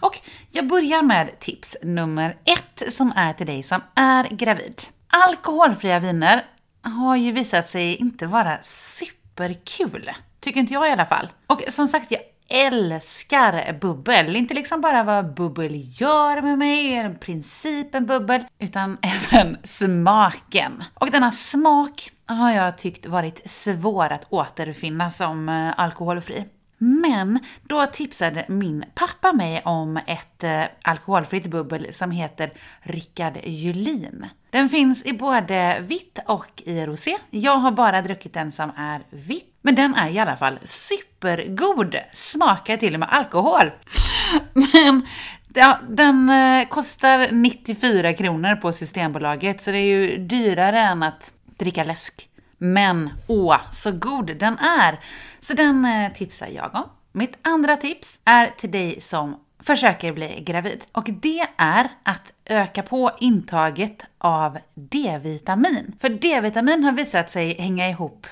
Och 0.00 0.18
jag 0.50 0.66
börjar 0.66 1.02
med 1.02 1.40
tips 1.40 1.76
nummer 1.82 2.36
ett 2.44 2.94
som 2.94 3.12
är 3.16 3.32
till 3.32 3.46
dig 3.46 3.62
som 3.62 3.80
är 3.94 4.24
gravid. 4.24 4.82
Alkoholfria 5.08 5.98
viner 5.98 6.44
har 6.82 7.16
ju 7.16 7.32
visat 7.32 7.68
sig 7.68 7.96
inte 7.96 8.26
vara 8.26 8.58
superkul. 8.62 10.10
Tycker 10.40 10.60
inte 10.60 10.72
jag 10.72 10.88
i 10.88 10.92
alla 10.92 11.06
fall. 11.06 11.28
Och 11.46 11.62
som 11.68 11.88
sagt, 11.88 12.10
jag 12.10 12.20
älskar 12.52 13.78
bubbel. 13.80 14.36
Inte 14.36 14.54
liksom 14.54 14.80
bara 14.80 15.02
vad 15.02 15.34
bubbel 15.34 16.00
gör 16.00 16.42
med 16.42 16.58
mig, 16.58 17.14
principen 17.20 18.06
bubbel, 18.06 18.44
utan 18.58 18.98
även 19.02 19.56
smaken. 19.64 20.84
Och 20.94 21.10
denna 21.10 21.32
smak 21.32 22.10
har 22.26 22.50
jag 22.50 22.78
tyckt 22.78 23.06
varit 23.06 23.50
svår 23.50 24.12
att 24.12 24.26
återfinna 24.28 25.10
som 25.10 25.48
eh, 25.48 25.72
alkoholfri. 25.76 26.44
Men 26.84 27.38
då 27.62 27.86
tipsade 27.86 28.44
min 28.48 28.84
pappa 28.94 29.32
mig 29.32 29.62
om 29.64 29.96
ett 30.06 30.44
eh, 30.44 30.62
alkoholfritt 30.82 31.46
bubbel 31.46 31.94
som 31.94 32.10
heter 32.10 32.52
Rickard 32.80 33.38
Julin. 33.44 34.26
Den 34.50 34.68
finns 34.68 35.02
i 35.04 35.12
både 35.12 35.80
vitt 35.80 36.18
och 36.26 36.62
i 36.64 36.86
rosé. 36.86 37.16
Jag 37.30 37.56
har 37.56 37.70
bara 37.70 38.02
druckit 38.02 38.34
den 38.34 38.52
som 38.52 38.72
är 38.76 39.00
vitt, 39.10 39.58
men 39.60 39.74
den 39.74 39.94
är 39.94 40.08
i 40.08 40.18
alla 40.18 40.36
fall 40.36 40.58
supergod. 40.64 41.96
Smakar 42.12 42.76
till 42.76 42.94
och 42.94 43.00
med 43.00 43.12
alkohol. 43.12 43.70
Men 44.52 45.06
ja, 45.54 45.78
den 45.88 46.30
eh, 46.30 46.68
kostar 46.68 47.28
94 47.32 48.12
kronor 48.12 48.56
på 48.56 48.72
Systembolaget, 48.72 49.62
så 49.62 49.70
det 49.70 49.78
är 49.78 49.98
ju 49.98 50.16
dyrare 50.16 50.80
än 50.80 51.02
att 51.02 51.32
dricka 51.58 51.84
läsk. 51.84 52.28
Men 52.64 53.10
åh, 53.26 53.60
så 53.72 53.92
god 53.92 54.36
den 54.36 54.58
är! 54.58 55.00
Så 55.40 55.54
den 55.54 55.84
eh, 55.84 56.12
tipsar 56.12 56.46
jag 56.46 56.74
om. 56.74 56.88
Mitt 57.12 57.38
andra 57.42 57.76
tips 57.76 58.20
är 58.24 58.46
till 58.46 58.70
dig 58.70 59.00
som 59.00 59.36
försöker 59.58 60.12
bli 60.12 60.42
gravid. 60.46 60.84
Och 60.92 61.08
det 61.22 61.48
är 61.56 61.88
att 62.02 62.32
öka 62.44 62.82
på 62.82 63.10
intaget 63.20 64.04
av 64.18 64.58
D-vitamin. 64.74 65.96
För 66.00 66.08
D-vitamin 66.08 66.84
har 66.84 66.92
visat 66.92 67.30
sig 67.30 67.54
hänga 67.54 67.88
ihop 67.88 68.26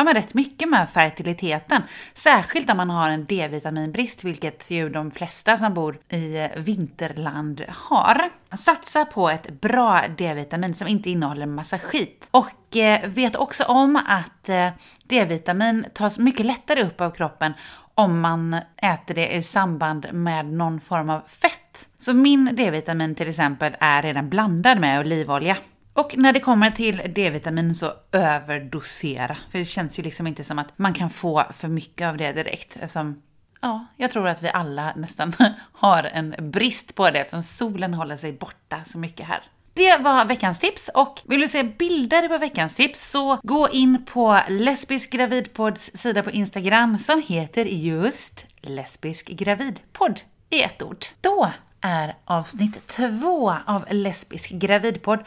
ja, 0.00 0.04
men 0.04 0.14
rätt 0.14 0.34
mycket 0.34 0.68
med 0.68 0.90
fertiliteten. 0.90 1.82
Särskilt 2.14 2.70
om 2.70 2.76
man 2.76 2.90
har 2.90 3.10
en 3.10 3.24
D-vitaminbrist, 3.24 4.24
vilket 4.24 4.70
ju 4.70 4.88
de 4.88 5.10
flesta 5.10 5.56
som 5.56 5.74
bor 5.74 5.98
i 6.08 6.48
vinterland 6.56 7.64
har. 7.68 8.30
Satsa 8.52 9.04
på 9.04 9.30
ett 9.30 9.60
bra 9.60 10.02
D-vitamin 10.18 10.74
som 10.74 10.88
inte 10.88 11.10
innehåller 11.10 11.46
massa 11.46 11.78
skit. 11.78 12.28
Och 12.30 12.76
eh, 12.76 13.08
vet 13.08 13.36
också 13.36 13.64
om 13.64 13.96
att 14.06 14.48
eh, 14.48 14.68
D-vitamin 15.04 15.86
tas 15.94 16.18
mycket 16.18 16.46
lättare 16.46 16.82
upp 16.82 17.00
av 17.00 17.10
kroppen 17.10 17.52
om 17.94 18.20
man 18.20 18.56
äter 18.76 19.14
det 19.14 19.36
i 19.36 19.42
samband 19.42 20.06
med 20.12 20.46
någon 20.46 20.80
form 20.80 21.10
av 21.10 21.20
fett. 21.26 21.88
Så 21.98 22.14
min 22.14 22.50
D-vitamin 22.56 23.14
till 23.14 23.28
exempel 23.28 23.76
är 23.80 24.02
redan 24.02 24.28
blandad 24.28 24.80
med 24.80 25.00
olivolja. 25.00 25.56
Och 25.92 26.14
när 26.16 26.32
det 26.32 26.40
kommer 26.40 26.70
till 26.70 27.02
D-vitamin 27.14 27.74
så 27.74 27.92
överdosera. 28.12 29.36
För 29.50 29.58
det 29.58 29.64
känns 29.64 29.98
ju 29.98 30.02
liksom 30.02 30.26
inte 30.26 30.44
som 30.44 30.58
att 30.58 30.78
man 30.78 30.94
kan 30.94 31.10
få 31.10 31.44
för 31.50 31.68
mycket 31.68 32.08
av 32.08 32.16
det 32.16 32.32
direkt. 32.32 32.76
Eftersom, 32.76 33.22
ja, 33.60 33.86
jag 33.96 34.10
tror 34.10 34.28
att 34.28 34.42
vi 34.42 34.48
alla 34.48 34.92
nästan 34.96 35.32
har 35.72 36.02
en 36.02 36.34
brist 36.38 36.94
på 36.94 37.10
det 37.10 37.18
eftersom 37.18 37.42
solen 37.42 37.94
håller 37.94 38.16
sig 38.16 38.32
borta 38.32 38.84
så 38.92 38.98
mycket 38.98 39.26
här. 39.26 39.40
Det 39.74 39.96
var 39.96 40.24
veckans 40.24 40.58
tips 40.58 40.90
och 40.94 41.22
vill 41.24 41.40
du 41.40 41.48
se 41.48 41.62
bilder 41.62 42.28
på 42.28 42.38
veckans 42.38 42.74
tips 42.74 43.10
så 43.10 43.40
gå 43.42 43.68
in 43.68 44.04
på 44.04 44.40
Lesbisk 44.48 45.10
gravidpods 45.10 45.90
sida 45.94 46.22
på 46.22 46.30
Instagram 46.30 46.98
som 46.98 47.22
heter 47.26 47.64
just 47.64 48.46
Lesbisk 48.60 49.28
gravidpodd 49.28 50.20
i 50.50 50.62
ett 50.62 50.82
ord. 50.82 51.04
Då 51.20 51.52
är 51.80 52.14
avsnitt 52.24 52.86
två 52.86 53.54
av 53.66 53.84
Lesbisk 53.90 54.50
gravidpodd 54.50 55.18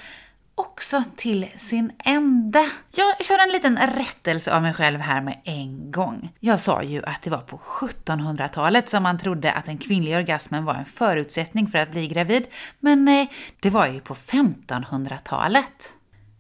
också 0.56 1.04
till 1.16 1.48
sin 1.58 1.92
ände. 2.06 2.70
Jag 2.96 3.26
kör 3.26 3.44
en 3.44 3.50
liten 3.50 3.78
rättelse 3.78 4.56
av 4.56 4.62
mig 4.62 4.74
själv 4.74 5.00
här 5.00 5.22
med 5.22 5.42
en 5.44 5.92
gång. 5.92 6.30
Jag 6.40 6.60
sa 6.60 6.84
ju 6.84 7.04
att 7.06 7.22
det 7.22 7.30
var 7.30 7.38
på 7.38 7.58
1700-talet 7.58 8.90
som 8.90 9.04
man 9.04 9.18
trodde 9.18 9.52
att 9.52 9.66
den 9.66 9.78
kvinnliga 9.78 10.18
orgasmen 10.18 10.66
var 10.66 10.74
en 10.74 10.86
förutsättning 10.86 11.68
för 11.68 11.78
att 11.78 11.92
bli 11.92 12.08
gravid, 12.08 12.46
men 12.80 13.08
eh, 13.08 13.28
det 13.60 13.70
var 13.70 13.88
ju 13.88 14.00
på 14.00 14.14
1500-talet. 14.14 15.94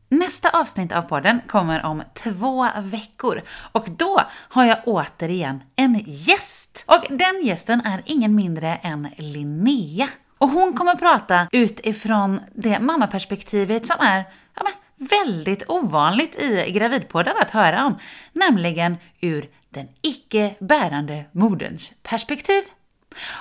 Nästa 0.09 0.49
avsnitt 0.49 0.91
av 0.91 1.01
podden 1.01 1.41
kommer 1.47 1.85
om 1.85 2.03
två 2.13 2.67
veckor 2.77 3.41
och 3.71 3.87
då 3.97 4.21
har 4.49 4.65
jag 4.65 4.77
återigen 4.85 5.63
en 5.75 6.03
gäst. 6.05 6.83
Och 6.87 7.05
den 7.09 7.45
gästen 7.45 7.81
är 7.81 8.01
ingen 8.05 8.35
mindre 8.35 8.75
än 8.75 9.07
Linnea. 9.17 10.09
Och 10.43 10.49
hon 10.49 10.73
kommer 10.73 10.95
prata 10.95 11.47
utifrån 11.51 12.39
det 12.55 12.79
mammaperspektivet 12.79 13.87
som 13.87 13.95
är 13.99 14.23
ja, 14.55 14.63
men, 14.63 15.07
väldigt 15.07 15.69
ovanligt 15.69 16.41
i 16.41 16.71
gravidpodden 16.71 17.33
att 17.41 17.49
höra 17.49 17.85
om, 17.85 17.97
nämligen 18.33 18.97
ur 19.21 19.49
den 19.69 19.87
icke 20.01 20.55
bärande 20.59 21.25
moderns 21.31 21.93
perspektiv. 22.01 22.63